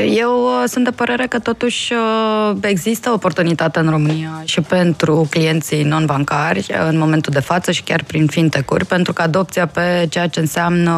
Eu 0.06 0.44
uh, 0.44 0.64
sunt 0.68 0.84
de 0.84 0.92
părere 0.92 1.28
că 1.28 1.40
totuși 1.40 1.94
uh, 1.94 2.58
există 2.62 3.12
oportunitate 3.12 3.80
în 3.80 3.90
România 3.90 4.42
și 4.44 4.62
pentru 4.62 5.28
clienții 5.30 5.84
non-bancari 5.84 6.68
uh, 6.70 6.88
în 6.90 6.98
momentul 6.98 7.34
de 7.34 7.40
față 7.40 7.72
și 7.72 7.84
chiar 7.84 8.04
prin 8.04 8.28
fintech-uri, 8.28 8.86
pentru 8.86 9.14
că 9.14 9.22
adopția 9.22 9.66
pe 9.66 10.08
ceea 10.10 10.28
ce 10.28 10.40
înseamnă 10.40 10.94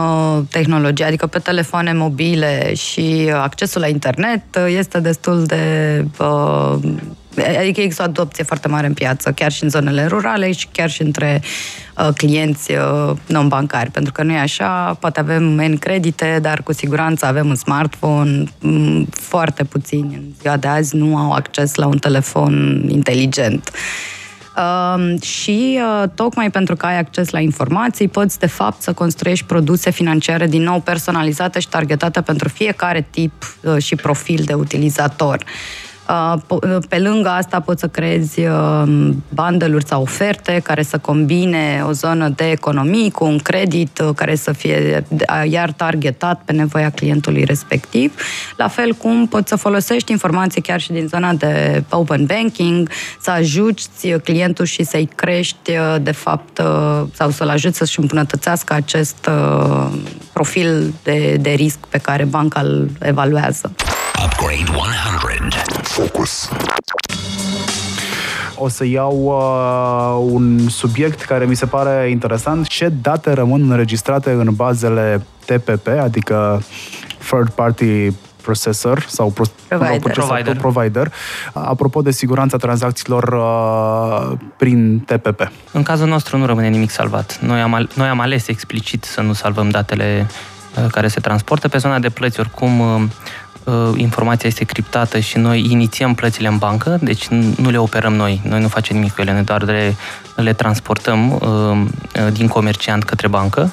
tehnologie, 0.52 1.06
adică 1.06 1.28
pe 1.28 1.40
telefoane 1.40 1.94
mobile 1.94 2.74
și 2.74 3.32
accesul 3.34 3.82
la 3.82 3.88
internet 3.88 4.44
este 4.68 5.00
destul 5.00 5.44
de 5.44 6.06
Adică 7.38 7.82
există 7.82 8.02
o 8.02 8.06
adopție 8.06 8.44
foarte 8.44 8.68
mare 8.68 8.88
în 8.88 8.94
piață, 8.94 9.32
chiar 9.32 9.52
și 9.52 9.64
în 9.64 9.70
zonele 9.70 10.06
rurale 10.06 10.52
și 10.52 10.68
chiar 10.72 10.90
și 10.90 11.02
între 11.02 11.42
uh, 11.98 12.10
clienți 12.16 12.72
uh, 12.72 13.12
non-bancari. 13.26 13.92
Pentru 13.92 14.12
că 14.12 14.24
nu 14.24 14.32
e 14.32 14.40
așa, 14.40 14.98
poate 15.00 15.20
avem 15.20 15.58
în 15.58 15.78
credite, 15.78 16.40
dar 16.42 16.64
cu 16.64 16.74
siguranță 16.74 17.26
avem 17.26 17.48
un 17.48 17.56
smartphone. 17.56 18.44
Mm, 18.60 19.08
foarte 19.12 19.64
puțini 19.64 20.14
în 20.14 20.24
ziua 20.42 20.58
de 20.58 20.68
azi 20.68 20.96
nu 20.96 21.18
au 21.18 21.32
acces 21.32 21.76
la 21.76 21.88
un 21.88 21.98
telefon 21.98 22.86
inteligent. 22.88 23.72
Uh, 24.58 25.22
și 25.22 25.80
uh, 25.80 26.10
tocmai 26.16 26.50
pentru 26.50 26.76
că 26.76 26.86
ai 26.86 26.98
acces 26.98 27.30
la 27.30 27.40
informații, 27.40 28.08
poți 28.08 28.40
de 28.40 28.48
fapt 28.48 28.82
să 28.82 28.94
construiești 28.94 29.46
produse 29.46 29.92
financiare 29.92 30.48
din 30.48 30.62
nou 30.62 30.80
personalizate 30.80 31.60
și 31.60 31.68
targetate 31.68 32.22
pentru 32.22 32.50
fiecare 32.50 33.08
tip 33.10 33.58
uh, 33.64 33.78
și 33.78 33.96
profil 33.96 34.42
de 34.46 34.54
utilizator. 34.54 35.36
Uh, 35.36 35.44
po- 35.44 35.81
Pe 36.90 37.00
lângă 37.00 37.30
asta 37.30 37.60
poți 37.60 37.80
să 37.80 37.88
creezi 37.88 38.40
uh, 38.40 38.84
bundle-uri 39.30 39.86
sau 39.86 40.02
oferte 40.02 40.62
care 40.64 40.84
să 40.84 40.98
combine 40.98 41.84
o 41.88 41.92
zonă 41.92 42.30
de 42.30 42.50
economii 42.50 43.12
cu 43.12 43.26
un 43.26 43.38
credit 43.38 44.00
uh, 44.00 44.10
care 44.16 44.36
să 44.36 44.52
fie 44.52 45.06
uh, 45.10 45.52
iar 45.52 45.72
targetat 45.72 46.42
pe 46.46 46.52
nevoia 46.52 46.90
clientului 46.90 47.44
respectiv. 47.44 48.14
La 48.58 48.68
fel 48.68 48.94
cum 48.94 49.28
poți 49.28 49.50
să 49.50 49.56
folosești 49.56 50.12
informații 50.12 50.62
chiar 50.62 50.80
și 50.80 50.92
din 50.92 51.08
zona 51.08 51.34
de 51.34 51.84
open 51.90 52.26
banking, 52.26 52.90
să 53.22 53.32
ajuți 53.32 54.08
clientul 54.24 54.66
și 54.66 54.84
să-i 54.84 55.10
crești, 55.16 55.72
uh, 55.72 55.96
de 56.02 56.12
fapt, 56.12 56.58
uh, 56.58 57.02
sau 57.14 57.30
să-l 57.30 57.50
ajuți 57.50 57.78
să-și 57.78 58.00
îmbunătățească 58.00 58.74
acest 58.74 59.30
uh, 59.30 59.88
profil 60.34 60.94
de, 61.04 61.38
de 61.42 61.50
risc 61.50 61.78
pe 61.78 61.98
care 61.98 62.24
banca 62.24 62.60
îl 62.60 62.90
evaluează. 63.00 63.72
Upgrade 64.26 64.64
100. 64.70 65.56
Focus. 65.84 66.50
O 68.56 68.68
să 68.68 68.86
iau 68.86 69.14
uh, 69.26 70.32
un 70.34 70.70
subiect 70.70 71.22
care 71.22 71.46
mi 71.46 71.56
se 71.56 71.66
pare 71.66 72.10
interesant. 72.10 72.68
Ce 72.68 72.92
date 73.02 73.32
rămân 73.34 73.70
înregistrate 73.72 74.32
în 74.32 74.50
bazele 74.56 75.26
TPP, 75.46 75.88
adică 76.02 76.64
Third 77.30 77.50
Party 77.50 78.12
Processor 78.42 79.06
sau 79.08 79.30
pro- 79.30 79.44
Provider. 79.68 80.00
procesator, 80.00 80.36
Provider. 80.44 80.56
provider. 80.62 81.12
Apropo 81.54 82.02
de 82.02 82.12
siguranța 82.12 82.58
tranzacțiilor 82.58 83.24
uh, 83.24 84.38
prin 84.58 85.00
TPP. 85.00 85.52
În 85.72 85.84
cazul 85.84 86.08
nostru 86.08 86.38
nu 86.38 86.46
rămâne 86.46 86.68
nimic 86.68 86.90
salvat. 86.90 87.40
Noi 87.42 87.62
am, 87.62 87.74
al- 87.74 87.90
noi 87.96 88.08
am 88.08 88.20
ales 88.20 88.48
explicit 88.48 89.04
să 89.04 89.22
nu 89.22 89.34
salvăm 89.34 89.70
datele 89.70 90.28
uh, 90.78 90.86
care 90.92 91.08
se 91.08 91.20
transportă. 91.20 91.68
Pe 91.68 91.78
zona 91.78 92.00
de 92.00 92.10
plăți, 92.10 92.40
oricum, 92.40 92.80
uh, 92.80 92.96
uh, 92.96 93.04
informația 93.96 94.50
este 94.50 94.64
criptată 94.64 95.20
și 95.20 95.38
noi 95.38 95.68
inițiem 95.70 96.14
plățile 96.14 96.48
în 96.48 96.58
bancă, 96.58 97.00
deci 97.02 97.26
n- 97.28 97.56
nu 97.58 97.70
le 97.70 97.78
operăm 97.78 98.14
noi. 98.14 98.42
Noi 98.48 98.62
nu 98.62 98.68
facem 98.68 98.96
nimic 98.96 99.14
cu 99.14 99.22
ele, 99.22 99.32
noi 99.34 99.44
doar 99.44 99.64
le, 99.64 99.96
le 100.36 100.54
transportăm 100.54 101.32
uh, 101.32 101.40
uh, 101.42 102.34
din 102.34 102.48
comerciant 102.48 103.04
către 103.04 103.28
bancă. 103.28 103.72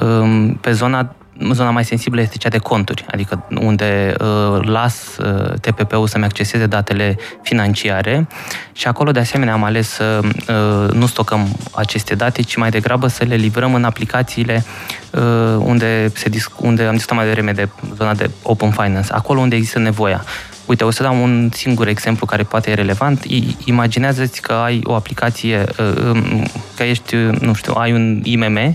Uh, 0.00 0.50
Pe 0.60 0.72
zona 0.72 1.14
Zona 1.52 1.70
mai 1.70 1.84
sensibilă 1.84 2.20
este 2.20 2.36
cea 2.36 2.48
de 2.48 2.58
conturi, 2.58 3.04
adică 3.10 3.44
unde 3.60 4.14
uh, 4.20 4.58
las 4.66 5.16
uh, 5.16 5.52
TPP-ul 5.60 6.06
să-mi 6.06 6.24
acceseze 6.24 6.66
datele 6.66 7.16
financiare 7.42 8.26
și 8.72 8.86
acolo 8.86 9.10
de 9.10 9.18
asemenea 9.20 9.52
am 9.54 9.64
ales 9.64 9.88
să 9.88 10.20
uh, 10.22 10.92
nu 10.92 11.06
stocăm 11.06 11.56
aceste 11.74 12.14
date, 12.14 12.42
ci 12.42 12.56
mai 12.56 12.70
degrabă 12.70 13.06
să 13.06 13.24
le 13.24 13.34
livrăm 13.34 13.74
în 13.74 13.84
aplicațiile 13.84 14.64
uh, 15.10 15.20
unde, 15.58 16.10
se 16.14 16.28
disc- 16.28 16.60
unde 16.60 16.82
am 16.82 16.92
discutat 16.92 17.16
mai 17.16 17.26
devreme 17.26 17.52
de 17.52 17.68
zona 17.96 18.14
de 18.14 18.30
open 18.42 18.70
finance, 18.70 19.12
acolo 19.12 19.40
unde 19.40 19.56
există 19.56 19.78
nevoia. 19.78 20.24
Uite, 20.66 20.84
o 20.84 20.90
să 20.90 21.02
dau 21.02 21.22
un 21.22 21.50
singur 21.52 21.88
exemplu 21.88 22.26
care 22.26 22.42
poate 22.42 22.70
e 22.70 22.74
relevant. 22.74 23.24
I- 23.24 23.56
Imaginează-ți 23.64 24.40
că 24.42 24.52
ai 24.52 24.80
o 24.84 24.94
aplicație, 24.94 25.64
uh, 25.78 26.02
um, 26.04 26.46
că 26.76 26.82
ești, 26.82 27.14
uh, 27.14 27.38
nu 27.40 27.54
știu, 27.54 27.72
ai 27.76 27.92
un 27.92 28.20
IMM, 28.24 28.56
uh, 28.56 28.74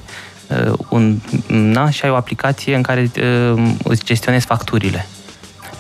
un, 0.90 1.20
na, 1.48 1.90
și 1.90 2.06
ai 2.06 2.12
o 2.12 2.16
aplicație 2.16 2.76
în 2.76 2.82
care 2.82 3.12
uh, 3.56 3.74
îți 3.84 4.06
gestionezi 4.06 4.46
facturile. 4.46 5.08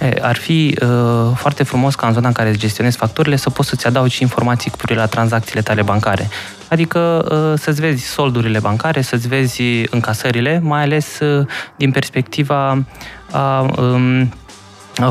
E, 0.01 0.13
Ar 0.21 0.35
fi 0.35 0.77
uh, 0.81 0.87
foarte 1.35 1.63
frumos 1.63 1.95
ca 1.95 2.07
în 2.07 2.13
zona 2.13 2.27
în 2.27 2.33
care 2.33 2.49
îți 2.49 2.57
gestionezi 2.57 2.97
facturile 2.97 3.35
să 3.35 3.49
poți 3.49 3.69
să-ți 3.69 3.87
adaugi 3.87 4.15
și 4.15 4.21
informații 4.21 4.69
cu 4.69 4.77
privire 4.77 4.99
la 4.99 5.05
tranzacțiile 5.05 5.61
tale 5.61 5.81
bancare. 5.81 6.29
Adică 6.69 7.25
uh, 7.31 7.59
să-ți 7.59 7.81
vezi 7.81 8.05
soldurile 8.05 8.59
bancare, 8.59 9.01
să-ți 9.01 9.27
vezi 9.27 9.61
încasările, 9.89 10.59
mai 10.63 10.81
ales 10.81 11.19
uh, 11.19 11.45
din 11.77 11.91
perspectiva 11.91 12.83
a 13.31 13.61
um, 13.77 14.21
a 14.21 14.42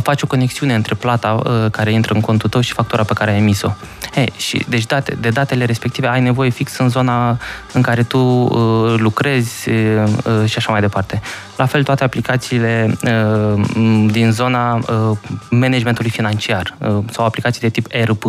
faci 0.03 0.23
o 0.23 0.27
conexiune 0.27 0.75
între 0.75 0.95
plata 0.95 1.41
uh, 1.45 1.71
care 1.71 1.93
intră 1.93 2.15
în 2.15 2.21
contul 2.21 2.49
tău 2.49 2.61
și 2.61 2.73
factura 2.73 3.05
pe 3.05 3.13
care 3.13 3.31
ai 3.31 3.39
emis-o. 3.39 3.71
E, 4.15 4.25
și, 4.37 4.65
deci 4.69 4.87
date, 4.87 5.17
de 5.21 5.29
datele 5.29 5.65
respective 5.65 6.07
ai 6.09 6.21
nevoie 6.21 6.51
fix 6.51 6.79
în 6.79 6.89
zona 6.89 7.39
în 7.73 7.83
care 7.83 8.03
tu 8.03 8.19
uh, 8.19 8.95
lucrezi 8.97 9.69
uh, 9.69 10.03
uh, 10.25 10.49
și 10.49 10.59
așa 10.59 10.73
mai 10.73 10.81
departe. 10.81 11.21
La 11.57 11.67
fel 11.67 11.83
toate 11.83 12.05
aplicațiile 12.05 12.97
uh, 13.03 13.63
m, 13.75 14.07
din 14.07 14.31
zona 14.31 14.75
uh, 14.75 15.19
managementului 15.51 16.11
financiar 16.11 16.77
uh, 16.79 16.99
sau 17.11 17.25
aplicații 17.25 17.61
de 17.61 17.69
tip 17.69 17.87
ERP. 17.91 18.25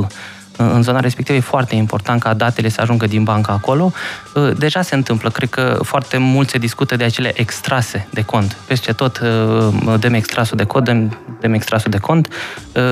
În 0.58 0.82
zona 0.82 1.00
respectivă 1.00 1.38
e 1.38 1.42
foarte 1.42 1.76
important 1.76 2.22
ca 2.22 2.34
datele 2.34 2.70
să 2.70 2.82
ajungă 2.82 3.08
din 3.08 3.24
bancă 3.24 3.52
acolo. 3.52 3.92
Uh, 4.34 4.52
Deja 4.58 4.82
se 4.82 4.96
întâmplă, 4.96 5.30
cred 5.30 5.50
că 5.50 5.80
foarte 5.84 6.18
mult 6.18 6.50
se 6.50 6.58
discută 6.58 6.96
de 6.96 7.04
acele 7.04 7.32
extrase 7.36 8.08
de 8.10 8.22
cont. 8.24 8.58
Peste 8.68 8.92
tot 8.92 9.20
uh, 9.20 10.00
dăm 10.00 10.14
extrasul 10.14 10.58
de 10.58 10.64
cod, 10.64 10.84
dăm, 10.84 11.18
dăm 11.42 11.54
extrasul 11.54 11.92
de 11.92 11.98
cont. 11.98 12.28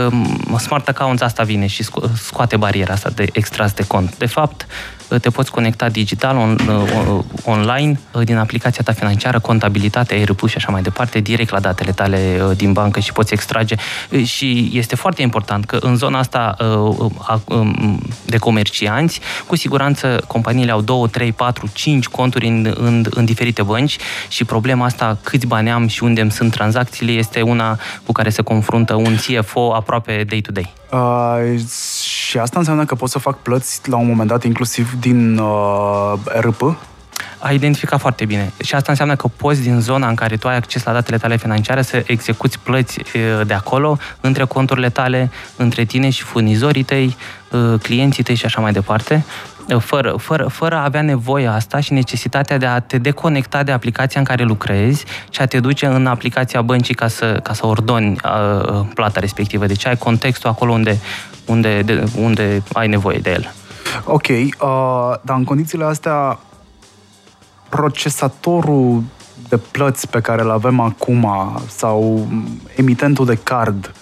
Uh, 0.09 0.57
Smart 0.59 0.87
Accounts 0.87 1.21
asta 1.21 1.43
vine 1.43 1.67
și 1.67 1.83
sco- 1.83 2.13
scoate 2.23 2.57
bariera 2.57 2.93
asta 2.93 3.09
de 3.09 3.27
extras 3.31 3.73
de 3.73 3.83
cont. 3.87 4.17
De 4.17 4.25
fapt, 4.25 4.61
uh, 4.61 5.00
te 5.17 5.29
poți 5.29 5.51
conecta 5.51 5.89
digital, 5.89 6.37
on, 6.37 6.57
uh, 6.67 7.23
online, 7.45 7.99
uh, 8.13 8.23
din 8.23 8.37
aplicația 8.37 8.83
ta 8.83 8.91
financiară, 8.91 9.39
contabilitate, 9.39 10.15
ERP 10.15 10.47
și 10.47 10.57
așa 10.57 10.71
mai 10.71 10.81
departe, 10.81 11.19
direct 11.19 11.51
la 11.51 11.59
datele 11.59 11.91
tale 11.91 12.41
uh, 12.49 12.57
din 12.57 12.73
bancă 12.73 12.99
și 12.99 13.11
poți 13.13 13.33
extrage. 13.33 13.75
Uh, 14.09 14.25
Și 14.25 14.69
este 14.73 14.95
foarte 14.95 15.21
important 15.21 15.65
că 15.65 15.77
în 15.81 15.95
zona 15.95 16.19
asta 16.19 16.55
uh, 16.59 17.11
a- 17.17 17.41
um, 17.47 18.01
de 18.25 18.37
comercianți, 18.37 19.19
cu 19.47 19.55
siguranță 19.55 20.23
companiile 20.27 20.71
au 20.71 20.81
2, 20.81 21.07
3, 21.11 21.31
4, 21.31 21.69
5 21.73 22.07
conturi 22.07 22.47
în, 22.47 22.73
în, 22.77 23.05
în 23.09 23.25
diferite 23.25 23.61
bănci 23.63 23.97
și 24.27 24.45
problema 24.45 24.85
asta, 24.85 25.17
câți 25.23 25.45
bani 25.47 25.71
am 25.71 25.87
și 25.87 26.03
unde 26.03 26.21
îmi 26.21 26.31
sunt 26.31 26.51
tranzacțiile, 26.51 27.11
este 27.11 27.41
una 27.41 27.79
cu 28.05 28.11
care 28.11 28.29
se 28.29 28.41
confruntă 28.41 28.93
un 28.95 29.15
CFO 29.15 29.73
aproape 29.73 30.25
day-to-day. 30.29 30.73
Uh, 30.91 31.59
și 32.03 32.37
asta 32.37 32.59
înseamnă 32.59 32.85
că 32.85 32.95
pot 32.95 33.09
să 33.09 33.19
fac 33.19 33.37
plăți 33.41 33.89
la 33.89 33.97
un 33.97 34.07
moment 34.07 34.29
dat 34.29 34.43
inclusiv 34.43 34.93
din 34.99 35.37
uh, 35.37 36.13
RP? 36.39 36.77
A 37.37 37.51
identificat 37.51 37.99
foarte 37.99 38.25
bine. 38.25 38.51
Și 38.63 38.75
asta 38.75 38.91
înseamnă 38.91 39.15
că 39.15 39.27
poți 39.27 39.61
din 39.61 39.79
zona 39.79 40.07
în 40.07 40.15
care 40.15 40.35
tu 40.37 40.47
ai 40.47 40.55
acces 40.55 40.83
la 40.83 40.93
datele 40.93 41.17
tale 41.17 41.37
financiare 41.37 41.81
să 41.81 42.03
execuți 42.07 42.59
plăți 42.59 42.99
e, 42.99 43.43
de 43.43 43.53
acolo, 43.53 43.97
între 44.21 44.43
conturile 44.43 44.89
tale, 44.89 45.31
între 45.55 45.83
tine 45.83 46.09
și 46.09 46.23
furnizorii 46.23 46.83
tăi, 46.83 47.15
e, 47.51 47.77
clienții 47.77 48.23
tăi 48.23 48.35
și 48.35 48.45
așa 48.45 48.61
mai 48.61 48.71
departe, 48.71 49.13
e, 49.13 49.23
fără, 49.67 50.15
fără, 50.17 50.47
fără 50.47 50.75
a 50.75 50.83
avea 50.83 51.01
nevoie 51.01 51.47
asta 51.47 51.79
și 51.79 51.93
necesitatea 51.93 52.57
de 52.57 52.65
a 52.65 52.79
te 52.79 52.97
deconecta 52.97 53.63
de 53.63 53.71
aplicația 53.71 54.19
în 54.19 54.25
care 54.25 54.43
lucrezi 54.43 55.05
și 55.29 55.41
a 55.41 55.45
te 55.45 55.59
duce 55.59 55.85
în 55.85 56.05
aplicația 56.05 56.61
băncii 56.61 56.93
ca 56.93 57.07
să, 57.07 57.39
ca 57.43 57.53
să 57.53 57.65
ordoni 57.65 58.17
a, 58.21 58.29
a, 58.29 58.87
plata 58.93 59.19
respectivă. 59.19 59.65
Deci 59.65 59.85
ai 59.85 59.97
contextul 59.97 60.49
acolo 60.49 60.71
unde, 60.71 60.99
unde, 61.45 61.81
de, 61.81 62.03
unde 62.17 62.63
ai 62.73 62.87
nevoie 62.87 63.17
de 63.17 63.31
el. 63.31 63.53
Ok, 64.05 64.27
uh, 64.27 64.47
dar 65.21 65.37
în 65.37 65.43
condițiile 65.43 65.83
astea, 65.83 66.39
procesatorul 67.69 69.03
de 69.49 69.57
plăți 69.57 70.09
pe 70.09 70.21
care 70.21 70.41
îl 70.41 70.51
avem 70.51 70.79
acum 70.79 71.27
sau 71.67 72.27
emitentul 72.75 73.25
de 73.25 73.35
card, 73.43 73.93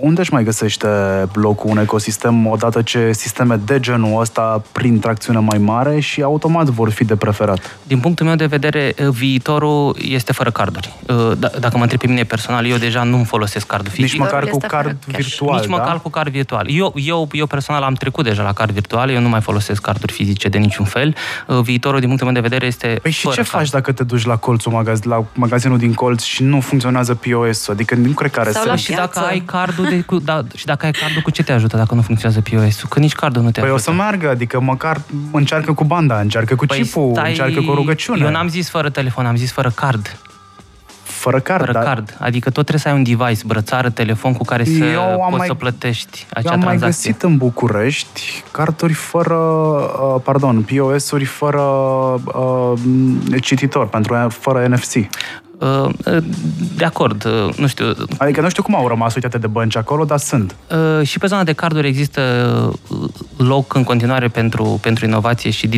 unde 0.00 0.20
își 0.20 0.32
mai 0.32 0.44
găsește 0.44 0.88
locul 1.32 1.70
un 1.70 1.78
ecosistem 1.78 2.46
odată 2.46 2.82
ce 2.82 3.12
sisteme 3.12 3.60
de 3.64 3.80
genul 3.80 4.20
ăsta 4.20 4.62
prin 4.72 4.98
tracțiune 4.98 5.38
mai 5.38 5.58
mare 5.58 6.00
și 6.00 6.22
automat 6.22 6.64
vor 6.66 6.90
fi 6.90 7.04
de 7.04 7.16
preferat? 7.16 7.76
Din 7.82 7.98
punctul 8.00 8.26
meu 8.26 8.34
de 8.34 8.46
vedere, 8.46 8.94
viitorul 9.10 9.96
este 10.00 10.32
fără 10.32 10.50
carduri. 10.50 10.94
D- 11.34 11.58
Dacă 11.60 11.76
mă 11.76 11.82
întreb 11.82 12.00
pe 12.00 12.06
mine 12.06 12.22
personal, 12.22 12.66
eu 12.66 12.76
deja 12.76 13.02
nu 13.02 13.24
folosesc 13.24 13.66
cardul 13.66 13.90
fizic. 13.90 14.10
Nici 14.12 14.20
măcar 14.20 14.40
cu 14.42 14.46
este 14.54 14.66
fără 14.66 14.82
card 14.82 14.96
cash. 15.12 15.24
virtual, 15.24 15.58
Nici 15.60 15.68
da? 15.68 15.76
măcar 15.76 16.00
cu 16.00 16.08
card 16.08 16.30
virtual. 16.32 16.66
Eu, 16.70 16.92
eu, 16.96 17.28
eu 17.32 17.46
personal 17.46 17.82
am 17.82 17.94
trecut 17.94 18.24
deja 18.24 18.42
la 18.42 18.52
card 18.52 18.70
virtual, 18.70 19.10
eu 19.10 19.20
nu 19.20 19.28
mai 19.28 19.40
folosesc 19.40 19.82
carduri 19.82 20.12
fizice 20.12 20.48
de 20.48 20.58
niciun 20.58 20.84
fel. 20.84 21.14
Viitorul, 21.62 21.98
din 21.98 22.08
punctul 22.08 22.26
meu 22.32 22.42
de 22.42 22.48
vedere, 22.48 22.66
este 22.66 22.98
Păi 23.02 23.10
și 23.10 23.22
fără 23.22 23.34
ce 23.34 23.40
card. 23.40 23.52
faci 23.52 23.70
dacă 23.70 23.92
te 23.92 24.04
duci 24.04 24.24
la 24.24 24.36
colțul 24.36 24.72
magaz, 24.72 25.02
la 25.02 25.24
magazinul 25.34 25.78
din 25.78 25.92
colț 25.94 26.22
și 26.22 26.42
nu 26.42 26.60
funcționează 26.60 27.14
POS-ul? 27.14 27.72
Adică 27.74 27.94
nu 27.94 28.10
cred 28.10 28.30
că 28.30 28.40
are 28.40 28.50
Sau 28.50 28.62
la 28.64 28.68
sens. 28.68 28.82
Și 28.82 28.90
dacă 28.90 29.08
piață. 29.12 29.28
ai 29.28 29.40
cardul 29.66 29.84
de, 29.88 30.00
cu, 30.00 30.18
da, 30.18 30.42
și 30.54 30.64
dacă 30.66 30.84
ai 30.86 30.90
cardul, 30.92 31.22
cu 31.22 31.30
ce 31.30 31.42
te 31.42 31.52
ajută 31.52 31.76
dacă 31.76 31.94
nu 31.94 32.00
funcționează 32.02 32.42
POS-ul? 32.50 32.88
Că 32.88 32.98
nici 32.98 33.12
cardul 33.12 33.42
nu 33.42 33.50
te 33.50 33.60
Păi 33.60 33.70
o 33.70 33.74
ajută. 33.74 33.90
să 33.90 33.96
meargă, 33.96 34.28
adică 34.28 34.60
măcar 34.60 35.00
încearcă 35.32 35.72
cu 35.72 35.84
banda, 35.84 36.20
încearcă 36.20 36.54
cu 36.54 36.66
Păi 36.66 36.78
chipul, 36.82 37.10
stai- 37.14 37.28
încearcă 37.28 37.60
cu 37.60 37.70
o 37.70 37.74
rugăciune. 37.74 38.24
Eu 38.24 38.30
n-am 38.30 38.48
zis 38.48 38.68
fără 38.68 38.88
telefon, 38.90 39.26
am 39.26 39.36
zis 39.36 39.52
fără 39.52 39.70
card. 39.74 40.16
Fără 41.02 41.40
card, 41.40 41.60
Fără 41.60 41.72
dar 41.72 41.82
card. 41.84 42.16
Adică 42.20 42.44
tot 42.50 42.66
trebuie 42.66 42.78
să 42.80 42.88
ai 42.88 42.94
un 42.94 43.02
device, 43.02 43.42
brățară, 43.46 43.90
telefon 43.90 44.32
cu 44.32 44.44
care 44.44 44.64
să 44.64 44.84
Eu 44.84 45.00
am 45.00 45.16
poți 45.28 45.36
mai- 45.36 45.46
să 45.46 45.54
plătești 45.54 46.18
eu 46.20 46.26
acea 46.34 46.50
am 46.52 46.58
mai 46.58 46.66
tranzacție. 46.76 47.10
găsit 47.10 47.22
în 47.24 47.36
București 47.36 48.42
carduri 48.50 48.92
fără, 48.92 49.34
uh, 49.34 50.20
pardon, 50.24 50.62
POS-uri 50.62 51.24
fără 51.24 51.60
uh, 51.60 52.72
cititor, 53.40 53.88
pentru 53.88 54.26
fără 54.28 54.66
NFC. 54.66 54.92
Uh, 55.58 55.88
de 56.76 56.84
acord, 56.84 57.24
uh, 57.24 57.54
nu 57.56 57.66
știu. 57.66 57.94
Adică 58.18 58.40
nu 58.40 58.48
știu 58.48 58.62
cum 58.62 58.76
au 58.76 58.88
rămas 58.88 59.14
uitate 59.14 59.38
de 59.38 59.46
bănci 59.46 59.76
acolo, 59.76 60.04
dar 60.04 60.18
sunt. 60.18 60.56
Uh, 60.70 61.06
și 61.06 61.18
pe 61.18 61.26
zona 61.26 61.44
de 61.44 61.52
carduri 61.52 61.86
există 61.86 62.20
loc 63.36 63.74
în 63.74 63.84
continuare 63.84 64.28
pentru, 64.28 64.78
pentru 64.82 65.04
inovație 65.04 65.50
și, 65.50 65.68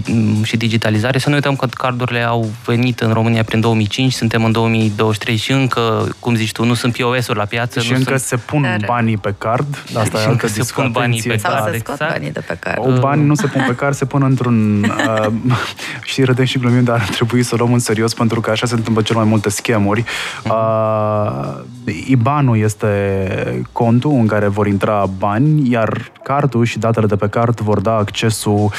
și 0.43 0.57
digitalizare. 0.57 1.19
Să 1.19 1.29
nu 1.29 1.35
uităm 1.35 1.57
că 1.57 1.67
cardurile 1.67 2.23
au 2.23 2.51
venit 2.65 3.01
în 3.01 3.13
România 3.13 3.43
prin 3.43 3.61
2005, 3.61 4.13
suntem 4.13 4.45
în 4.45 4.53
2023 4.53 5.37
și 5.37 5.53
încă, 5.53 6.09
cum 6.21 6.35
zici 6.35 6.53
tu, 6.53 6.65
nu 6.65 6.75
sunt 6.75 6.97
POS-uri 6.97 7.39
la 7.39 7.45
piață. 7.45 7.81
Și 7.81 7.91
nu 7.91 7.97
încă 7.97 8.17
sunt... 8.17 8.21
se 8.21 8.37
pun 8.37 8.63
Dar... 8.63 8.85
banii 8.87 9.17
pe 9.17 9.35
card. 9.39 9.85
Asta 9.95 10.03
și 10.03 10.15
e 10.15 10.19
altă 10.19 10.31
încă 10.31 10.47
se 10.47 10.73
pun 10.75 10.91
banii 10.93 11.23
pe 11.23 11.37
Sau 11.37 11.53
card. 11.53 11.73
se 11.73 11.79
scot 11.79 11.95
exact. 11.95 12.13
banii 12.13 12.33
de 12.33 12.41
pe 12.41 12.57
card. 12.61 12.79
O, 12.87 12.99
bani 13.01 13.25
nu 13.25 13.35
se 13.35 13.47
pun 13.47 13.65
pe 13.67 13.75
card, 13.81 13.95
se 13.95 14.05
pun 14.05 14.23
într-un... 14.23 14.85
Uh, 14.85 15.27
și 16.11 16.25
râdem 16.25 16.45
și 16.45 16.59
glumim, 16.59 16.85
dar 16.85 17.01
ar 17.01 17.09
trebui 17.09 17.43
să 17.43 17.55
o 17.55 17.57
luăm 17.57 17.73
în 17.73 17.79
serios, 17.79 18.15
pentru 18.15 18.41
că 18.41 18.51
așa 18.51 18.67
se 18.67 18.75
întâmplă 18.75 19.03
cel 19.03 19.17
mai 19.17 19.25
multe 19.25 19.51
schemuri. 19.69 20.05
Uh, 20.51 21.61
IBAN-ul 22.07 22.59
este 22.59 23.67
contul 23.73 24.11
în 24.11 24.27
care 24.27 24.47
vor 24.47 24.67
intra 24.67 25.07
bani, 25.19 25.71
iar 25.71 26.13
cardul 26.23 26.65
și 26.65 26.79
datele 26.79 27.07
de 27.07 27.17
pe 27.17 27.29
card 27.29 27.61
vor 27.61 27.81
da 27.81 27.95
accesul 27.95 28.71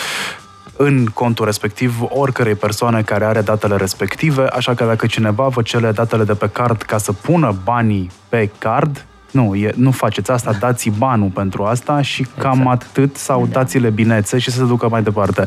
în 0.77 1.05
contul 1.05 1.45
respectiv 1.45 2.01
oricărei 2.01 2.55
persoane 2.55 3.01
care 3.01 3.25
are 3.25 3.41
datele 3.41 3.75
respective, 3.75 4.47
așa 4.47 4.73
că 4.73 4.85
dacă 4.85 5.05
cineva 5.05 5.47
vă 5.47 5.61
cele 5.61 5.91
datele 5.91 6.23
de 6.23 6.33
pe 6.33 6.49
card 6.49 6.81
ca 6.81 6.97
să 6.97 7.11
pună 7.11 7.55
banii 7.63 8.11
pe 8.29 8.49
card, 8.57 9.05
nu, 9.31 9.55
e, 9.55 9.71
nu 9.75 9.91
faceți 9.91 10.31
asta, 10.31 10.51
dați 10.59 10.89
banul 10.89 11.29
pentru 11.29 11.63
asta 11.63 12.01
și 12.01 12.27
cam 12.37 12.59
Exact. 12.59 12.81
atât, 12.81 13.15
sau 13.17 13.47
Da. 13.51 13.59
dați-le 13.59 13.89
binețe 13.89 14.37
și 14.37 14.51
să 14.51 14.57
se 14.57 14.65
ducă 14.65 14.89
mai 14.89 15.03
departe. 15.03 15.45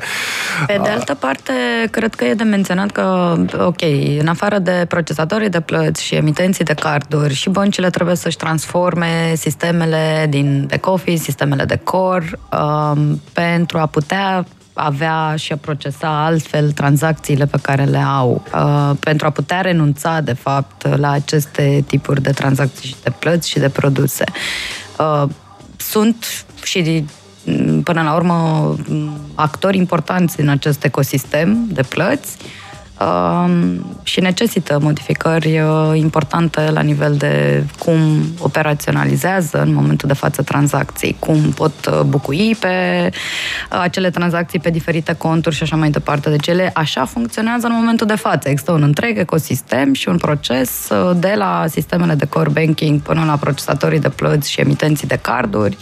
Pe 0.66 0.80
de 0.82 0.88
altă 0.88 1.14
parte, 1.14 1.52
cred 1.90 2.14
că 2.14 2.24
e 2.24 2.34
de 2.34 2.42
menționat 2.42 2.90
că, 2.90 3.36
ok, 3.58 3.82
în 4.18 4.26
afară 4.28 4.58
de 4.58 4.84
procesatorii 4.88 5.48
de 5.48 5.60
plăți 5.60 6.04
și 6.04 6.14
emitenții 6.14 6.64
de 6.64 6.74
carduri, 6.74 7.34
și 7.34 7.48
băncile 7.48 7.90
trebuie 7.90 8.16
să-și 8.16 8.36
transforme 8.36 9.32
sistemele 9.36 10.26
din 10.28 10.66
back 10.68 10.86
office, 10.86 11.22
sistemele 11.22 11.64
de 11.64 11.80
core, 11.84 12.30
um, 12.52 13.20
pentru 13.32 13.78
a 13.78 13.86
putea 13.86 14.44
avea 14.72 15.34
și 15.36 15.52
a 15.52 15.56
procesa 15.56 16.24
altfel 16.24 16.72
tranzacțiile 16.72 17.46
pe 17.46 17.58
care 17.62 17.84
le 17.84 17.98
au, 17.98 18.42
uh, 18.54 18.96
pentru 19.00 19.26
a 19.26 19.30
putea 19.30 19.60
renunța, 19.60 20.20
de 20.20 20.32
fapt, 20.32 20.98
la 20.98 21.10
aceste 21.10 21.84
tipuri 21.86 22.22
de 22.22 22.30
tranzacții 22.30 22.88
și 22.88 22.94
de 23.02 23.10
plăți 23.18 23.48
și 23.48 23.58
de 23.58 23.68
produse. 23.68 24.24
Uh, 24.98 25.28
sunt 25.76 26.44
și 26.62 27.04
m, 27.44 27.80
până 27.80 28.02
la 28.02 28.14
urmă 28.14 28.34
m, 28.88 29.20
actori 29.34 29.76
importanți 29.76 30.40
în 30.40 30.48
acest 30.48 30.84
ecosistem 30.84 31.66
de 31.68 31.82
plăți 31.82 32.36
um, 32.38 32.46
și 34.02 34.20
necesită 34.20 34.78
modificări 34.82 35.60
uh, 35.60 35.90
importante 35.94 36.70
la 36.70 36.80
nivel 36.80 37.14
de 37.16 37.64
cum 37.78 37.98
operaționalizează 38.38 39.60
în 39.62 39.74
momentul 39.74 40.08
de 40.08 40.14
față 40.14 40.42
tranzacții, 40.42 41.16
cum 41.18 41.40
pot 41.40 41.86
uh, 41.86 42.00
bucui 42.00 42.56
pe 42.60 43.08
uh, 43.10 43.78
acele 43.82 44.10
tranzacții 44.10 44.58
pe 44.58 44.70
diferite 44.70 45.14
conturi 45.14 45.54
și 45.54 45.62
așa 45.62 45.76
mai 45.76 45.90
departe. 45.90 46.30
Deci 46.30 46.46
ele 46.46 46.70
așa 46.74 47.04
funcționează 47.04 47.66
în 47.66 47.72
momentul 47.74 48.06
de 48.06 48.14
față. 48.16 48.48
Există 48.48 48.72
un 48.72 48.82
întreg 48.82 49.18
ecosistem 49.18 49.92
și 49.92 50.08
un 50.08 50.16
proces 50.16 50.88
uh, 50.90 51.10
de 51.16 51.34
la 51.36 51.64
sistemele 51.68 52.14
de 52.14 52.26
core 52.26 52.50
banking 52.50 53.00
până 53.00 53.24
la 53.24 53.36
procesatorii 53.36 54.00
de 54.00 54.08
plăți 54.08 54.50
și 54.50 54.60
emitenții 54.60 55.08
de 55.08 55.18
carduri, 55.22 55.76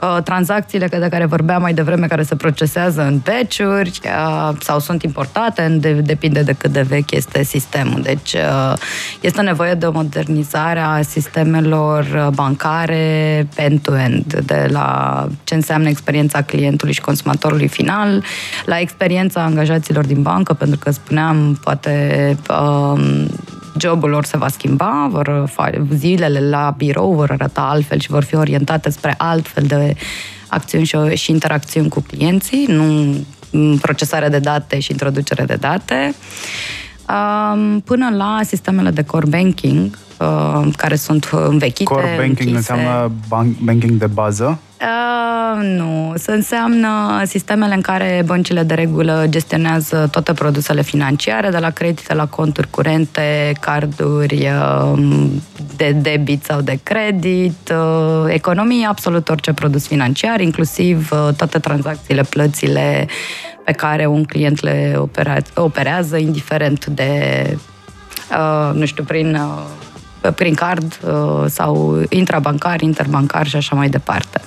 uh, 0.00 0.22
tranzacțiile 0.24 0.86
de 0.86 1.08
care 1.10 1.26
vorbeam 1.26 1.60
mai 1.60 1.74
devreme, 1.74 2.06
care 2.06 2.22
se 2.22 2.36
procesează 2.36 3.02
în 3.02 3.20
batch-uri 3.24 4.00
uh, 4.04 4.56
sau 4.60 4.78
sunt 4.78 5.02
importate, 5.02 5.62
în 5.62 5.80
de, 5.80 5.92
depinde 5.92 6.42
de 6.42 6.52
cât 6.52 6.70
de 6.70 6.80
vechi 6.80 7.10
este 7.10 7.42
sistemul. 7.42 8.00
Deci 8.02 8.32
uh, 8.32 8.72
este 9.20 9.42
nevoie 9.42 9.74
de 9.74 9.86
o 9.86 9.92
modernizare 9.92 10.80
a 10.80 11.02
sistemelor 11.02 12.04
uh, 12.14 12.28
bancare 12.34 13.46
end-to-end, 13.56 14.40
de 14.44 14.68
la 14.70 15.26
ce 15.44 15.54
înseamnă 15.54 15.88
experiența 15.88 16.42
clientului 16.42 16.92
și 16.92 17.00
consumatorului 17.00 17.68
final, 17.68 18.22
la 18.64 18.80
experiența 18.80 19.42
angajaților 19.42 20.06
din 20.06 20.22
bancă, 20.22 20.54
pentru 20.54 20.78
că 20.78 20.90
spuneam, 20.90 21.58
poate 21.64 22.36
uh, 22.50 23.26
jobul 23.80 24.08
lor 24.08 24.24
se 24.24 24.36
va 24.36 24.48
schimba, 24.48 25.08
vor 25.10 25.48
fa- 25.50 25.80
zilele 25.94 26.48
la 26.48 26.74
birou 26.76 27.14
vor 27.14 27.30
arăta 27.30 27.60
altfel 27.60 28.00
și 28.00 28.10
vor 28.10 28.24
fi 28.24 28.34
orientate 28.34 28.90
spre 28.90 29.14
altfel 29.18 29.64
de 29.66 29.94
acțiuni 30.48 30.84
și, 30.84 30.96
și 31.14 31.30
interacțiuni 31.30 31.88
cu 31.88 32.00
clienții, 32.00 32.64
nu 32.68 32.84
m, 33.50 33.76
procesare 33.76 34.28
de 34.28 34.38
date 34.38 34.78
și 34.80 34.90
introducere 34.90 35.44
de 35.44 35.54
date, 35.54 36.14
um, 37.08 37.80
până 37.80 38.10
la 38.16 38.38
sistemele 38.44 38.90
de 38.90 39.02
core 39.02 39.26
banking, 39.28 39.98
uh, 40.18 40.66
care 40.76 40.96
sunt 40.96 41.28
învechite, 41.32 41.84
Core 41.92 42.14
banking 42.16 42.48
închise. 42.48 42.56
înseamnă 42.56 43.10
ban- 43.28 43.56
banking 43.64 43.90
de 43.92 44.06
bază. 44.06 44.58
Uh, 44.80 45.62
nu, 45.62 46.12
se 46.16 46.32
înseamnă 46.32 47.22
sistemele 47.26 47.74
în 47.74 47.80
care 47.80 48.22
băncile 48.26 48.62
de 48.62 48.74
regulă 48.74 49.24
gestionează 49.28 50.08
toate 50.10 50.32
produsele 50.32 50.82
financiare, 50.82 51.48
de 51.50 51.58
la 51.58 51.70
credite 51.70 52.14
la 52.14 52.26
conturi 52.26 52.70
curente, 52.70 53.52
carduri 53.60 54.48
uh, 54.92 54.98
de 55.76 55.90
debit 56.02 56.44
sau 56.44 56.60
de 56.60 56.78
credit, 56.82 57.72
uh, 57.72 58.24
economie, 58.32 58.86
absolut 58.86 59.28
orice 59.28 59.52
produs 59.52 59.86
financiar, 59.86 60.40
inclusiv 60.40 61.10
uh, 61.12 61.34
toate 61.36 61.58
tranzacțiile, 61.58 62.22
plățile 62.22 63.06
pe 63.68 63.74
care 63.74 64.06
un 64.06 64.24
client 64.24 64.60
le 64.60 64.96
opera- 64.98 65.54
operează, 65.54 66.16
indiferent 66.16 66.86
de, 66.86 67.12
uh, 68.30 68.74
nu 68.74 68.84
știu, 68.84 69.04
prin... 69.04 69.34
Uh, 69.34 70.32
prin 70.34 70.54
card 70.54 71.00
uh, 71.04 71.44
sau 71.46 72.00
intrabancar, 72.08 72.80
interbancar 72.80 73.46
și 73.46 73.56
așa 73.56 73.76
mai 73.76 73.88
departe. 73.88 74.40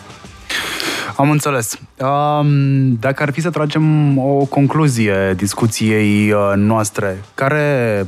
Am 1.15 1.29
înțeles. 1.29 1.79
Um, 1.97 2.95
dacă 2.99 3.23
ar 3.23 3.31
fi 3.31 3.41
să 3.41 3.49
tragem 3.49 4.17
o 4.17 4.45
concluzie 4.45 5.33
discuției 5.37 6.31
uh, 6.31 6.53
noastre, 6.55 7.23
care 7.35 8.07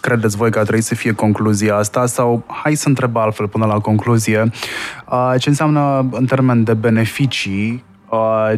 credeți 0.00 0.36
voi 0.36 0.50
că 0.50 0.58
ar 0.58 0.64
trebui 0.64 0.82
să 0.82 0.94
fie 0.94 1.12
concluzia 1.12 1.76
asta 1.76 2.06
sau 2.06 2.44
hai 2.46 2.74
să 2.74 2.88
întreb 2.88 3.16
altfel 3.16 3.48
până 3.48 3.66
la 3.66 3.78
concluzie 3.78 4.50
uh, 5.10 5.34
ce 5.38 5.48
înseamnă 5.48 6.08
în 6.10 6.24
termen 6.26 6.64
de 6.64 6.74
beneficii 6.74 7.72
uh, 7.72 7.91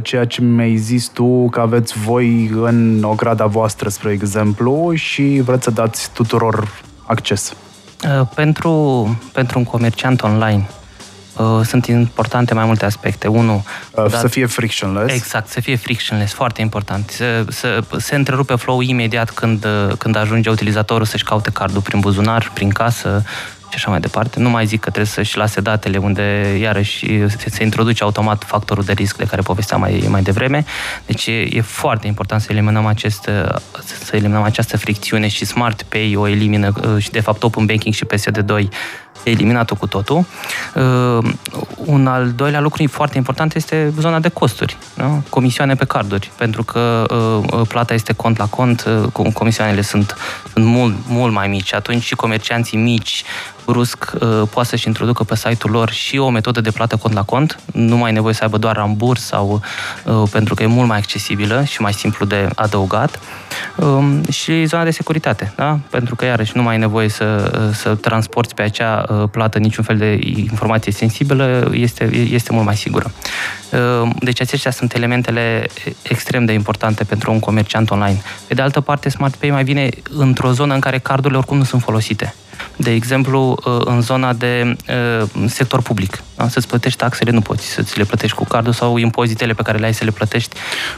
ceea 0.02 0.24
ce 0.26 0.40
mi-ai 0.40 0.76
zis 0.76 1.06
tu 1.08 1.48
că 1.50 1.60
aveți 1.60 1.98
voi 1.98 2.46
în 2.62 3.02
ograda 3.02 3.46
voastră, 3.46 3.88
spre 3.88 4.10
exemplu, 4.10 4.92
și 4.94 5.40
vreți 5.44 5.64
să 5.64 5.70
dați 5.70 6.10
tuturor 6.12 6.68
acces. 7.06 7.52
Uh, 8.20 8.26
Pentru, 8.34 8.70
pentru 9.32 9.58
un 9.58 9.64
comerciant 9.64 10.22
online 10.22 10.68
uh, 11.36 11.60
sunt 11.64 11.86
importante 11.86 12.54
mai 12.54 12.64
multe 12.64 12.84
aspecte. 12.84 13.26
Unu, 13.28 13.64
Uh, 13.90 14.10
dat- 14.10 14.20
Să 14.20 14.28
fie 14.28 14.46
frictionless. 14.46 15.14
Exact, 15.14 15.48
să 15.48 15.60
fie 15.60 15.76
frictionless, 15.76 16.32
foarte 16.32 16.60
important. 16.60 17.10
Să, 17.10 17.44
să 17.48 17.80
se 17.96 18.14
întrerupe 18.14 18.54
flow 18.54 18.80
imediat 18.80 19.30
când, 19.30 19.64
uh, 19.64 19.92
când 19.98 20.16
ajunge 20.16 20.50
utilizatorul 20.50 21.06
să-și 21.06 21.24
caute 21.24 21.50
cardul 21.50 21.80
prin 21.80 22.00
buzunar, 22.00 22.50
prin 22.54 22.68
casă 22.68 23.22
și 23.74 23.80
așa 23.80 23.90
mai 23.90 24.00
departe. 24.00 24.40
Nu 24.40 24.50
mai 24.50 24.66
zic 24.66 24.80
că 24.80 24.90
trebuie 24.90 25.12
să-și 25.12 25.36
lase 25.36 25.60
datele 25.60 25.98
unde, 25.98 26.56
iarăși, 26.60 27.28
se, 27.28 27.50
se 27.50 27.62
introduce 27.62 28.02
automat 28.02 28.44
factorul 28.44 28.84
de 28.84 28.92
risc 28.92 29.16
de 29.16 29.24
care 29.24 29.42
povesteam 29.42 29.80
mai, 29.80 30.04
mai 30.08 30.22
devreme. 30.22 30.64
Deci 31.06 31.26
e, 31.26 31.46
e 31.50 31.60
foarte 31.60 32.06
important 32.06 32.40
să 32.40 32.48
eliminăm, 32.50 32.86
acest, 32.86 33.26
uh, 33.26 33.56
să 34.04 34.16
eliminăm 34.16 34.42
această 34.42 34.76
fricțiune 34.76 35.28
și 35.28 35.44
Smart 35.44 35.82
Pay 35.82 36.16
o 36.16 36.28
elimină 36.28 36.72
uh, 36.82 37.02
și, 37.02 37.10
de 37.10 37.20
fapt, 37.20 37.42
Open 37.42 37.66
Banking 37.66 37.94
și 37.94 38.04
PSD2 38.04 38.68
eliminat-o 39.22 39.74
cu 39.74 39.86
totul. 39.86 40.24
Uh, 40.74 41.32
un 41.76 42.06
al 42.06 42.32
doilea 42.32 42.60
lucru 42.60 42.88
foarte 42.88 43.16
important 43.16 43.54
este 43.54 43.92
zona 44.00 44.18
de 44.18 44.28
costuri, 44.28 44.76
nu? 44.94 45.24
comisioane 45.28 45.74
pe 45.74 45.84
carduri, 45.84 46.30
pentru 46.36 46.62
că 46.62 47.04
uh, 47.10 47.66
plata 47.68 47.94
este 47.94 48.12
cont 48.12 48.36
la 48.36 48.46
cont, 48.46 48.84
uh, 48.86 49.06
com- 49.08 49.32
comisioanele 49.32 49.82
sunt, 49.82 50.16
sunt 50.52 50.64
mult, 50.64 50.94
mult 51.08 51.32
mai 51.32 51.48
mici 51.48 51.66
și 51.66 51.74
atunci 51.74 52.02
și 52.02 52.14
comercianții 52.14 52.78
mici 52.78 53.24
brusc 53.64 54.12
uh, 54.14 54.42
poate 54.50 54.68
să-și 54.68 54.86
introducă 54.86 55.24
pe 55.24 55.36
site-ul 55.36 55.72
lor 55.72 55.90
și 55.90 56.18
o 56.18 56.28
metodă 56.28 56.60
de 56.60 56.70
plată 56.70 56.96
cont 56.96 57.14
la 57.14 57.22
cont, 57.22 57.58
nu 57.72 57.96
mai 57.96 58.10
e 58.10 58.14
nevoie 58.14 58.34
să 58.34 58.42
aibă 58.42 58.58
doar 58.58 58.76
ramburs 58.76 59.24
sau 59.24 59.60
uh, 60.04 60.22
pentru 60.30 60.54
că 60.54 60.62
e 60.62 60.66
mult 60.66 60.88
mai 60.88 60.98
accesibilă 60.98 61.64
și 61.64 61.80
mai 61.80 61.92
simplu 61.92 62.26
de 62.26 62.48
adăugat. 62.54 63.18
Um, 63.18 63.43
și 64.30 64.64
zona 64.64 64.84
de 64.84 64.90
securitate, 64.90 65.52
da? 65.56 65.78
pentru 65.90 66.14
că 66.14 66.24
iarăși 66.24 66.52
nu 66.54 66.62
mai 66.62 66.74
e 66.74 66.78
nevoie 66.78 67.08
să, 67.08 67.52
uh, 67.58 67.74
să 67.74 67.94
transporti 67.94 68.54
pe 68.54 68.62
acea 68.62 69.04
uh, 69.08 69.28
plată 69.30 69.58
niciun 69.58 69.84
fel 69.84 69.96
de 69.96 70.18
informație 70.22 70.92
sensibilă, 70.92 71.70
este, 71.72 72.14
este 72.14 72.52
mult 72.52 72.64
mai 72.64 72.76
sigură. 72.76 73.12
Uh, 73.70 74.10
Deci 74.20 74.40
acestea 74.40 74.70
sunt 74.70 74.94
elementele 74.94 75.66
extrem 76.02 76.44
de 76.44 76.52
importante 76.52 77.04
pentru 77.04 77.32
un 77.32 77.38
comerciant 77.38 77.90
online. 77.90 78.22
Pe 78.46 78.54
de 78.54 78.62
altă 78.62 78.80
parte, 78.80 79.08
Smart 79.08 79.34
Pay 79.34 79.50
mai 79.50 79.64
vine 79.64 79.88
într-o 80.10 80.52
zonă 80.52 80.74
în 80.74 80.80
care 80.80 80.98
cardurile 80.98 81.38
oricum 81.38 81.56
nu 81.56 81.64
sunt 81.64 81.82
folosite. 81.82 82.34
De 82.76 82.90
exemplu, 82.90 83.56
uh, 83.64 83.80
în 83.84 84.00
zona 84.00 84.32
de 84.32 84.76
uh, 84.88 85.28
sector 85.46 85.82
public. 85.82 86.22
Da? 86.36 86.48
Să-ți 86.48 86.68
plătești 86.68 86.98
taxele, 86.98 87.30
nu 87.30 87.40
poți 87.40 87.66
să 87.66 87.82
ți 87.82 87.98
le 87.98 88.04
plătești 88.04 88.36
cu 88.36 88.44
cardul 88.44 88.72
sau 88.72 88.96
impozitele 88.96 89.52
pe 89.52 89.62
care 89.62 89.78
le 89.78 89.86
ai 89.86 89.94
să 89.94 90.04
le 90.04 90.10
plătești. 90.10 90.56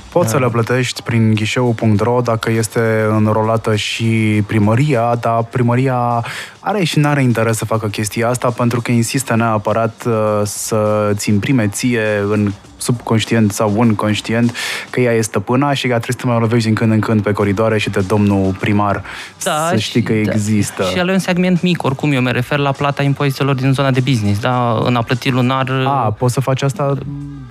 Poți 0.09 0.31
să 0.31 0.39
le 0.39 0.49
plătești 0.49 1.03
prin 1.03 1.35
ghișeu.ro 1.35 2.21
dacă 2.21 2.51
este 2.51 3.07
înrolată 3.11 3.77
și 3.77 4.43
primăria, 4.47 5.15
dar 5.21 5.43
primăria 5.43 6.25
are 6.61 6.85
și 6.85 6.99
nu 6.99 7.09
are 7.09 7.23
interes 7.23 7.57
să 7.57 7.65
facă 7.65 7.87
chestia 7.87 8.29
asta 8.29 8.51
pentru 8.51 8.81
că 8.81 8.91
insistă 8.91 9.37
neapărat 9.37 10.07
să-ți 10.45 11.29
imprime 11.29 11.69
ție 11.69 12.25
în 12.31 12.53
subconștient 12.77 13.53
sau 13.53 13.73
un 13.77 13.95
conștient 13.95 14.57
că 14.91 15.01
ea 15.01 15.13
e 15.13 15.21
stăpâna 15.21 15.73
și 15.75 15.87
că 15.87 15.99
trebuie 15.99 16.17
să 16.21 16.27
mai 16.27 16.39
lovești 16.39 16.67
din 16.67 16.75
când 16.75 16.93
în 16.93 17.01
când 17.01 17.23
pe 17.23 17.33
coridoare 17.33 17.79
și 17.79 17.91
de 17.91 18.01
domnul 18.01 18.57
primar 18.61 19.03
da, 19.43 19.69
să 19.71 19.77
știi 19.77 20.03
că 20.03 20.13
da. 20.13 20.33
există. 20.33 20.85
Și 20.85 20.99
el 20.99 21.09
e 21.09 21.13
un 21.13 21.19
segment 21.19 21.63
mic, 21.63 21.83
oricum 21.83 22.13
eu 22.13 22.23
mă 22.23 22.31
refer 22.31 22.59
la 22.59 22.73
plata 22.73 23.03
impozitelor 23.03 23.55
din 23.55 23.73
zona 23.73 23.91
de 23.91 24.01
business, 24.01 24.41
da? 24.41 24.83
În 24.85 24.97
a 24.97 25.03
plăti 25.03 25.31
lunar... 25.31 25.71
A, 25.85 26.15
poți 26.19 26.35
să 26.35 26.41
faci 26.41 26.63
asta 26.63 26.95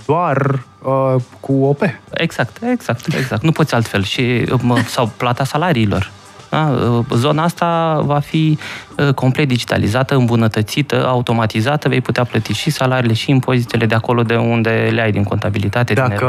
doar 0.06 0.62
uh, 0.82 1.14
cu 1.40 1.52
OP. 1.52 1.82
Exact, 2.10 2.56
exact, 2.72 3.14
exact. 3.14 3.42
Nu 3.42 3.52
poți 3.52 3.74
altfel. 3.74 4.02
Și, 4.02 4.44
sau 4.86 5.12
plata 5.16 5.44
salariilor. 5.44 6.10
Da? 6.50 6.74
Zona 7.14 7.42
asta 7.42 8.00
va 8.04 8.18
fi 8.18 8.58
ă, 8.98 9.12
complet 9.12 9.48
digitalizată, 9.48 10.14
îmbunătățită, 10.14 11.06
automatizată, 11.06 11.88
vei 11.88 12.00
putea 12.00 12.24
plăti 12.24 12.52
și 12.52 12.70
salariile 12.70 13.14
și 13.14 13.30
impozitele 13.30 13.86
de 13.86 13.94
acolo 13.94 14.22
de 14.22 14.36
unde 14.36 14.88
le 14.92 15.00
ai 15.00 15.12
din 15.12 15.22
contabilitate. 15.22 15.94
Dacă 15.94 16.26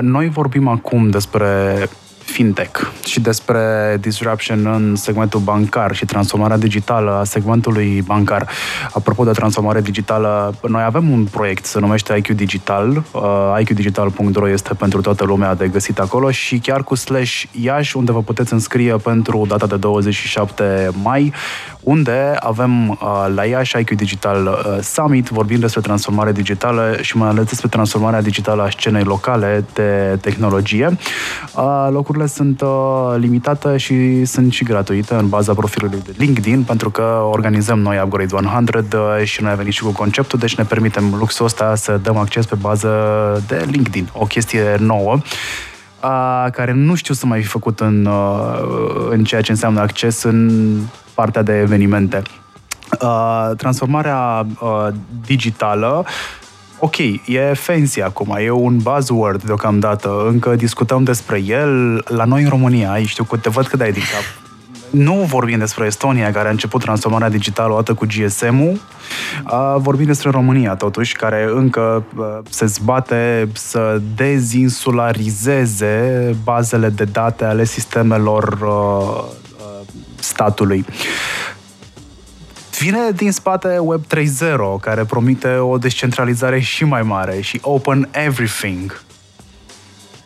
din 0.00 0.10
noi 0.10 0.28
vorbim 0.28 0.68
acum 0.68 1.10
despre 1.10 1.74
fintech 2.24 2.90
și 3.04 3.20
despre 3.20 3.96
disruption 4.00 4.66
în 4.66 4.96
segmentul 4.96 5.40
bancar 5.40 5.94
și 5.94 6.04
transformarea 6.04 6.56
digitală 6.56 7.10
a 7.10 7.24
segmentului 7.24 8.02
bancar. 8.06 8.48
Apropo 8.92 9.24
de 9.24 9.30
transformare 9.30 9.80
digitală, 9.80 10.54
noi 10.68 10.82
avem 10.82 11.10
un 11.10 11.24
proiect, 11.24 11.64
se 11.64 11.78
numește 11.78 12.16
IQ 12.16 12.28
Digital. 12.28 13.02
Uh, 13.10 13.22
IQdigital.ro 13.60 14.48
este 14.48 14.74
pentru 14.74 15.00
toată 15.00 15.24
lumea 15.24 15.54
de 15.54 15.68
găsit 15.68 15.98
acolo 15.98 16.30
și 16.30 16.58
chiar 16.58 16.82
cu 16.84 16.94
slash 16.94 17.42
Iași, 17.60 17.96
unde 17.96 18.12
vă 18.12 18.22
puteți 18.22 18.52
înscrie 18.52 18.96
pentru 18.96 19.44
data 19.48 19.66
de 19.66 19.76
27 19.76 20.90
mai, 21.02 21.32
unde 21.80 22.34
avem 22.40 22.88
uh, 22.88 23.26
la 23.34 23.44
Iași 23.44 23.78
IQ 23.78 23.90
Digital 23.90 24.46
uh, 24.46 24.82
Summit, 24.82 25.28
vorbim 25.28 25.58
despre 25.58 25.80
transformare 25.80 26.32
digitală 26.32 26.96
și 27.00 27.16
mai 27.16 27.28
ales 27.28 27.44
despre 27.44 27.68
transformarea 27.68 28.22
digitală 28.22 28.62
a 28.62 28.70
scenei 28.70 29.04
locale 29.04 29.64
de 29.72 30.18
tehnologie. 30.20 30.96
Uh, 31.56 31.88
locurile 31.90 32.11
locurile 32.12 32.34
sunt 32.34 32.60
uh, 32.60 33.14
limitate 33.18 33.76
și 33.76 34.24
sunt 34.24 34.52
și 34.52 34.64
gratuite 34.64 35.14
în 35.14 35.28
baza 35.28 35.54
profilului 35.54 36.02
de 36.04 36.14
LinkedIn, 36.16 36.62
pentru 36.62 36.90
că 36.90 37.02
organizăm 37.30 37.78
noi 37.78 38.00
Upgrade 38.04 38.34
100 38.34 38.96
uh, 38.96 39.24
și 39.24 39.42
noi 39.42 39.50
am 39.50 39.56
venit 39.56 39.72
și 39.72 39.82
cu 39.82 39.90
conceptul, 39.92 40.38
deci 40.38 40.54
ne 40.54 40.64
permitem 40.64 41.14
luxul 41.18 41.44
ăsta 41.44 41.74
să 41.74 42.00
dăm 42.02 42.16
acces 42.16 42.46
pe 42.46 42.54
bază 42.54 42.88
de 43.46 43.64
LinkedIn, 43.70 44.08
o 44.12 44.24
chestie 44.24 44.76
nouă 44.78 45.12
uh, 46.02 46.46
care 46.50 46.72
nu 46.72 46.94
știu 46.94 47.14
să 47.14 47.26
mai 47.26 47.40
fi 47.40 47.46
făcut 47.46 47.80
în, 47.80 48.04
uh, 48.04 49.08
în 49.10 49.24
ceea 49.24 49.40
ce 49.40 49.50
înseamnă 49.50 49.80
acces 49.80 50.22
în 50.22 50.78
partea 51.14 51.42
de 51.42 51.58
evenimente. 51.58 52.22
Uh, 53.00 53.50
transformarea 53.56 54.46
uh, 54.60 54.88
digitală 55.26 56.06
ok, 56.84 56.96
e 57.26 57.52
fancy 57.54 58.00
acum, 58.00 58.36
e 58.38 58.50
un 58.50 58.76
buzzword 58.76 59.42
deocamdată, 59.42 60.26
încă 60.28 60.54
discutăm 60.54 61.04
despre 61.04 61.42
el. 61.46 62.04
La 62.08 62.24
noi 62.24 62.42
în 62.42 62.48
România, 62.48 62.90
ai 62.90 63.04
știu 63.04 63.24
că 63.24 63.36
te 63.36 63.48
văd 63.48 63.66
că 63.66 63.76
dai 63.76 63.92
din 63.92 64.02
cap. 64.02 64.22
Nu 64.90 65.14
vorbim 65.14 65.58
despre 65.58 65.86
Estonia, 65.86 66.32
care 66.32 66.48
a 66.48 66.50
început 66.50 66.80
transformarea 66.80 67.28
digitală 67.28 67.72
odată 67.72 67.94
cu 67.94 68.06
GSM-ul, 68.06 68.80
vorbim 69.76 70.06
despre 70.06 70.30
România, 70.30 70.74
totuși, 70.74 71.16
care 71.16 71.48
încă 71.54 72.04
se 72.48 72.66
zbate 72.66 73.48
să 73.52 74.00
dezinsularizeze 74.16 76.36
bazele 76.44 76.88
de 76.88 77.04
date 77.04 77.44
ale 77.44 77.64
sistemelor 77.64 78.58
statului 80.18 80.84
vine 82.82 83.10
din 83.16 83.32
spate 83.32 83.78
Web 83.78 84.04
3.0, 84.14 84.80
care 84.80 85.04
promite 85.04 85.56
o 85.56 85.78
descentralizare 85.78 86.60
și 86.60 86.84
mai 86.84 87.02
mare 87.02 87.40
și 87.40 87.58
open 87.62 88.08
everything. 88.10 89.02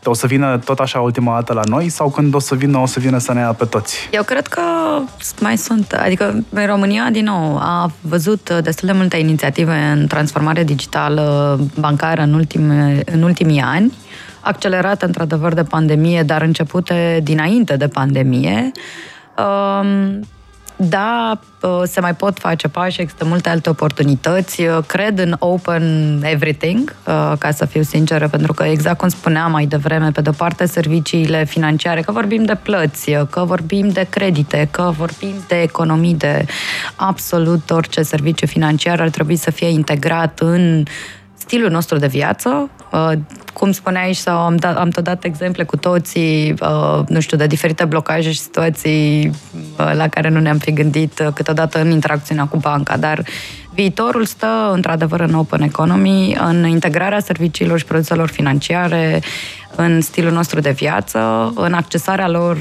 O 0.05 0.15
să 0.15 0.27
vină 0.27 0.59
tot 0.59 0.79
așa 0.79 1.01
ultima 1.01 1.35
dată 1.35 1.53
la 1.53 1.61
noi 1.69 1.89
sau 1.89 2.11
când 2.11 2.35
o 2.35 2.39
să 2.39 2.55
vină, 2.55 2.79
o 2.79 2.87
să 2.87 3.01
vină 3.01 3.19
să 3.19 3.33
ne 3.33 3.41
ia 3.41 3.53
pe 3.53 3.65
toți? 3.65 4.09
Eu 4.13 4.23
cred 4.23 4.47
că 4.47 4.63
mai 5.41 5.57
sunt. 5.57 5.93
Adică 5.93 6.45
în 6.49 6.67
România, 6.67 7.09
din 7.11 7.25
nou, 7.25 7.57
a 7.57 7.93
văzut 8.01 8.51
destul 8.63 8.89
de 8.89 8.95
multe 8.95 9.17
inițiative 9.17 9.75
în 9.75 10.07
transformare 10.07 10.65
digitală 10.65 11.59
bancară 11.79 12.23
în, 12.23 12.35
ultime, 12.35 13.03
în 13.05 13.23
ultimii 13.23 13.61
ani, 13.61 13.93
accelerate 14.41 15.05
într-adevăr 15.05 15.55
de 15.55 15.63
pandemie, 15.63 16.23
dar 16.23 16.43
începute 16.43 17.21
dinainte 17.23 17.77
de 17.77 17.89
pandemie. 17.89 18.73
Um, 19.39 20.21
da, 20.77 21.39
uh, 21.61 21.83
se 21.85 22.01
mai 22.01 22.15
pot 22.15 22.39
face 22.39 22.69
pași, 22.69 23.01
există 23.01 23.25
multe 23.25 23.49
alte 23.49 23.71
oportunități. 23.71 24.63
Uh, 24.63 24.79
cred 24.87 25.19
în 25.19 25.37
open 25.39 26.21
everything, 26.23 26.95
uh, 27.07 27.33
ca 27.39 27.51
să 27.51 27.65
fiu 27.65 27.83
sinceră, 27.83 28.29
pentru 28.29 28.53
că 28.53 28.65
exact 28.65 28.99
cum 28.99 29.09
spuneam 29.09 29.51
mai 29.51 29.67
devreme, 29.67 30.11
pe 30.11 30.21
de-o 30.21 30.33
parte 30.33 30.67
serviciile 30.67 31.45
financiare, 31.45 32.01
că 32.01 32.13
vorbim 32.13 32.45
de 32.45 32.59
plăți, 32.63 33.11
că 33.31 33.45
vorbim 33.45 33.89
de 33.89 34.07
credite, 34.11 34.69
că 34.71 34.93
vorbim 34.97 35.35
de 35.49 35.63
economii, 35.63 36.15
de 36.15 36.45
absolut 36.97 37.71
orice 37.71 38.03
serviciu 38.03 38.47
financiar 38.47 39.01
ar 39.01 39.09
trebui 39.09 39.37
să 39.37 39.51
fie 39.51 39.69
integrat 39.69 40.41
în 40.41 40.85
stilul 41.47 41.71
nostru 41.71 41.97
de 41.97 42.07
viață. 42.07 42.71
Uh, 42.93 43.13
cum 43.53 43.73
spuneai 43.73 44.13
și 44.13 44.21
sau 44.21 44.39
am, 44.39 44.57
dat, 44.57 44.77
am 44.77 44.89
tot 44.89 45.05
dat 45.05 45.25
exemple 45.25 45.65
cu 45.65 45.77
toții, 45.77 46.55
uh, 46.61 47.01
nu 47.09 47.21
știu, 47.21 47.37
de 47.37 47.47
diferite 47.47 47.85
blocaje 47.85 48.33
și 48.33 48.39
situații 48.39 49.31
uh, 49.79 49.93
la 49.95 50.09
care 50.09 50.29
nu 50.29 50.41
ne-am 50.41 50.59
fi 50.59 50.73
gândit 50.73 51.31
câteodată 51.35 51.81
în 51.81 51.91
interacțiunea 51.91 52.45
cu 52.45 52.57
banca, 52.57 52.97
dar 52.97 53.25
viitorul 53.75 54.25
stă 54.25 54.71
într-adevăr 54.73 55.21
în 55.21 55.35
open 55.35 55.63
economy, 55.63 56.37
în 56.47 56.67
integrarea 56.67 57.21
serviciilor 57.21 57.79
și 57.79 57.85
produselor 57.85 58.29
financiare, 58.29 59.23
în 59.77 60.01
stilul 60.01 60.33
nostru 60.33 60.61
de 60.61 60.71
viață, 60.71 61.53
în 61.57 61.73
accesarea 61.73 62.29
lor 62.29 62.57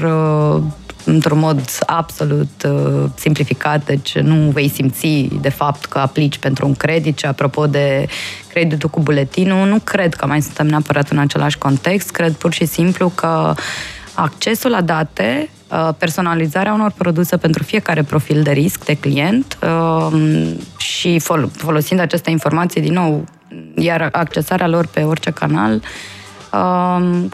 într-un 1.06 1.38
mod 1.38 1.60
absolut 1.86 2.62
uh, 2.68 3.04
simplificat, 3.14 3.84
deci 3.84 4.18
nu 4.18 4.50
vei 4.50 4.68
simți 4.68 5.28
de 5.40 5.48
fapt 5.48 5.84
că 5.84 5.98
aplici 5.98 6.38
pentru 6.38 6.66
un 6.66 6.74
credit. 6.74 7.18
Și 7.18 7.26
apropo 7.26 7.66
de 7.66 8.06
creditul 8.48 8.88
cu 8.88 9.00
buletinul, 9.00 9.68
nu 9.68 9.78
cred 9.84 10.14
că 10.14 10.26
mai 10.26 10.42
suntem 10.42 10.66
neapărat 10.66 11.08
în 11.08 11.18
același 11.18 11.58
context, 11.58 12.10
cred 12.10 12.32
pur 12.32 12.52
și 12.52 12.64
simplu 12.64 13.08
că 13.08 13.54
accesul 14.14 14.70
la 14.70 14.80
date, 14.80 15.48
uh, 15.70 15.88
personalizarea 15.98 16.72
unor 16.72 16.92
produse 16.96 17.36
pentru 17.36 17.62
fiecare 17.62 18.02
profil 18.02 18.42
de 18.42 18.50
risc 18.50 18.84
de 18.84 18.94
client 18.94 19.58
uh, 19.62 20.18
și 20.76 21.18
folosind 21.52 22.00
aceste 22.00 22.30
informații 22.30 22.80
din 22.80 22.92
nou, 22.92 23.24
iar 23.76 24.08
accesarea 24.12 24.68
lor 24.68 24.86
pe 24.86 25.02
orice 25.02 25.30
canal, 25.30 25.72
Um, 25.72 25.80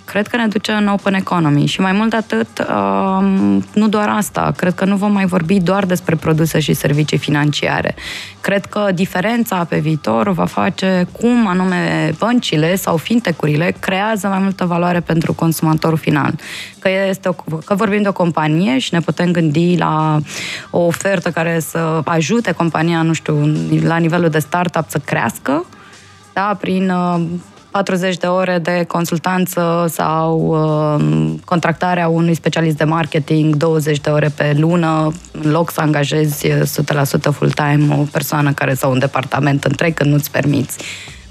cred 0.04 0.26
că 0.26 0.36
ne 0.36 0.46
duce 0.46 0.72
în 0.72 0.86
open 0.86 1.14
economy 1.14 1.66
și 1.66 1.80
mai 1.80 1.92
mult 1.92 2.10
de 2.10 2.16
atât, 2.16 2.48
um, 2.58 3.64
nu 3.74 3.88
doar 3.88 4.08
asta, 4.08 4.52
cred 4.56 4.74
că 4.74 4.84
nu 4.84 4.96
vom 4.96 5.12
mai 5.12 5.26
vorbi 5.26 5.60
doar 5.60 5.84
despre 5.84 6.16
produse 6.16 6.60
și 6.60 6.72
servicii 6.72 7.18
financiare. 7.18 7.94
Cred 8.40 8.64
că 8.64 8.88
diferența 8.94 9.64
pe 9.64 9.78
viitor 9.78 10.28
va 10.28 10.44
face 10.44 11.06
cum 11.20 11.46
anume 11.46 12.14
băncile 12.18 12.76
sau 12.76 12.96
fintecurile 12.96 13.74
creează 13.80 14.26
mai 14.26 14.38
multă 14.38 14.64
valoare 14.64 15.00
pentru 15.00 15.32
consumatorul 15.32 15.98
final. 15.98 16.34
Că, 16.78 16.88
este 17.08 17.28
o, 17.28 17.32
că 17.64 17.74
vorbim 17.74 18.02
de 18.02 18.08
o 18.08 18.12
companie 18.12 18.78
și 18.78 18.94
ne 18.94 19.00
putem 19.00 19.30
gândi 19.30 19.76
la 19.76 20.18
o 20.70 20.78
ofertă 20.78 21.30
care 21.30 21.60
să 21.60 22.00
ajute 22.04 22.52
compania, 22.52 23.02
nu 23.02 23.12
știu, 23.12 23.52
la 23.82 23.96
nivelul 23.96 24.28
de 24.28 24.38
startup 24.38 24.84
să 24.88 24.98
crească, 24.98 25.64
da, 26.32 26.56
prin 26.60 26.90
uh, 26.90 27.20
40 27.72 28.16
de 28.16 28.26
ore 28.26 28.58
de 28.58 28.84
consultanță 28.88 29.86
sau 29.90 30.38
uh, 30.40 31.34
contractarea 31.44 32.08
unui 32.08 32.34
specialist 32.34 32.76
de 32.76 32.84
marketing 32.84 33.54
20 33.54 34.00
de 34.00 34.10
ore 34.10 34.28
pe 34.28 34.54
lună, 34.58 35.12
în 35.32 35.50
loc 35.50 35.70
să 35.70 35.80
angajezi 35.80 36.48
100% 36.48 36.54
full-time 37.32 37.96
o 37.98 38.02
persoană 38.12 38.52
care 38.52 38.74
sau 38.74 38.90
un 38.90 38.98
departament 38.98 39.64
întreg 39.64 39.94
când 39.94 40.12
nu-ți 40.12 40.30
permiți. 40.30 40.78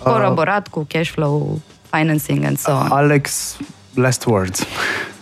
Coroborat 0.03 0.65
uh, 0.65 0.71
cu 0.71 0.85
cash 0.87 1.09
flow, 1.09 1.59
financing 1.89 2.43
and 2.43 2.57
so 2.57 2.71
on. 2.71 2.87
Alex, 2.89 3.57
last 3.93 4.25
words. 4.25 4.63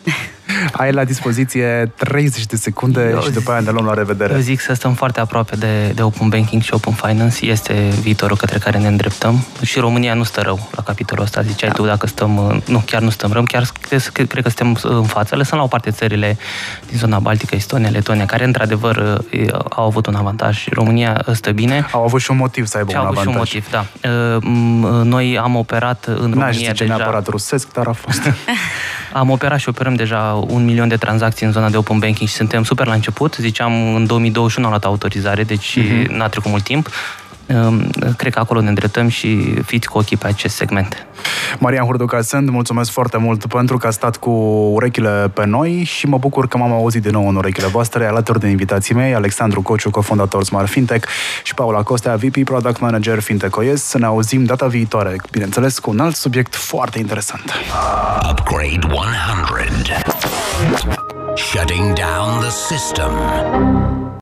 Ai 0.72 0.92
la 0.92 1.04
dispoziție 1.04 1.92
30 1.96 2.46
de 2.46 2.56
secunde 2.56 3.10
Eu 3.12 3.22
și 3.22 3.32
după 3.32 3.52
aia 3.52 3.60
ne 3.60 3.72
luăm 3.72 3.86
la 3.86 3.94
revedere. 3.94 4.34
Eu 4.34 4.40
zic 4.40 4.60
să 4.60 4.74
stăm 4.74 4.94
foarte 4.94 5.20
aproape 5.20 5.56
de, 5.56 5.92
de 5.96 6.02
Open 6.02 6.30
Banking 6.30 6.62
și 6.62 6.74
Open 6.74 6.94
Finance. 6.94 7.46
Este 7.46 7.74
viitorul 8.02 8.38
către 8.38 8.58
care 8.58 8.78
ne 8.78 8.88
îndreptăm. 8.88 9.46
Și 9.62 9.80
România 9.80 10.14
nu 10.14 10.24
stă 10.24 10.42
rău 10.42 10.70
la 10.76 10.84
capitolul 10.84 11.24
ăsta. 11.24 11.42
Ziceai 11.42 11.70
da. 11.70 11.76
tu 11.76 11.86
dacă 11.86 12.08
stăm... 12.08 12.64
Nu, 12.66 12.84
chiar 12.86 13.02
nu 13.02 13.10
stăm 13.10 13.32
rău. 13.32 13.44
Chiar 13.44 13.64
cred, 13.82 14.28
cred 14.28 14.44
că 14.44 14.50
suntem 14.50 14.92
în 14.92 15.04
față. 15.04 15.36
Lăsăm 15.36 15.58
la 15.58 15.64
o 15.64 15.68
parte 15.68 15.92
țările 15.92 16.38
din 16.88 16.98
zona 16.98 17.20
Baltică, 17.20 17.56
Estonia, 17.56 17.90
Letonia, 17.90 18.26
care 18.26 18.44
într-adevăr 18.44 19.22
au 19.70 19.86
avut 19.86 20.06
un 20.06 20.16
avantaj 20.16 20.58
și 20.58 20.70
România 20.74 21.26
stă 21.34 21.52
bine. 21.52 21.88
Au 21.92 22.04
avut 22.04 22.22
și 22.22 22.32
un 22.32 22.38
motiv 22.38 22.66
să 22.66 22.78
aibă 22.78 22.90
și 22.90 22.96
un 22.96 23.02
avantaj. 23.02 23.26
Au 23.26 23.32
avut 23.32 23.48
și 23.48 23.56
un 23.56 23.62
motiv, 23.62 23.70
da. 23.72 25.04
Noi 25.04 25.38
am 25.38 25.56
operat 25.56 26.06
în 26.06 26.16
România 26.16 26.44
N-aș 26.46 26.56
zice 26.56 26.72
deja... 26.72 26.96
neapărat 26.96 27.28
rusesc, 27.28 27.74
dar 27.74 27.88
a 27.88 27.92
fost. 27.92 28.22
am 29.14 29.30
operat 29.30 29.60
și 29.60 29.70
operăm 29.70 29.96
deja 29.96 30.39
un 30.48 30.66
milion 30.66 30.88
de 30.88 30.98
tranzacții 30.98 31.46
în 31.46 31.52
zona 31.52 31.70
de 31.70 31.78
open 31.78 32.00
banking 32.00 32.30
și 32.30 32.36
suntem 32.36 32.64
super 32.64 32.88
la 32.88 32.94
început. 32.94 33.36
Ziceam, 33.36 33.96
în 33.96 34.06
2021 34.06 34.66
am 34.66 34.72
luat 34.72 34.86
autorizare, 34.86 35.44
deci 35.44 35.80
uh-huh. 35.80 36.08
n-a 36.08 36.28
trecut 36.28 36.52
mult 36.52 36.64
timp. 36.64 36.90
Cred 38.18 38.34
că 38.34 38.40
acolo 38.40 38.62
ne 38.62 38.68
îndreptăm 38.68 39.08
și 39.08 39.62
fiți 39.64 39.88
cu 39.88 39.98
ochii 39.98 40.18
pe 40.18 40.28
acest 40.28 40.56
segment. 40.56 41.08
Marian 41.60 41.86
Hurduca 41.86 42.22
sunt, 42.22 42.50
mulțumesc 42.50 42.92
foarte 42.92 43.18
mult 43.18 43.46
pentru 43.46 43.78
că 43.78 43.88
a 43.88 43.90
stat 43.90 44.18
cu 44.18 44.30
urechile 44.74 45.32
pe 45.34 45.46
noi 45.46 45.84
și 45.84 46.08
mă 46.08 46.18
bucur 46.18 46.48
că 46.48 46.58
m-am 46.58 46.72
auzit 46.72 47.02
din 47.02 47.12
nou 47.12 47.28
în 47.28 47.36
urechile 47.36 47.68
voastre, 47.68 48.06
alături 48.06 48.40
de 48.40 48.48
invitații 48.48 48.96
mei, 48.96 49.14
Alexandru 49.14 49.62
Cociu, 49.62 49.90
cofondator 49.90 50.44
Smart 50.44 50.70
Fintech 50.70 51.08
și 51.44 51.54
Paula 51.54 51.84
Costea, 51.84 52.16
VP 52.16 52.44
Product 52.44 52.80
Manager 52.80 53.20
Fintech 53.20 53.58
OS. 53.58 53.82
Să 53.82 53.98
ne 53.98 54.06
auzim 54.06 54.44
data 54.44 54.68
viitoare, 54.68 55.16
bineînțeles, 55.32 55.80
cu 55.80 55.90
un 55.90 56.00
alt 56.00 56.16
subiect 56.16 56.56
foarte 56.56 57.00
interesant. 57.00 57.54
Upgrade 58.30 58.80
100 58.92 59.00
Shutting 61.36 61.94
down 61.94 62.40
the 62.42 62.50
system. 62.50 64.19